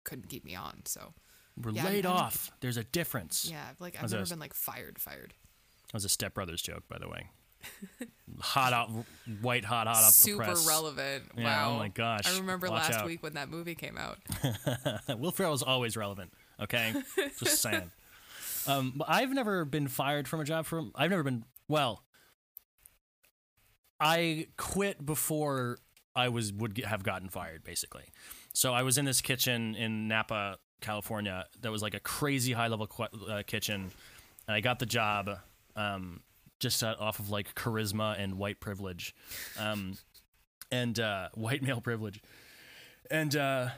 couldn't 0.04 0.30
keep 0.30 0.44
me 0.46 0.56
on. 0.56 0.82
So 0.86 1.14
We're 1.62 1.72
Yeah, 1.72 1.86
laid 1.86 2.06
I'm- 2.06 2.16
off. 2.16 2.50
There's 2.62 2.78
a 2.78 2.84
difference. 2.86 3.46
yeah, 3.52 3.72
like 3.80 3.96
I've 3.98 4.10
never 4.10 4.22
this? 4.24 4.30
been 4.30 4.40
like 4.40 4.54
fired, 4.54 4.98
fired. 5.00 5.34
That 5.88 5.94
was 5.96 6.06
a 6.06 6.10
Step 6.10 6.34
Brothers 6.34 6.62
joke, 6.62 6.84
by 6.88 6.98
the 6.98 7.10
way. 7.10 7.28
hot 8.40 8.74
out, 8.74 8.90
white 9.42 9.66
hot, 9.66 9.86
hot 9.86 9.98
off 9.98 10.06
the 10.16 10.22
Super 10.22 10.46
press. 10.46 10.66
relevant. 10.68 11.26
Yeah, 11.38 11.44
wow. 11.44 11.74
oh 11.76 11.78
my 11.78 11.90
gosh. 11.90 12.22
I 12.26 12.38
remember 12.40 12.70
Watch 12.70 12.90
last 12.90 13.00
out. 13.02 13.06
week 13.06 13.22
when 13.22 13.34
that 13.34 13.50
movie 13.50 13.76
came 13.76 13.98
out. 14.00 14.18
Will 15.20 15.32
Ferrell's 15.32 15.62
always 15.62 15.96
relevant. 15.98 16.34
Okay, 16.60 16.94
just 17.40 17.62
saying. 17.62 17.92
Um, 18.66 19.04
I've 19.08 19.32
never 19.32 19.66
been 19.66 19.88
fired 19.90 20.28
from 20.28 20.40
a 20.40 20.44
job 20.44 20.66
from. 20.66 20.92
I've 20.96 21.10
never 21.12 21.24
been. 21.24 21.44
Well, 21.68 22.04
I 24.00 24.48
quit 24.58 25.06
before 25.06 25.78
I 26.16 26.30
was 26.30 26.52
would 26.54 26.76
get, 26.76 26.86
have 26.86 27.04
gotten 27.04 27.30
fired, 27.30 27.64
basically. 27.64 28.06
So 28.54 28.74
I 28.74 28.84
was 28.84 28.98
in 28.98 29.06
this 29.06 29.22
kitchen 29.22 29.76
in 29.76 30.08
Napa, 30.08 30.58
California. 30.82 31.46
That 31.62 31.72
was 31.72 31.82
like 31.82 31.94
a 31.94 32.00
crazy 32.00 32.54
high 32.54 32.68
level 32.68 32.88
qu- 32.88 33.26
uh, 33.30 33.44
kitchen, 33.44 33.92
and 34.48 34.56
I 34.56 34.62
got 34.62 34.80
the 34.80 34.86
job 34.86 35.30
um, 35.76 36.22
just 36.60 36.84
off 36.84 37.20
of 37.20 37.30
like 37.30 37.56
charisma 37.56 38.20
and 38.20 38.38
white 38.38 38.60
privilege, 38.60 39.16
um, 39.58 39.98
and 40.72 41.00
uh, 41.00 41.30
white 41.34 41.62
male 41.62 41.82
privilege, 41.82 42.22
and. 43.10 43.36
Uh, 43.36 43.70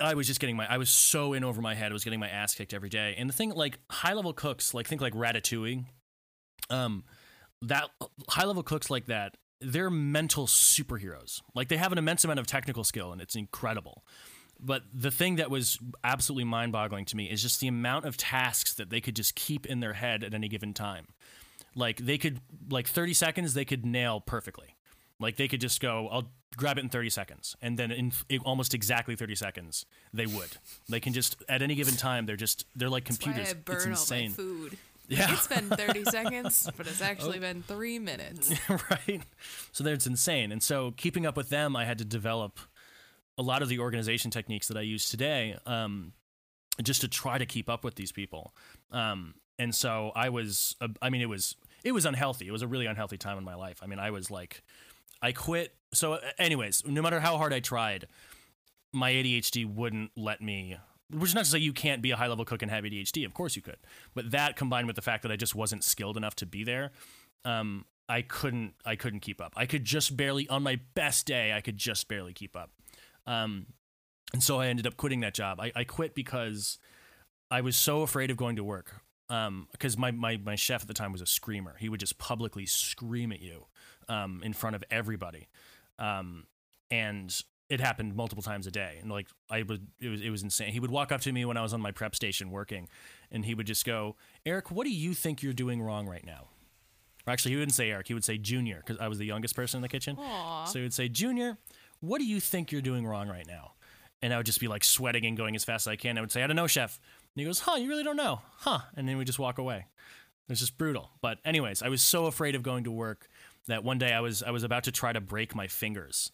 I 0.00 0.14
was 0.14 0.26
just 0.26 0.38
getting 0.38 0.54
my 0.54 0.66
I 0.70 0.76
was 0.76 0.90
so 0.90 1.32
in 1.32 1.44
over 1.44 1.60
my 1.60 1.74
head. 1.74 1.90
I 1.90 1.94
was 1.94 2.04
getting 2.04 2.20
my 2.20 2.28
ass 2.28 2.54
kicked 2.54 2.74
every 2.74 2.90
day. 2.90 3.14
And 3.16 3.28
the 3.28 3.32
thing 3.32 3.50
like 3.50 3.78
high 3.90 4.12
level 4.12 4.32
cooks, 4.32 4.74
like 4.74 4.86
think 4.86 5.00
like 5.00 5.14
Ratatouille, 5.14 5.86
um 6.70 7.04
that 7.62 7.88
high 8.28 8.44
level 8.44 8.62
cooks 8.62 8.90
like 8.90 9.06
that, 9.06 9.36
they're 9.60 9.90
mental 9.90 10.46
superheroes. 10.46 11.42
Like 11.54 11.68
they 11.68 11.76
have 11.76 11.92
an 11.92 11.98
immense 11.98 12.24
amount 12.24 12.38
of 12.38 12.46
technical 12.46 12.84
skill 12.84 13.12
and 13.12 13.20
it's 13.20 13.34
incredible. 13.36 14.04
But 14.60 14.82
the 14.92 15.10
thing 15.10 15.36
that 15.36 15.50
was 15.50 15.78
absolutely 16.02 16.44
mind 16.44 16.72
boggling 16.72 17.04
to 17.06 17.16
me 17.16 17.26
is 17.30 17.42
just 17.42 17.60
the 17.60 17.68
amount 17.68 18.04
of 18.06 18.16
tasks 18.16 18.74
that 18.74 18.90
they 18.90 19.00
could 19.00 19.14
just 19.14 19.34
keep 19.34 19.66
in 19.66 19.80
their 19.80 19.92
head 19.92 20.24
at 20.24 20.34
any 20.34 20.48
given 20.48 20.74
time. 20.74 21.06
Like 21.74 21.98
they 21.98 22.18
could 22.18 22.40
like 22.68 22.88
30 22.88 23.14
seconds 23.14 23.54
they 23.54 23.64
could 23.64 23.86
nail 23.86 24.20
perfectly. 24.20 24.74
Like 25.20 25.36
they 25.36 25.48
could 25.48 25.60
just 25.60 25.80
go, 25.80 26.08
I'll 26.10 26.30
grab 26.56 26.78
it 26.78 26.82
in 26.84 26.88
30 26.88 27.10
seconds. 27.10 27.56
And 27.60 27.78
then 27.78 27.90
in 27.90 28.12
almost 28.44 28.72
exactly 28.74 29.16
30 29.16 29.34
seconds, 29.34 29.84
they 30.12 30.26
would. 30.26 30.56
They 30.88 31.00
can 31.00 31.12
just, 31.12 31.36
at 31.48 31.60
any 31.60 31.74
given 31.74 31.94
time, 31.94 32.26
they're 32.26 32.36
just, 32.36 32.66
they're 32.76 32.88
like 32.88 33.04
That's 33.06 33.18
why 33.20 33.32
computers. 33.32 33.52
I 33.52 33.56
burn 33.56 33.92
it's 33.92 34.10
all 34.10 34.16
my 34.16 34.22
insane. 34.22 34.30
food. 34.30 34.78
Yeah. 35.08 35.32
It's 35.32 35.46
been 35.46 35.68
30 35.68 36.04
seconds, 36.10 36.70
but 36.76 36.86
it's 36.86 37.00
actually 37.00 37.38
been 37.38 37.62
three 37.62 37.98
minutes. 37.98 38.52
right? 38.68 39.22
So 39.72 39.82
that's 39.82 40.06
insane. 40.06 40.52
And 40.52 40.62
so 40.62 40.92
keeping 40.96 41.26
up 41.26 41.36
with 41.36 41.48
them, 41.48 41.74
I 41.74 41.84
had 41.84 41.98
to 41.98 42.04
develop 42.04 42.60
a 43.38 43.42
lot 43.42 43.62
of 43.62 43.68
the 43.68 43.78
organization 43.78 44.30
techniques 44.30 44.68
that 44.68 44.76
I 44.76 44.82
use 44.82 45.08
today 45.08 45.56
um, 45.64 46.12
just 46.82 47.00
to 47.00 47.08
try 47.08 47.38
to 47.38 47.46
keep 47.46 47.68
up 47.70 47.84
with 47.84 47.94
these 47.94 48.12
people. 48.12 48.54
Um, 48.92 49.34
and 49.58 49.74
so 49.74 50.12
I 50.14 50.28
was, 50.28 50.76
uh, 50.80 50.88
I 51.00 51.10
mean, 51.10 51.22
it 51.22 51.28
was, 51.28 51.56
it 51.84 51.92
was 51.92 52.04
unhealthy. 52.04 52.46
It 52.46 52.52
was 52.52 52.62
a 52.62 52.68
really 52.68 52.86
unhealthy 52.86 53.16
time 53.16 53.38
in 53.38 53.44
my 53.44 53.54
life. 53.54 53.80
I 53.82 53.86
mean, 53.86 53.98
I 53.98 54.10
was 54.10 54.30
like, 54.30 54.62
I 55.22 55.32
quit. 55.32 55.74
So, 55.94 56.14
uh, 56.14 56.20
anyways, 56.38 56.84
no 56.86 57.02
matter 57.02 57.20
how 57.20 57.38
hard 57.38 57.52
I 57.52 57.60
tried, 57.60 58.06
my 58.92 59.12
ADHD 59.12 59.66
wouldn't 59.66 60.10
let 60.16 60.40
me. 60.40 60.76
Which 61.10 61.30
is 61.30 61.34
not 61.34 61.44
to 61.44 61.50
say 61.50 61.58
you 61.58 61.72
can't 61.72 62.02
be 62.02 62.10
a 62.10 62.16
high 62.16 62.26
level 62.26 62.44
cook 62.44 62.62
and 62.62 62.70
have 62.70 62.84
ADHD. 62.84 63.24
Of 63.24 63.32
course 63.32 63.56
you 63.56 63.62
could. 63.62 63.78
But 64.14 64.30
that 64.32 64.56
combined 64.56 64.86
with 64.86 64.96
the 64.96 65.02
fact 65.02 65.22
that 65.22 65.32
I 65.32 65.36
just 65.36 65.54
wasn't 65.54 65.82
skilled 65.84 66.16
enough 66.16 66.36
to 66.36 66.46
be 66.46 66.64
there, 66.64 66.90
um, 67.44 67.86
I 68.08 68.22
couldn't. 68.22 68.74
I 68.84 68.96
couldn't 68.96 69.20
keep 69.20 69.40
up. 69.40 69.52
I 69.56 69.66
could 69.66 69.84
just 69.84 70.16
barely. 70.16 70.48
On 70.48 70.62
my 70.62 70.80
best 70.94 71.26
day, 71.26 71.52
I 71.52 71.60
could 71.60 71.78
just 71.78 72.08
barely 72.08 72.32
keep 72.32 72.56
up. 72.56 72.70
Um, 73.26 73.66
and 74.32 74.42
so 74.42 74.60
I 74.60 74.66
ended 74.66 74.86
up 74.86 74.96
quitting 74.96 75.20
that 75.20 75.34
job. 75.34 75.60
I, 75.60 75.72
I 75.74 75.84
quit 75.84 76.14
because 76.14 76.78
I 77.50 77.60
was 77.60 77.76
so 77.76 78.02
afraid 78.02 78.30
of 78.30 78.36
going 78.36 78.56
to 78.56 78.64
work. 78.64 79.00
Um, 79.30 79.68
because 79.72 79.98
my, 79.98 80.10
my 80.10 80.38
my 80.38 80.54
chef 80.54 80.82
at 80.82 80.88
the 80.88 80.94
time 80.94 81.12
was 81.12 81.20
a 81.20 81.26
screamer. 81.26 81.76
He 81.78 81.90
would 81.90 82.00
just 82.00 82.18
publicly 82.18 82.64
scream 82.64 83.30
at 83.30 83.40
you, 83.40 83.66
um, 84.08 84.40
in 84.42 84.54
front 84.54 84.74
of 84.76 84.84
everybody. 84.90 85.48
Um, 85.98 86.46
and 86.90 87.38
it 87.68 87.80
happened 87.80 88.14
multiple 88.14 88.42
times 88.42 88.66
a 88.66 88.70
day. 88.70 88.98
And 89.00 89.10
like 89.10 89.28
I 89.50 89.62
would, 89.62 89.86
it 90.00 90.08
was 90.08 90.20
it 90.20 90.30
was 90.30 90.42
insane. 90.42 90.72
He 90.72 90.80
would 90.80 90.90
walk 90.90 91.12
up 91.12 91.20
to 91.22 91.32
me 91.32 91.44
when 91.44 91.56
I 91.56 91.62
was 91.62 91.72
on 91.72 91.80
my 91.80 91.92
prep 91.92 92.14
station 92.14 92.50
working, 92.50 92.88
and 93.30 93.44
he 93.44 93.54
would 93.54 93.66
just 93.66 93.84
go, 93.84 94.16
"Eric, 94.46 94.70
what 94.70 94.84
do 94.84 94.92
you 94.92 95.14
think 95.14 95.42
you're 95.42 95.52
doing 95.52 95.82
wrong 95.82 96.06
right 96.06 96.24
now?" 96.24 96.48
Or 97.26 97.32
actually, 97.32 97.52
he 97.52 97.56
wouldn't 97.56 97.74
say 97.74 97.90
Eric. 97.90 98.08
He 98.08 98.14
would 98.14 98.24
say 98.24 98.38
Junior 98.38 98.82
because 98.84 98.98
I 98.98 99.08
was 99.08 99.18
the 99.18 99.26
youngest 99.26 99.54
person 99.54 99.78
in 99.78 99.82
the 99.82 99.88
kitchen. 99.88 100.16
Aw. 100.18 100.64
So 100.64 100.78
he 100.78 100.82
would 100.82 100.94
say, 100.94 101.08
Junior, 101.08 101.58
what 102.00 102.18
do 102.18 102.24
you 102.24 102.40
think 102.40 102.72
you're 102.72 102.80
doing 102.80 103.06
wrong 103.06 103.28
right 103.28 103.46
now? 103.46 103.72
And 104.22 104.32
I 104.32 104.38
would 104.38 104.46
just 104.46 104.60
be 104.60 104.66
like 104.66 104.82
sweating 104.82 105.26
and 105.26 105.36
going 105.36 105.54
as 105.54 105.62
fast 105.62 105.86
as 105.86 105.92
I 105.92 105.96
can. 105.96 106.16
I 106.16 106.22
would 106.22 106.32
say, 106.32 106.42
I 106.42 106.46
don't 106.46 106.56
know, 106.56 106.66
chef. 106.66 106.98
And 107.34 107.40
he 107.40 107.44
goes, 107.44 107.60
Huh, 107.60 107.76
you 107.76 107.88
really 107.88 108.02
don't 108.02 108.16
know? 108.16 108.40
Huh. 108.56 108.80
And 108.96 109.06
then 109.06 109.18
we 109.18 109.26
just 109.26 109.38
walk 109.38 109.58
away. 109.58 109.86
It's 110.48 110.60
just 110.60 110.78
brutal. 110.78 111.10
But 111.20 111.38
anyways, 111.44 111.82
I 111.82 111.90
was 111.90 112.00
so 112.00 112.24
afraid 112.24 112.54
of 112.54 112.62
going 112.62 112.84
to 112.84 112.90
work 112.90 113.28
that 113.66 113.84
one 113.84 113.98
day 113.98 114.14
I 114.14 114.20
was 114.20 114.42
I 114.42 114.50
was 114.50 114.62
about 114.62 114.84
to 114.84 114.92
try 114.92 115.12
to 115.12 115.20
break 115.20 115.54
my 115.54 115.66
fingers 115.66 116.32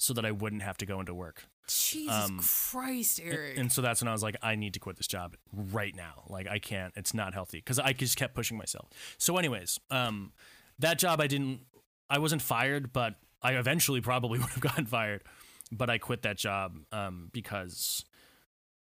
so 0.00 0.14
that 0.14 0.24
I 0.24 0.30
wouldn't 0.30 0.62
have 0.62 0.78
to 0.78 0.86
go 0.86 0.98
into 0.98 1.12
work. 1.12 1.44
Jesus 1.68 2.10
Um, 2.12 2.40
Christ, 2.40 3.20
Eric. 3.22 3.58
And 3.58 3.70
so 3.70 3.82
that's 3.82 4.00
when 4.00 4.08
I 4.08 4.12
was 4.12 4.22
like, 4.22 4.36
I 4.42 4.56
need 4.56 4.72
to 4.74 4.80
quit 4.80 4.96
this 4.96 5.06
job 5.06 5.36
right 5.52 5.94
now. 5.94 6.24
Like 6.28 6.48
I 6.48 6.58
can't. 6.58 6.92
It's 6.96 7.12
not 7.12 7.34
healthy 7.34 7.58
because 7.58 7.78
I 7.78 7.92
just 7.92 8.16
kept 8.16 8.34
pushing 8.34 8.56
myself. 8.56 8.88
So, 9.18 9.36
anyways, 9.36 9.78
um, 9.90 10.32
that 10.78 10.98
job 10.98 11.20
I 11.20 11.26
didn't. 11.26 11.60
I 12.08 12.18
wasn't 12.18 12.40
fired, 12.42 12.92
but 12.92 13.16
I 13.42 13.52
eventually 13.52 14.00
probably 14.00 14.38
would 14.40 14.48
have 14.48 14.60
gotten 14.60 14.86
fired. 14.86 15.22
But 15.70 15.90
I 15.90 15.98
quit 15.98 16.22
that 16.22 16.38
job 16.38 16.78
um, 16.92 17.28
because 17.32 18.04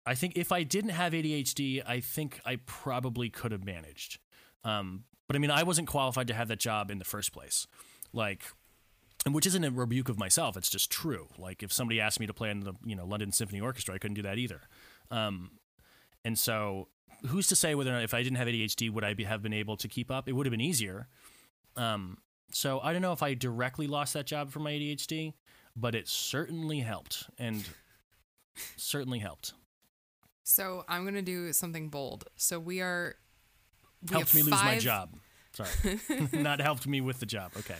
I 0.05 0.13
think 0.16 0.34
if 0.36 0.51
I 0.51 0.63
didn't 0.63 0.91
have 0.91 1.13
ADHD, 1.13 1.82
I 1.88 2.01
think 2.01 2.41
I 2.45 2.57
probably 2.66 3.30
could 3.30 3.51
have 3.53 3.63
managed. 3.63 4.20
Um, 4.63 5.05
but 5.28 5.36
I 5.36 5.39
mean, 5.39 5.49
I 5.49 5.63
wasn't 5.63 5.88
qualified 5.88 6.28
to 6.28 6.34
have 6.34 6.49
that 6.49 6.59
job 6.59 6.91
in 6.91 6.99
the 6.99 7.05
first 7.05 7.32
place. 7.32 7.66
Like, 8.13 8.43
and 9.26 9.34
which 9.34 9.48
isn't 9.48 9.64
a 9.64 9.72
rebuke 9.72 10.08
of 10.08 10.20
myself. 10.20 10.56
It's 10.56 10.70
just 10.70 10.92
true. 10.92 11.28
Like 11.38 11.64
if 11.64 11.74
somebody 11.74 12.00
asked 12.00 12.20
me 12.20 12.28
to 12.28 12.34
play 12.34 12.52
in 12.52 12.62
the 12.62 12.74
you 12.86 12.96
know 12.96 13.06
London 13.06 13.32
Symphony 13.32 13.60
Orchestra, 13.60 13.96
I 13.96 13.98
couldn't 13.98 14.16
do 14.16 14.22
that 14.22 14.38
either. 14.38 14.62
Um, 15.12 15.52
and 16.24 16.38
so, 16.38 16.88
who's 17.28 17.48
to 17.48 17.56
say 17.56 17.76
whether 17.76 17.92
or 17.92 17.94
not 17.94 18.04
if 18.04 18.14
I 18.14 18.24
didn't 18.24 18.38
have 18.38 18.48
ADHD, 18.48 18.92
would 18.92 19.04
I 19.04 19.14
be, 19.14 19.24
have 19.24 19.42
been 19.42 19.54
able 19.54 19.78
to 19.78 19.88
keep 19.88 20.10
up? 20.12 20.28
It 20.28 20.34
would 20.34 20.46
have 20.46 20.52
been 20.52 20.62
easier. 20.62 21.08
Um, 21.76 22.20
so 22.52 22.80
I 22.82 22.94
don't 22.94 23.02
know 23.02 23.12
if 23.12 23.22
I 23.22 23.34
directly 23.34 23.88
lost 23.88 24.14
that 24.14 24.26
job 24.26 24.52
for 24.52 24.60
my 24.60 24.72
ADHD, 24.72 25.34
but 25.76 25.94
it 25.96 26.08
certainly 26.08 26.80
helped, 26.80 27.30
and 27.38 27.68
certainly 28.78 29.20
helped. 29.20 29.54
so 30.44 30.86
I'm 30.88 31.04
gonna 31.04 31.22
do 31.22 31.52
something 31.52 31.90
bold. 31.90 32.26
So 32.36 32.60
we 32.60 32.82
are. 32.82 33.16
We 34.08 34.16
helped 34.16 34.36
me 34.36 34.44
lose 34.44 34.54
my 34.54 34.78
job. 34.78 35.16
Sorry, 35.54 36.00
not 36.34 36.62
helped 36.62 36.88
me 36.88 37.02
with 37.02 37.20
the 37.20 37.26
job. 37.26 37.52
Okay. 37.58 37.78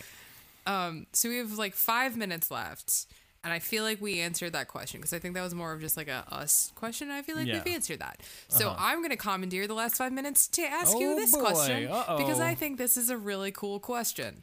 Um, 0.66 1.06
so 1.12 1.28
we 1.28 1.36
have 1.38 1.52
like 1.58 1.74
five 1.74 2.16
minutes 2.16 2.50
left, 2.50 3.06
And 3.44 3.52
I 3.52 3.60
feel 3.60 3.84
like 3.84 4.00
we 4.00 4.18
answered 4.18 4.54
that 4.54 4.66
question 4.66 4.98
because 4.98 5.12
I 5.12 5.20
think 5.20 5.34
that 5.34 5.42
was 5.42 5.54
more 5.54 5.72
of 5.72 5.80
just 5.80 5.96
like 5.96 6.08
a 6.08 6.24
us 6.32 6.72
question. 6.74 7.12
I 7.12 7.22
feel 7.22 7.36
like 7.36 7.46
Yeah. 7.46 7.62
we've 7.64 7.74
answered 7.74 8.00
that. 8.00 8.20
So 8.48 8.70
Uh-huh. 8.70 8.76
I'm 8.86 8.98
going 8.98 9.10
to 9.10 9.16
commandeer 9.16 9.68
the 9.68 9.74
last 9.74 9.94
five 9.96 10.12
minutes 10.12 10.48
to 10.48 10.62
ask 10.62 10.98
you 10.98 11.12
Oh, 11.12 11.14
this 11.14 11.30
boy. 11.32 11.40
question 11.42 11.82
because 11.82 12.40
Uh-oh. 12.40 12.44
I 12.44 12.56
think 12.56 12.76
this 12.76 12.96
is 12.96 13.08
a 13.08 13.16
really 13.16 13.52
cool 13.52 13.78
question 13.78 14.42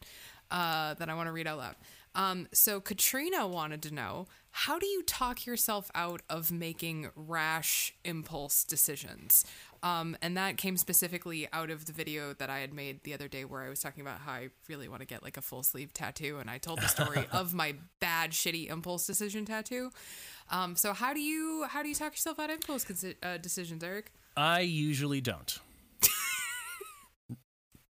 uh, 0.51 0.93
that 0.93 1.09
I 1.09 1.15
want 1.15 1.27
to 1.27 1.31
read 1.33 1.47
out 1.47 1.57
loud. 1.57 1.75
Um, 2.15 2.47
so 2.53 2.79
Katrina 2.79 3.47
wanted 3.47 3.81
to 3.83 3.93
know 3.93 4.27
how 4.51 4.77
do 4.77 4.85
you 4.85 5.01
talk 5.01 5.47
yourself 5.47 5.89
out 5.95 6.21
of 6.29 6.51
making 6.51 7.09
rash 7.15 7.95
impulse 8.05 8.63
decisions? 8.63 9.45
Um, 9.81 10.15
and 10.21 10.37
that 10.37 10.57
came 10.57 10.77
specifically 10.77 11.47
out 11.51 11.71
of 11.71 11.85
the 11.85 11.91
video 11.91 12.33
that 12.33 12.51
I 12.51 12.59
had 12.59 12.71
made 12.71 13.03
the 13.03 13.15
other 13.15 13.27
day 13.27 13.45
where 13.45 13.63
I 13.63 13.69
was 13.69 13.79
talking 13.79 14.01
about 14.01 14.19
how 14.19 14.33
I 14.33 14.49
really 14.69 14.87
want 14.87 15.01
to 15.01 15.07
get 15.07 15.23
like 15.23 15.37
a 15.37 15.41
full 15.41 15.63
sleeve 15.63 15.91
tattoo. 15.91 16.37
And 16.39 16.51
I 16.51 16.59
told 16.59 16.79
the 16.81 16.87
story 16.87 17.25
of 17.31 17.55
my 17.55 17.75
bad, 17.99 18.31
shitty 18.31 18.69
impulse 18.71 19.07
decision 19.07 19.43
tattoo. 19.45 19.91
Um, 20.51 20.75
so 20.75 20.93
how 20.93 21.13
do 21.13 21.19
you 21.19 21.65
how 21.67 21.81
do 21.81 21.89
you 21.89 21.95
talk 21.95 22.13
yourself 22.13 22.39
out 22.39 22.51
of 22.51 22.57
impulse 22.57 22.85
uh, 23.23 23.37
decisions, 23.37 23.83
Eric? 23.83 24.11
I 24.37 24.61
usually 24.61 25.19
don't. 25.19 25.59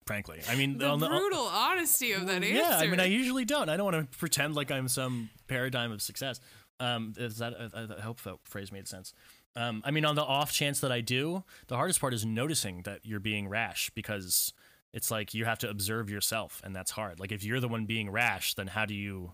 Frankly, 0.07 0.41
I 0.49 0.57
mean, 0.57 0.79
The 0.79 0.97
brutal 0.97 1.41
honesty 1.47 2.13
of 2.13 2.27
that 2.27 2.43
answer. 2.43 2.49
yeah, 2.49 2.77
I 2.79 2.89
mean, 2.89 2.99
I 2.99 3.05
usually 3.05 3.45
don't. 3.45 3.69
I 3.69 3.77
don't 3.77 3.93
want 3.93 4.11
to 4.11 4.19
pretend 4.19 4.55
like 4.57 4.71
I'm 4.73 4.89
some 4.89 5.31
paradigm 5.47 5.93
of 5.93 6.03
success. 6.03 6.41
Um, 6.81 7.13
is 7.17 7.39
that 7.39 7.55
I, 7.75 7.97
I 7.97 8.01
hope 8.01 8.21
that 8.23 8.37
phrase 8.45 8.73
made 8.73 8.89
sense. 8.89 9.15
Um, 9.55 9.83
I 9.85 9.93
mean, 9.93 10.05
on 10.05 10.17
the 10.17 10.25
off 10.25 10.51
chance 10.53 10.81
that 10.81 10.91
I 10.91 11.01
do, 11.03 11.45
the 11.69 11.77
hardest 11.77 12.01
part 12.01 12.15
is 12.15 12.25
noticing 12.27 12.83
that 12.83 13.01
you're 13.05 13.21
being 13.21 13.49
rash 13.49 13.91
because 13.95 14.53
it's 14.93 15.11
like 15.11 15.35
you 15.35 15.45
have 15.45 15.59
to 15.61 15.71
observe 15.71 16.11
yourself, 16.11 16.61
and 16.65 16.75
that's 16.75 16.91
hard. 16.91 17.21
Like 17.21 17.31
if 17.31 17.45
you're 17.45 17.61
the 17.61 17.69
one 17.69 17.87
being 17.87 18.11
rash, 18.11 18.55
then 18.55 18.67
how 18.67 18.85
do 18.87 18.95
you 18.95 19.33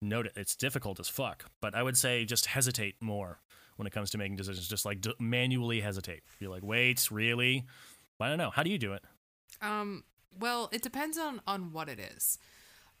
note 0.00 0.24
it? 0.26 0.32
It's 0.36 0.56
difficult 0.56 0.98
as 0.98 1.08
fuck. 1.08 1.44
But 1.60 1.74
I 1.74 1.82
would 1.82 1.98
say 1.98 2.24
just 2.24 2.46
hesitate 2.46 2.94
more 3.00 3.40
when 3.76 3.86
it 3.86 3.92
comes 3.92 4.10
to 4.12 4.18
making 4.18 4.36
decisions. 4.36 4.66
Just 4.66 4.86
like 4.86 5.02
d- 5.02 5.12
manually 5.18 5.80
hesitate. 5.80 6.22
You're 6.38 6.50
like, 6.50 6.62
wait, 6.64 7.10
really? 7.10 7.66
I 8.18 8.28
don't 8.28 8.38
know. 8.38 8.50
How 8.50 8.62
do 8.62 8.70
you 8.70 8.78
do 8.78 8.92
it? 8.94 9.02
Um, 9.60 10.04
well, 10.38 10.68
it 10.72 10.82
depends 10.82 11.18
on 11.18 11.40
on 11.46 11.72
what 11.72 11.88
it 11.88 11.98
is. 11.98 12.38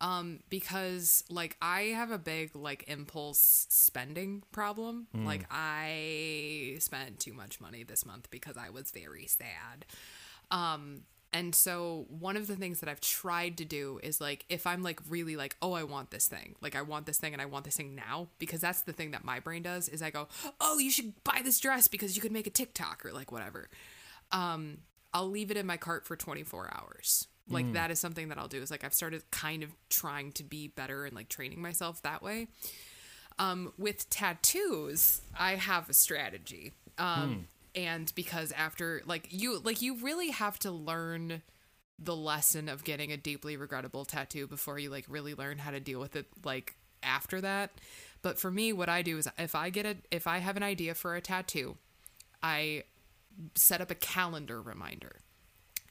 Um, 0.02 0.40
because 0.48 1.24
like 1.28 1.56
I 1.60 1.82
have 1.94 2.10
a 2.10 2.18
big 2.18 2.56
like 2.56 2.84
impulse 2.88 3.66
spending 3.68 4.42
problem. 4.50 5.08
Like 5.26 5.44
I 5.50 6.76
spent 6.78 7.20
too 7.20 7.34
much 7.34 7.60
money 7.60 7.82
this 7.82 8.06
month 8.06 8.30
because 8.30 8.56
I 8.56 8.70
was 8.70 8.90
very 8.90 9.26
sad. 9.26 9.84
Um, 10.50 11.02
and 11.32 11.54
so 11.54 12.06
one 12.08 12.36
of 12.36 12.46
the 12.46 12.56
things 12.56 12.80
that 12.80 12.88
I've 12.88 13.00
tried 13.00 13.58
to 13.58 13.64
do 13.64 14.00
is 14.02 14.20
like 14.22 14.46
if 14.48 14.66
I'm 14.66 14.82
like 14.82 15.00
really 15.08 15.36
like, 15.36 15.54
oh, 15.60 15.74
I 15.74 15.84
want 15.84 16.10
this 16.10 16.26
thing. 16.26 16.56
Like 16.62 16.74
I 16.74 16.82
want 16.82 17.04
this 17.06 17.18
thing 17.18 17.34
and 17.34 17.42
I 17.42 17.44
want 17.46 17.66
this 17.66 17.76
thing 17.76 17.94
now 17.94 18.28
because 18.38 18.62
that's 18.62 18.82
the 18.82 18.92
thing 18.94 19.10
that 19.10 19.22
my 19.22 19.38
brain 19.38 19.62
does 19.62 19.88
is 19.88 20.02
I 20.02 20.10
go, 20.10 20.28
"Oh, 20.60 20.78
you 20.78 20.90
should 20.90 21.22
buy 21.24 21.42
this 21.44 21.60
dress 21.60 21.88
because 21.88 22.16
you 22.16 22.22
could 22.22 22.32
make 22.32 22.46
a 22.46 22.50
TikTok 22.50 23.04
or 23.04 23.12
like 23.12 23.30
whatever." 23.30 23.68
Um 24.32 24.78
I'll 25.12 25.28
leave 25.28 25.50
it 25.50 25.56
in 25.56 25.66
my 25.66 25.76
cart 25.76 26.06
for 26.06 26.16
24 26.16 26.70
hours. 26.72 27.26
Like 27.52 27.72
that 27.72 27.90
is 27.90 27.98
something 27.98 28.28
that 28.28 28.38
I'll 28.38 28.48
do 28.48 28.62
is 28.62 28.70
like 28.70 28.84
I've 28.84 28.94
started 28.94 29.28
kind 29.30 29.62
of 29.62 29.70
trying 29.88 30.32
to 30.32 30.44
be 30.44 30.68
better 30.68 31.04
and 31.04 31.14
like 31.14 31.28
training 31.28 31.60
myself 31.60 32.00
that 32.02 32.22
way. 32.22 32.46
Um, 33.38 33.72
with 33.76 34.08
tattoos, 34.08 35.22
I 35.38 35.56
have 35.56 35.88
a 35.88 35.92
strategy. 35.92 36.72
Um, 36.98 37.48
and 37.74 38.12
because 38.14 38.52
after 38.52 39.02
like 39.06 39.28
you 39.30 39.58
like 39.58 39.82
you 39.82 39.96
really 39.96 40.30
have 40.30 40.58
to 40.60 40.70
learn 40.70 41.42
the 41.98 42.16
lesson 42.16 42.68
of 42.68 42.84
getting 42.84 43.12
a 43.12 43.16
deeply 43.16 43.56
regrettable 43.56 44.04
tattoo 44.04 44.46
before 44.46 44.78
you 44.78 44.90
like 44.90 45.04
really 45.08 45.34
learn 45.34 45.58
how 45.58 45.70
to 45.70 45.80
deal 45.80 46.00
with 46.00 46.16
it 46.16 46.26
like 46.44 46.76
after 47.02 47.40
that. 47.40 47.70
But 48.22 48.38
for 48.38 48.50
me, 48.50 48.72
what 48.72 48.88
I 48.88 49.02
do 49.02 49.18
is 49.18 49.28
if 49.38 49.54
I 49.54 49.70
get 49.70 49.86
a 49.86 49.96
if 50.10 50.26
I 50.26 50.38
have 50.38 50.56
an 50.56 50.62
idea 50.62 50.94
for 50.94 51.14
a 51.14 51.20
tattoo, 51.20 51.76
I 52.42 52.84
set 53.54 53.80
up 53.80 53.90
a 53.90 53.94
calendar 53.94 54.60
reminder. 54.60 55.20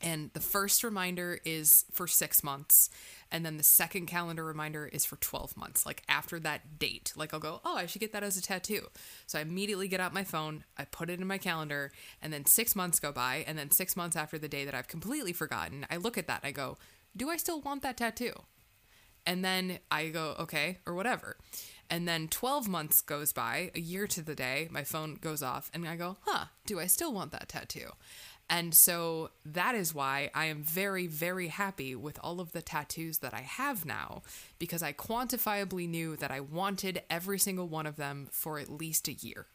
And 0.02 0.32
the 0.34 0.40
first 0.40 0.84
reminder 0.84 1.40
is 1.44 1.84
for 1.92 2.08
six 2.08 2.44
months. 2.44 2.90
And 3.32 3.46
then 3.46 3.58
the 3.58 3.64
second 3.64 4.06
calendar 4.06 4.46
reminder 4.46 4.88
is 4.88 5.06
for 5.06 5.18
12 5.18 5.58
months, 5.58 5.86
like 5.86 6.04
after 6.08 6.40
that 6.40 6.80
date. 6.80 7.12
Like 7.16 7.34
I'll 7.34 7.40
go, 7.40 7.60
oh, 7.66 7.76
I 7.76 7.86
should 7.86 8.00
get 8.00 8.14
that 8.14 8.24
as 8.24 8.38
a 8.38 8.42
tattoo. 8.42 8.88
So 9.28 9.38
I 9.38 9.42
immediately 9.42 9.88
get 9.88 10.00
out 10.00 10.14
my 10.14 10.24
phone, 10.24 10.64
I 10.78 10.86
put 10.86 11.10
it 11.10 11.20
in 11.20 11.28
my 11.28 11.38
calendar, 11.38 11.92
and 12.22 12.32
then 12.32 12.46
six 12.46 12.76
months 12.76 13.00
go 13.00 13.12
by. 13.12 13.44
And 13.46 13.58
then 13.58 13.72
six 13.72 13.98
months 13.98 14.16
after 14.16 14.38
the 14.38 14.48
day 14.48 14.64
that 14.64 14.74
I've 14.74 14.88
completely 14.88 15.34
forgotten, 15.34 15.86
I 15.90 15.98
look 15.98 16.18
at 16.18 16.28
that 16.28 16.42
I 16.44 16.52
go, 16.52 16.78
do 17.16 17.30
I 17.30 17.38
still 17.38 17.60
want 17.60 17.82
that 17.82 17.98
tattoo? 17.98 18.34
And 19.26 19.44
then 19.44 19.80
I 19.92 20.08
go, 20.10 20.36
okay, 20.40 20.78
or 20.86 20.94
whatever. 20.94 21.36
And 21.90 22.08
then 22.08 22.28
12 22.28 22.68
months 22.68 23.02
goes 23.02 23.34
by, 23.34 23.72
a 23.74 23.80
year 23.80 24.06
to 24.08 24.22
the 24.22 24.36
day, 24.36 24.68
my 24.70 24.84
phone 24.84 25.16
goes 25.16 25.42
off, 25.42 25.72
and 25.74 25.88
I 25.88 25.96
go, 25.96 26.18
huh, 26.22 26.46
do 26.66 26.80
I 26.80 26.86
still 26.86 27.12
want 27.12 27.32
that 27.32 27.50
tattoo? 27.50 27.92
And 28.50 28.74
so 28.74 29.30
that 29.46 29.76
is 29.76 29.94
why 29.94 30.32
I 30.34 30.46
am 30.46 30.64
very, 30.64 31.06
very 31.06 31.50
happy 31.50 31.96
with 31.96 32.20
all 32.24 32.40
of 32.40 32.52
the 32.52 32.64
tattoos 32.64 33.20
that 33.20 33.34
I 33.34 33.42
have 33.42 33.86
now, 33.86 34.24
because 34.58 34.82
I 34.82 34.92
quantifiably 34.92 35.88
knew 35.88 36.16
that 36.16 36.32
I 36.32 36.40
wanted 36.40 37.04
every 37.10 37.38
single 37.38 37.68
one 37.68 37.86
of 37.86 37.96
them 37.96 38.28
for 38.32 38.58
at 38.58 38.70
least 38.70 39.08
a 39.08 39.14
year. 39.14 39.46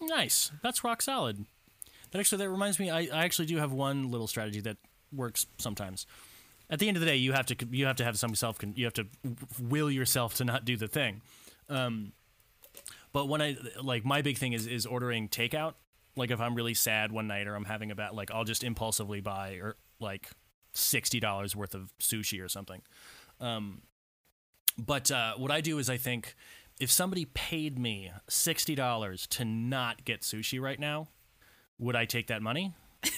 Nice. 0.00 0.50
That's 0.62 0.82
rock 0.82 1.02
solid. 1.02 1.44
That 2.10 2.18
actually 2.18 2.38
that 2.38 2.50
reminds 2.50 2.80
me. 2.80 2.90
I, 2.90 3.00
I 3.00 3.24
actually 3.24 3.46
do 3.46 3.58
have 3.58 3.70
one 3.70 4.10
little 4.10 4.26
strategy 4.26 4.60
that 4.62 4.78
works 5.12 5.46
sometimes. 5.58 6.06
At 6.68 6.78
the 6.78 6.88
end 6.88 6.96
of 6.96 7.00
the 7.00 7.06
day, 7.06 7.16
you 7.16 7.32
have 7.32 7.46
to 7.46 7.56
you 7.70 7.86
have 7.86 7.96
to 7.96 8.04
have 8.04 8.18
some 8.18 8.34
self 8.34 8.58
you 8.74 8.84
have 8.84 8.94
to 8.94 9.06
will 9.60 9.90
yourself 9.90 10.34
to 10.34 10.44
not 10.44 10.64
do 10.64 10.76
the 10.76 10.88
thing. 10.88 11.20
Um, 11.70 12.12
but 13.12 13.28
when 13.28 13.40
I 13.40 13.56
like 13.82 14.04
my 14.04 14.22
big 14.22 14.38
thing 14.38 14.52
is 14.52 14.66
is 14.66 14.86
ordering 14.86 15.28
takeout. 15.28 15.74
Like 16.16 16.30
if 16.30 16.40
I'm 16.40 16.54
really 16.54 16.74
sad 16.74 17.12
one 17.12 17.28
night 17.28 17.46
or 17.46 17.54
I'm 17.54 17.64
having 17.64 17.90
a 17.90 17.94
bad 17.94 18.12
like 18.12 18.30
I'll 18.30 18.44
just 18.44 18.64
impulsively 18.64 19.20
buy 19.20 19.54
or 19.62 19.76
like 20.00 20.30
sixty 20.72 21.20
dollars 21.20 21.54
worth 21.56 21.74
of 21.74 21.92
sushi 22.00 22.44
or 22.44 22.48
something. 22.48 22.82
Um, 23.40 23.82
but 24.76 25.10
uh, 25.10 25.34
what 25.36 25.50
I 25.50 25.60
do 25.60 25.78
is 25.78 25.88
I 25.88 25.96
think 25.96 26.34
if 26.80 26.90
somebody 26.90 27.26
paid 27.26 27.78
me 27.78 28.10
sixty 28.28 28.74
dollars 28.74 29.26
to 29.28 29.44
not 29.44 30.04
get 30.04 30.22
sushi 30.22 30.60
right 30.60 30.78
now, 30.78 31.08
would 31.78 31.96
I 31.96 32.04
take 32.04 32.26
that 32.28 32.42
money? 32.42 32.74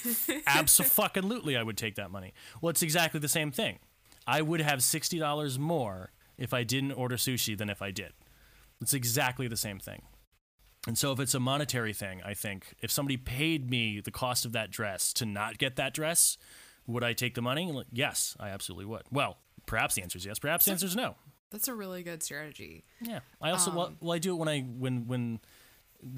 Absolutely, 0.46 1.56
I 1.56 1.62
would 1.62 1.76
take 1.76 1.96
that 1.96 2.10
money. 2.10 2.34
Well, 2.60 2.70
it's 2.70 2.82
exactly 2.82 3.20
the 3.20 3.28
same 3.28 3.50
thing. 3.50 3.78
I 4.26 4.42
would 4.42 4.60
have 4.60 4.82
sixty 4.82 5.18
dollars 5.18 5.58
more 5.58 6.12
if 6.38 6.52
I 6.54 6.62
didn't 6.62 6.92
order 6.92 7.16
sushi 7.16 7.56
than 7.56 7.70
if 7.70 7.82
I 7.82 7.90
did. 7.90 8.12
It's 8.82 8.94
exactly 8.94 9.48
the 9.48 9.56
same 9.56 9.78
thing. 9.78 10.02
And 10.86 10.98
so, 10.98 11.12
if 11.12 11.20
it's 11.20 11.34
a 11.34 11.40
monetary 11.40 11.92
thing, 11.92 12.20
I 12.24 12.34
think 12.34 12.74
if 12.82 12.90
somebody 12.90 13.16
paid 13.16 13.70
me 13.70 14.00
the 14.00 14.10
cost 14.10 14.44
of 14.44 14.52
that 14.52 14.70
dress 14.70 15.12
to 15.14 15.24
not 15.24 15.58
get 15.58 15.76
that 15.76 15.94
dress, 15.94 16.36
would 16.86 17.04
I 17.04 17.12
take 17.12 17.34
the 17.34 17.42
money? 17.42 17.84
Yes, 17.92 18.36
I 18.40 18.48
absolutely 18.48 18.86
would. 18.86 19.02
Well, 19.10 19.38
perhaps 19.66 19.94
the 19.94 20.02
answer 20.02 20.18
is 20.18 20.26
yes. 20.26 20.40
Perhaps 20.40 20.64
the 20.64 20.72
answer 20.72 20.86
is 20.86 20.96
no. 20.96 21.14
That's 21.52 21.68
a 21.68 21.74
really 21.74 22.02
good 22.02 22.22
strategy. 22.22 22.84
Yeah. 23.00 23.20
I 23.40 23.50
also 23.50 23.70
um, 23.70 23.76
well, 23.76 23.92
well 24.00 24.12
I 24.12 24.18
do 24.18 24.32
it 24.32 24.38
when 24.38 24.48
I 24.48 24.60
when 24.60 25.06
when 25.06 25.40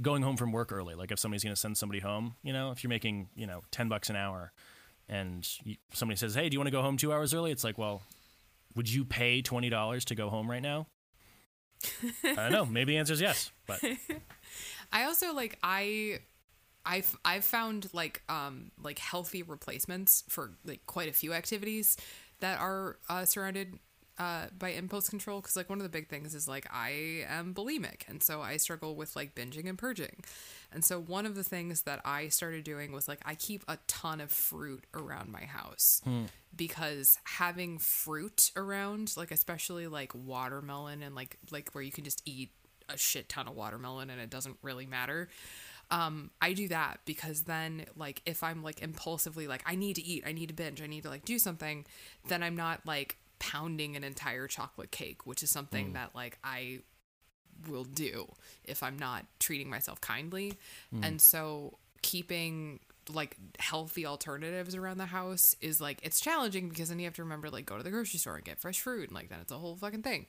going 0.01 0.23
home 0.23 0.37
from 0.37 0.53
work 0.53 0.73
early. 0.73 0.95
Like 0.95 1.11
if 1.13 1.19
somebody's 1.19 1.45
going 1.45 1.55
to 1.55 1.61
send 1.61 1.77
somebody 1.77 2.01
home, 2.01 2.37
you 2.43 2.53
know, 2.53 2.71
if 2.71 2.83
you're 2.83 2.89
making 2.89 3.29
you 3.35 3.47
know 3.47 3.63
ten 3.71 3.89
bucks 3.89 4.09
an 4.09 4.17
hour, 4.17 4.53
and 5.09 5.47
you, 5.65 5.77
somebody 5.93 6.17
says, 6.17 6.35
"Hey, 6.35 6.49
do 6.49 6.55
you 6.55 6.59
want 6.59 6.69
to 6.69 6.73
go 6.73 6.83
home 6.83 6.97
two 6.97 7.13
hours 7.13 7.35
early?" 7.35 7.51
It's 7.51 7.65
like, 7.65 7.77
well, 7.77 8.03
would 8.75 8.89
you 8.89 9.05
pay 9.05 9.43
twenty 9.43 9.69
dollars 9.69 10.05
to 10.07 10.15
go 10.15 10.31
home 10.31 10.51
right 10.51 10.63
now? 10.63 10.87
I 12.25 12.35
don't 12.35 12.53
know. 12.53 12.67
Maybe 12.67 12.93
the 12.93 12.99
answer 12.99 13.13
is 13.13 13.21
yes, 13.21 13.51
but 13.67 13.81
I 14.93 15.05
also 15.05 15.33
like 15.35 15.59
I 15.63 16.21
I've 16.85 17.17
I've 17.25 17.45
found 17.45 17.89
like 17.93 18.23
um 18.29 18.71
like 18.83 18.99
healthy 18.99 19.43
replacements 19.43 20.25
for 20.29 20.53
like 20.65 20.85
quite 20.87 21.09
a 21.09 21.13
few 21.13 21.33
activities 21.33 21.97
that 22.41 22.61
are 22.61 22.99
uh, 23.09 23.25
surrounded 23.25 23.79
uh, 24.19 24.47
by 24.57 24.71
impulse 24.71 25.09
control 25.09 25.41
because 25.41 25.57
like 25.57 25.69
one 25.69 25.79
of 25.79 25.83
the 25.83 25.89
big 25.89 26.09
things 26.09 26.35
is 26.35 26.47
like 26.47 26.67
I 26.73 27.25
am 27.29 27.53
bulimic 27.55 28.09
and 28.09 28.23
so 28.23 28.41
I 28.43 28.57
struggle 28.59 28.95
with 28.95 29.17
like 29.17 29.35
binging 29.35 29.69
and 29.69 29.77
purging, 29.77 30.23
and 30.73 30.85
so 30.85 31.01
one 31.01 31.27
of 31.27 31.35
the 31.35 31.43
things 31.45 31.83
that 31.83 32.01
I 32.05 32.29
started 32.29 32.65
doing 32.65 32.93
was 32.93 33.09
like 33.09 33.21
I 33.25 33.35
keep 33.35 33.65
a 33.69 33.79
ton 33.89 34.21
of 34.21 34.31
fruit 34.31 34.85
around 34.95 35.31
my 35.33 35.45
house 35.45 36.01
because 36.57 37.19
having 37.25 37.79
fruit 37.79 38.53
around 38.57 39.17
like 39.17 39.31
especially 39.33 39.87
like 39.89 40.13
watermelon 40.15 41.03
and 41.03 41.15
like 41.15 41.37
like 41.51 41.71
where 41.73 41.83
you 41.83 41.91
can 41.93 42.05
just 42.05 42.23
eat 42.25 42.51
a 42.89 42.97
shit 42.97 43.29
ton 43.29 43.49
of 43.49 43.55
watermelon 43.57 44.11
and 44.11 44.21
it 44.21 44.31
doesn't 44.31 44.59
really 44.63 44.87
matter 44.87 45.29
um 45.91 46.31
i 46.41 46.53
do 46.53 46.69
that 46.69 47.01
because 47.07 47.43
then 47.43 47.85
like 47.97 48.23
if 48.27 48.43
i'm 48.43 48.63
like 48.63 48.83
impulsively 48.83 49.47
like 49.47 49.63
i 49.67 49.75
need 49.75 49.97
to 49.97 50.03
eat 50.05 50.23
i 50.27 50.33
need 50.33 50.49
to 50.49 50.55
binge 50.55 50.81
i 50.83 50.87
need 50.87 51.03
to 51.03 51.09
like 51.09 51.25
do 51.25 51.39
something 51.39 51.85
then 52.29 52.43
i'm 52.43 52.57
not 52.57 52.81
like 52.87 53.17
pounding 53.45 53.95
an 53.95 54.03
entire 54.03 54.47
chocolate 54.47 54.91
cake 54.91 55.27
which 55.27 55.43
is 55.43 55.51
something 55.51 55.91
mm. 55.91 55.93
that 55.93 56.11
like 56.15 56.39
i 56.43 56.79
will 57.69 57.85
do 57.85 58.27
if 58.65 58.83
i'm 58.83 58.99
not 58.99 59.27
treating 59.39 59.69
myself 59.69 60.01
kindly. 60.01 60.55
Mm. 60.95 61.07
And 61.07 61.21
so 61.21 61.79
keeping 62.03 62.81
like 63.13 63.37
healthy 63.59 64.07
alternatives 64.07 64.75
around 64.75 64.97
the 64.99 65.07
house 65.07 65.55
is 65.61 65.81
like 65.81 66.01
it's 66.03 66.21
challenging 66.21 66.71
because 66.71 66.89
then 66.89 66.99
you 66.99 67.05
have 67.05 67.15
to 67.15 67.23
remember 67.23 67.51
like 67.51 67.67
go 67.67 67.77
to 67.77 67.83
the 67.83 67.91
grocery 67.91 68.19
store 68.19 68.37
and 68.37 68.45
get 68.45 68.59
fresh 68.59 68.81
fruit 68.81 69.09
and 69.09 69.15
like 69.15 69.29
then 69.29 69.39
it's 69.41 69.53
a 69.53 69.59
whole 69.59 69.77
fucking 69.77 70.03
thing. 70.03 70.27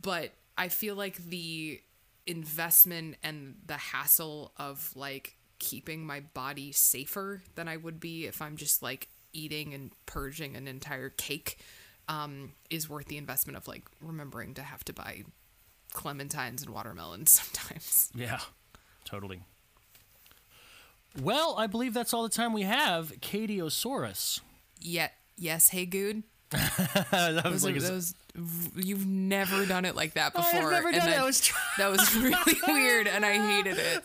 But 0.00 0.32
I 0.58 0.68
feel 0.68 0.96
like 0.96 1.16
the 1.16 1.80
investment 2.26 3.16
and 3.22 3.56
the 3.66 3.76
hassle 3.76 4.52
of 4.56 4.90
like 4.96 5.36
keeping 5.58 6.04
my 6.04 6.20
body 6.20 6.72
safer 6.72 7.42
than 7.54 7.68
I 7.68 7.76
would 7.76 8.00
be 8.00 8.26
if 8.26 8.42
I'm 8.42 8.56
just 8.56 8.82
like 8.82 9.08
eating 9.32 9.74
and 9.74 9.92
purging 10.06 10.56
an 10.56 10.66
entire 10.66 11.10
cake 11.10 11.58
um, 12.08 12.52
is 12.70 12.88
worth 12.88 13.06
the 13.06 13.16
investment 13.18 13.56
of 13.56 13.66
like 13.68 13.84
remembering 14.00 14.54
to 14.54 14.62
have 14.62 14.84
to 14.84 14.92
buy 14.92 15.22
clementines 15.94 16.62
and 16.62 16.70
watermelons 16.70 17.30
sometimes. 17.42 18.10
Yeah, 18.14 18.40
totally. 19.04 19.40
Well, 21.20 21.54
I 21.56 21.66
believe 21.68 21.94
that's 21.94 22.12
all 22.12 22.24
the 22.24 22.28
time 22.28 22.52
we 22.52 22.62
have. 22.62 23.12
Katiosaurus. 23.20 24.40
Yet, 24.80 25.12
yes, 25.36 25.68
hey, 25.68 25.86
good. 25.86 26.24
that 26.50 27.42
was 27.44 27.62
Those, 27.62 27.64
like 27.64 27.74
are, 27.76 27.78
a- 27.78 27.80
those 27.80 28.14
you've 28.76 29.06
never 29.06 29.64
done 29.66 29.84
it 29.84 29.96
like 29.96 30.14
that 30.14 30.32
I've 30.36 30.52
before. 30.52 30.70
never 30.70 30.88
and 30.88 30.96
done 30.98 31.08
it. 31.08 31.10
that, 31.12 31.20
I 31.20 31.24
was 31.24 31.40
try- 31.40 31.58
that 31.78 31.90
was 31.90 32.14
really 32.16 32.60
weird, 32.68 33.06
and 33.08 33.24
I 33.24 33.32
hated 33.56 33.78
it. 33.78 34.04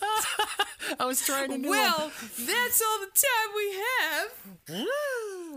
I 1.00 1.06
was 1.06 1.24
trying 1.26 1.62
to 1.62 1.70
Well, 1.70 2.12
that's 2.40 2.82
all 2.82 3.00
the 3.00 3.12
time 3.14 3.56
we 3.56 3.76
have. 4.00 4.88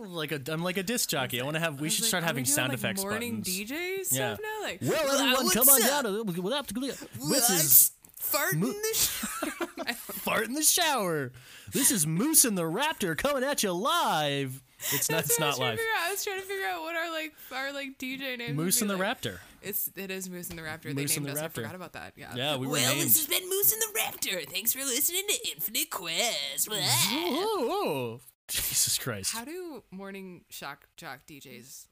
A, 0.05 0.09
like 0.09 0.33
a 0.33 0.41
I'm 0.53 0.63
like 0.63 0.77
a 0.77 0.83
disc 0.83 1.09
jockey. 1.09 1.41
I 1.41 1.45
want 1.45 1.55
to 1.55 1.61
have. 1.61 1.81
We 1.81 1.91
should 1.91 2.03
like, 2.03 2.09
start 2.09 2.25
having 2.25 2.45
sound 2.45 2.71
like, 2.71 2.79
effects 2.79 3.03
morning 3.03 3.39
buttons. 3.41 3.49
DJ 3.59 4.05
stuff 4.05 4.19
Yeah. 4.19 4.37
now. 4.43 4.63
Like, 4.67 4.79
Well, 4.83 4.91
"Well, 5.05 5.21
everyone, 5.21 5.51
come 5.51 5.69
on 5.69 5.83
up? 5.83 5.89
down. 6.05 6.27
We'll 6.43 6.53
have 6.55 6.67
to. 6.69 6.75
This 6.81 7.51
is 7.51 7.91
Fart 8.19 8.55
in 8.55 8.61
the 8.61 8.95
shower. 8.95 9.95
fart 9.95 10.45
in 10.45 10.55
the 10.55 10.63
shower. 10.63 11.33
This 11.73 11.91
is 11.91 12.07
Moose 12.07 12.45
and 12.45 12.57
the 12.57 12.63
Raptor 12.63 13.17
coming 13.19 13.43
at 13.45 13.63
you 13.63 13.73
live. 13.73 14.63
It's 14.93 15.11
not. 15.11 15.19
That's 15.25 15.31
It's 15.31 15.39
what 15.41 15.47
I 15.47 15.51
not 15.51 15.59
live. 15.59 15.79
out. 15.79 16.09
I 16.09 16.11
was 16.13 16.25
trying 16.25 16.41
to 16.41 16.47
figure 16.47 16.67
out 16.67 16.83
what 16.83 16.95
our 16.97 17.11
like 17.11 17.35
our 17.53 17.73
like 17.73 17.99
DJ 17.99 18.39
names. 18.39 18.57
Moose 18.57 18.81
and 18.81 18.89
the 18.91 18.97
like. 18.97 19.21
Raptor. 19.23 19.39
It's 19.61 19.91
it 19.97 20.11
is 20.11 20.29
Moose 20.31 20.51
and 20.51 20.59
the 20.59 20.63
Raptor. 20.63 20.87
Moose 20.95 20.95
they 21.13 21.17
and 21.17 21.27
named 21.27 21.37
the 21.37 21.45
us. 21.45 21.53
Raptor. 21.53 21.59
I 21.59 21.63
forgot 21.63 21.75
about 21.75 21.93
that. 21.93 22.13
Yeah. 22.17 22.35
Yeah, 22.35 22.57
we 22.57 22.67
were 22.67 22.73
Well, 22.75 22.95
named. 22.95 23.07
this 23.07 23.17
has 23.19 23.27
been 23.27 23.49
Moose 23.49 23.73
and 23.73 23.83
the 23.83 23.99
Raptor. 24.01 24.49
Thanks 24.51 24.73
for 24.73 24.81
listening 24.81 25.23
to 25.29 25.51
Infinite 25.55 25.91
Quest. 25.91 26.69
Blah. 26.69 26.79
Whoa, 26.79 27.67
whoa. 27.67 28.21
Jesus 28.57 28.99
Christ. 28.99 29.33
How 29.33 29.47
do 29.47 29.83
morning 29.91 30.43
shock 30.51 30.87
jock 30.99 31.21
DJs 31.27 31.87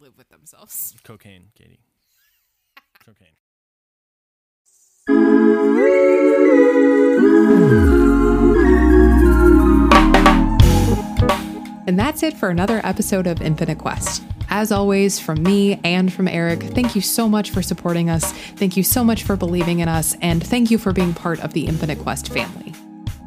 live 0.00 0.18
with 0.18 0.28
themselves? 0.28 0.94
Cocaine, 1.04 1.50
Katie. 1.54 1.78
Cocaine. 3.04 3.28
And 11.86 11.98
that's 11.98 12.22
it 12.24 12.36
for 12.36 12.48
another 12.50 12.80
episode 12.82 13.28
of 13.28 13.40
Infinite 13.40 13.78
Quest. 13.78 14.22
As 14.48 14.72
always, 14.72 15.20
from 15.20 15.42
me 15.44 15.80
and 15.84 16.12
from 16.12 16.26
Eric, 16.26 16.60
thank 16.62 16.96
you 16.96 17.00
so 17.00 17.28
much 17.28 17.50
for 17.50 17.62
supporting 17.62 18.10
us. 18.10 18.32
Thank 18.32 18.76
you 18.76 18.82
so 18.82 19.04
much 19.04 19.22
for 19.22 19.36
believing 19.36 19.78
in 19.78 19.88
us. 19.88 20.16
And 20.20 20.44
thank 20.44 20.72
you 20.72 20.78
for 20.78 20.92
being 20.92 21.14
part 21.14 21.38
of 21.40 21.52
the 21.52 21.66
Infinite 21.66 22.00
Quest 22.00 22.32
family. 22.32 22.69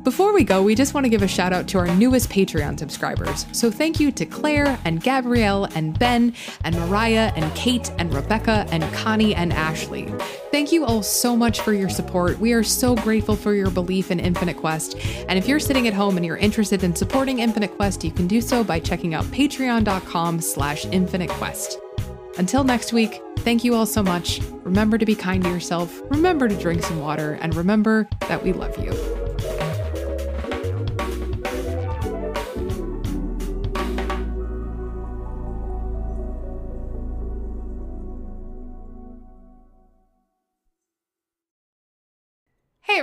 Before 0.04 0.34
we 0.34 0.44
go, 0.44 0.62
we 0.62 0.76
just 0.76 0.94
want 0.94 1.06
to 1.06 1.10
give 1.10 1.22
a 1.22 1.30
shout 1.30 1.54
out 1.54 1.66
to 1.70 1.78
our 1.78 1.88
newest 1.96 2.30
Patreon 2.30 2.78
subscribers. 2.78 3.46
So 3.54 3.72
thank 3.72 4.02
you 4.02 4.12
to 4.12 4.26
Claire 4.26 4.78
and 4.84 5.02
Gabrielle 5.02 5.64
and 5.76 5.98
Ben 5.98 6.34
and 6.66 6.76
Mariah 6.76 7.32
and 7.38 7.56
Kate 7.56 7.90
and 7.98 8.14
Rebecca 8.14 8.68
and 8.70 8.84
Connie 8.94 9.34
and 9.34 9.54
Ashley. 9.54 10.14
Thank 10.52 10.74
you 10.74 10.84
all 10.84 11.04
so 11.04 11.38
much 11.38 11.62
for 11.62 11.72
your 11.72 11.88
support. 11.88 12.38
We 12.38 12.52
are 12.52 12.64
so 12.64 12.96
grateful 12.96 13.38
for 13.38 13.54
your 13.54 13.72
belief 13.72 14.12
in 14.12 14.20
Infinite 14.20 14.58
Quest. 14.58 14.98
And 15.30 15.40
if 15.40 15.48
you're 15.48 15.58
sitting 15.58 15.88
at 15.88 15.94
home 15.94 16.18
and 16.18 16.26
you're 16.26 16.36
interested 16.36 16.84
in 16.84 16.94
supporting 16.94 17.40
Infinite 17.40 17.72
Quest, 17.78 18.04
you 18.04 18.12
can 18.12 18.28
do 18.28 18.42
so 18.42 18.62
by 18.62 18.82
checking 18.82 19.14
out 19.14 19.24
patreon.com 19.26 20.42
slash 20.42 20.84
infinite 20.88 21.30
quest. 21.30 21.80
Until 22.38 22.66
next 22.66 22.92
week, 22.92 23.22
thank 23.40 23.64
you 23.64 23.74
all 23.74 23.86
so 23.86 24.04
much. 24.04 24.42
Remember 24.64 24.98
to 24.98 25.06
be 25.06 25.16
kind 25.16 25.42
to 25.46 25.50
yourself, 25.50 26.02
remember 26.10 26.50
to 26.50 26.58
drink 26.58 26.84
some 26.84 27.00
water, 27.00 27.38
and 27.42 27.56
remember 27.56 28.10
that 28.28 28.44
we 28.44 28.52
love 28.52 28.78
you. 28.84 29.23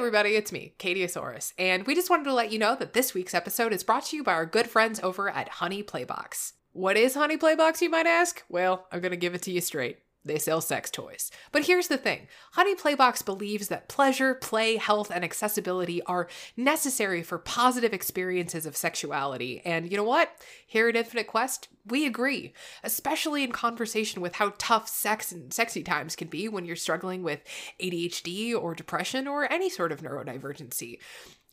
Everybody, 0.01 0.35
it's 0.35 0.51
me, 0.51 0.73
Katiosaurus, 0.79 1.53
and 1.59 1.87
we 1.87 1.95
just 1.95 2.09
wanted 2.09 2.25
to 2.25 2.33
let 2.33 2.51
you 2.51 2.59
know 2.59 2.75
that 2.75 2.95
this 2.95 3.13
week's 3.13 3.35
episode 3.35 3.71
is 3.71 3.85
brought 3.85 4.07
to 4.07 4.17
you 4.17 4.25
by 4.25 4.33
our 4.33 4.47
good 4.47 4.67
friends 4.67 4.99
over 5.03 5.29
at 5.29 5.51
Honey 5.51 5.83
Playbox. 5.83 6.55
What 6.73 6.97
is 6.97 7.13
Honey 7.13 7.37
Playbox, 7.37 7.83
you 7.83 7.91
might 7.91 8.07
ask? 8.07 8.43
Well, 8.49 8.87
I'm 8.91 9.01
gonna 9.01 9.17
give 9.17 9.35
it 9.35 9.43
to 9.43 9.51
you 9.51 9.61
straight. 9.61 9.99
They 10.23 10.39
sell 10.39 10.61
sex 10.61 10.91
toys. 10.91 11.31
But 11.51 11.65
here's 11.65 11.89
the 11.89 11.97
thing 11.97 12.29
Honey 12.53 12.75
Playbox 12.75 13.25
believes 13.25 13.69
that 13.69 13.89
pleasure, 13.89 14.35
play, 14.35 14.77
health, 14.77 15.11
and 15.11 15.25
accessibility 15.25 16.03
are 16.03 16.29
necessary 16.57 17.23
for 17.23 17.39
positive 17.39 17.95
experiences 17.95 18.67
of 18.67 18.77
sexuality. 18.77 19.63
And 19.65 19.91
you 19.91 19.97
know 19.97 20.05
what? 20.05 20.31
Here 20.67 20.89
at 20.89 20.97
Infinite 20.97 21.27
Quest, 21.27 21.69
we 21.87 22.05
agree, 22.05 22.53
especially 22.85 23.43
in 23.45 23.53
conversation 23.53 24.21
with 24.21 24.35
how 24.35 24.53
tough 24.59 24.89
sex 24.89 25.33
and 25.33 25.53
sexy 25.53 25.83
times 25.83 26.17
can 26.17 26.29
be 26.29 26.49
when 26.49 26.67
you're 26.67 26.77
struggling 26.77 27.23
with 27.23 27.41
ADHD 27.81 28.55
or 28.55 28.75
depression 28.75 29.27
or 29.27 29.51
any 29.51 29.71
sort 29.71 29.91
of 29.91 30.03
neurodivergency. 30.03 30.99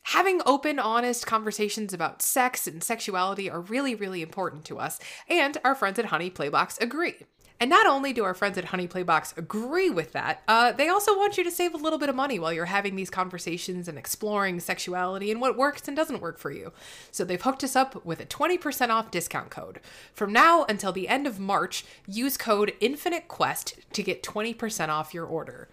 Having 0.02 0.40
open, 0.46 0.78
honest 0.78 1.26
conversations 1.26 1.92
about 1.92 2.22
sex 2.22 2.66
and 2.66 2.82
sexuality 2.82 3.50
are 3.50 3.60
really, 3.60 3.94
really 3.94 4.22
important 4.22 4.64
to 4.66 4.78
us, 4.78 4.98
and 5.28 5.58
our 5.64 5.74
friends 5.74 5.98
at 5.98 6.06
Honey 6.06 6.30
Playbox 6.30 6.80
agree. 6.80 7.26
And 7.60 7.68
not 7.68 7.86
only 7.86 8.12
do 8.12 8.22
our 8.22 8.34
friends 8.34 8.56
at 8.56 8.66
Honey 8.66 8.86
Playbox 8.86 9.36
agree 9.36 9.90
with 9.90 10.12
that, 10.12 10.42
uh, 10.46 10.70
they 10.70 10.88
also 10.88 11.16
want 11.16 11.36
you 11.36 11.42
to 11.42 11.50
save 11.50 11.74
a 11.74 11.78
little 11.78 11.98
bit 11.98 12.08
of 12.08 12.14
money 12.14 12.38
while 12.38 12.52
you're 12.52 12.66
having 12.66 12.94
these 12.94 13.10
conversations 13.10 13.88
and 13.88 13.98
exploring 13.98 14.60
sexuality 14.60 15.32
and 15.32 15.40
what 15.40 15.56
works 15.56 15.88
and 15.88 15.96
doesn't 15.96 16.22
work 16.22 16.38
for 16.38 16.52
you. 16.52 16.72
So 17.10 17.24
they've 17.24 17.42
hooked 17.42 17.64
us 17.64 17.74
up 17.74 18.04
with 18.04 18.20
a 18.20 18.26
20% 18.26 18.90
off 18.90 19.10
discount 19.10 19.50
code. 19.50 19.80
From 20.14 20.32
now 20.32 20.64
until 20.68 20.92
the 20.92 21.08
end 21.08 21.26
of 21.26 21.40
March, 21.40 21.84
use 22.06 22.36
code 22.36 22.74
InfiniteQuest 22.80 23.74
to 23.92 24.02
get 24.04 24.22
20% 24.22 24.88
off 24.88 25.12
your 25.12 25.26
order. 25.26 25.68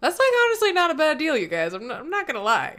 That's 0.00 0.18
like 0.18 0.32
honestly 0.44 0.72
not 0.72 0.92
a 0.92 0.94
bad 0.94 1.18
deal, 1.18 1.36
you 1.36 1.48
guys. 1.48 1.72
I'm 1.72 1.88
not, 1.88 2.00
I'm 2.00 2.10
not 2.10 2.28
gonna 2.28 2.42
lie. 2.42 2.76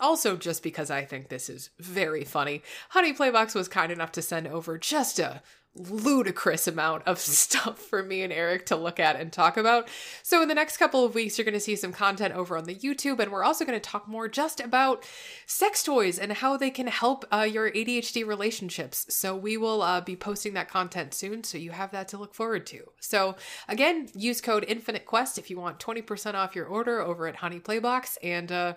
Also, 0.00 0.36
just 0.36 0.62
because 0.62 0.90
I 0.90 1.04
think 1.04 1.28
this 1.28 1.48
is 1.48 1.70
very 1.78 2.24
funny, 2.24 2.62
Honey 2.90 3.12
Playbox 3.12 3.54
was 3.54 3.66
kind 3.68 3.90
enough 3.90 4.12
to 4.12 4.22
send 4.22 4.46
over 4.46 4.78
just 4.78 5.18
a 5.18 5.42
ludicrous 5.78 6.66
amount 6.66 7.04
of 7.06 7.18
stuff 7.18 7.78
for 7.78 8.02
me 8.02 8.22
and 8.22 8.32
Eric 8.32 8.66
to 8.66 8.76
look 8.76 9.00
at 9.00 9.16
and 9.16 9.32
talk 9.32 9.56
about. 9.56 9.88
So, 10.22 10.42
in 10.42 10.48
the 10.48 10.54
next 10.54 10.76
couple 10.76 11.04
of 11.04 11.14
weeks, 11.14 11.38
you're 11.38 11.44
going 11.44 11.54
to 11.54 11.60
see 11.60 11.76
some 11.76 11.92
content 11.92 12.34
over 12.34 12.56
on 12.56 12.64
the 12.64 12.74
YouTube, 12.74 13.18
and 13.20 13.30
we're 13.30 13.44
also 13.44 13.64
going 13.64 13.78
to 13.78 13.90
talk 13.90 14.08
more 14.08 14.28
just 14.28 14.60
about 14.60 15.04
sex 15.46 15.82
toys 15.82 16.18
and 16.18 16.32
how 16.32 16.56
they 16.56 16.70
can 16.70 16.86
help 16.86 17.24
uh, 17.32 17.48
your 17.50 17.70
ADHD 17.70 18.26
relationships. 18.26 19.06
So, 19.08 19.36
we 19.36 19.56
will 19.56 19.82
uh, 19.82 20.00
be 20.00 20.16
posting 20.16 20.54
that 20.54 20.70
content 20.70 21.14
soon, 21.14 21.44
so 21.44 21.58
you 21.58 21.70
have 21.70 21.92
that 21.92 22.08
to 22.08 22.18
look 22.18 22.34
forward 22.34 22.66
to. 22.66 22.84
So, 23.00 23.36
again, 23.68 24.08
use 24.14 24.40
code 24.40 24.64
Infinite 24.68 25.06
Quest 25.06 25.38
if 25.38 25.50
you 25.50 25.58
want 25.58 25.78
20% 25.78 26.34
off 26.34 26.56
your 26.56 26.66
order 26.66 27.00
over 27.00 27.26
at 27.26 27.36
Honey 27.36 27.60
Playbox, 27.60 28.16
and 28.22 28.50
uh, 28.50 28.74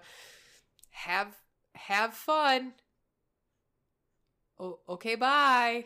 have 0.92 1.36
have 1.74 2.14
fun. 2.14 2.74
Oh, 4.60 4.80
okay, 4.88 5.16
bye. 5.16 5.86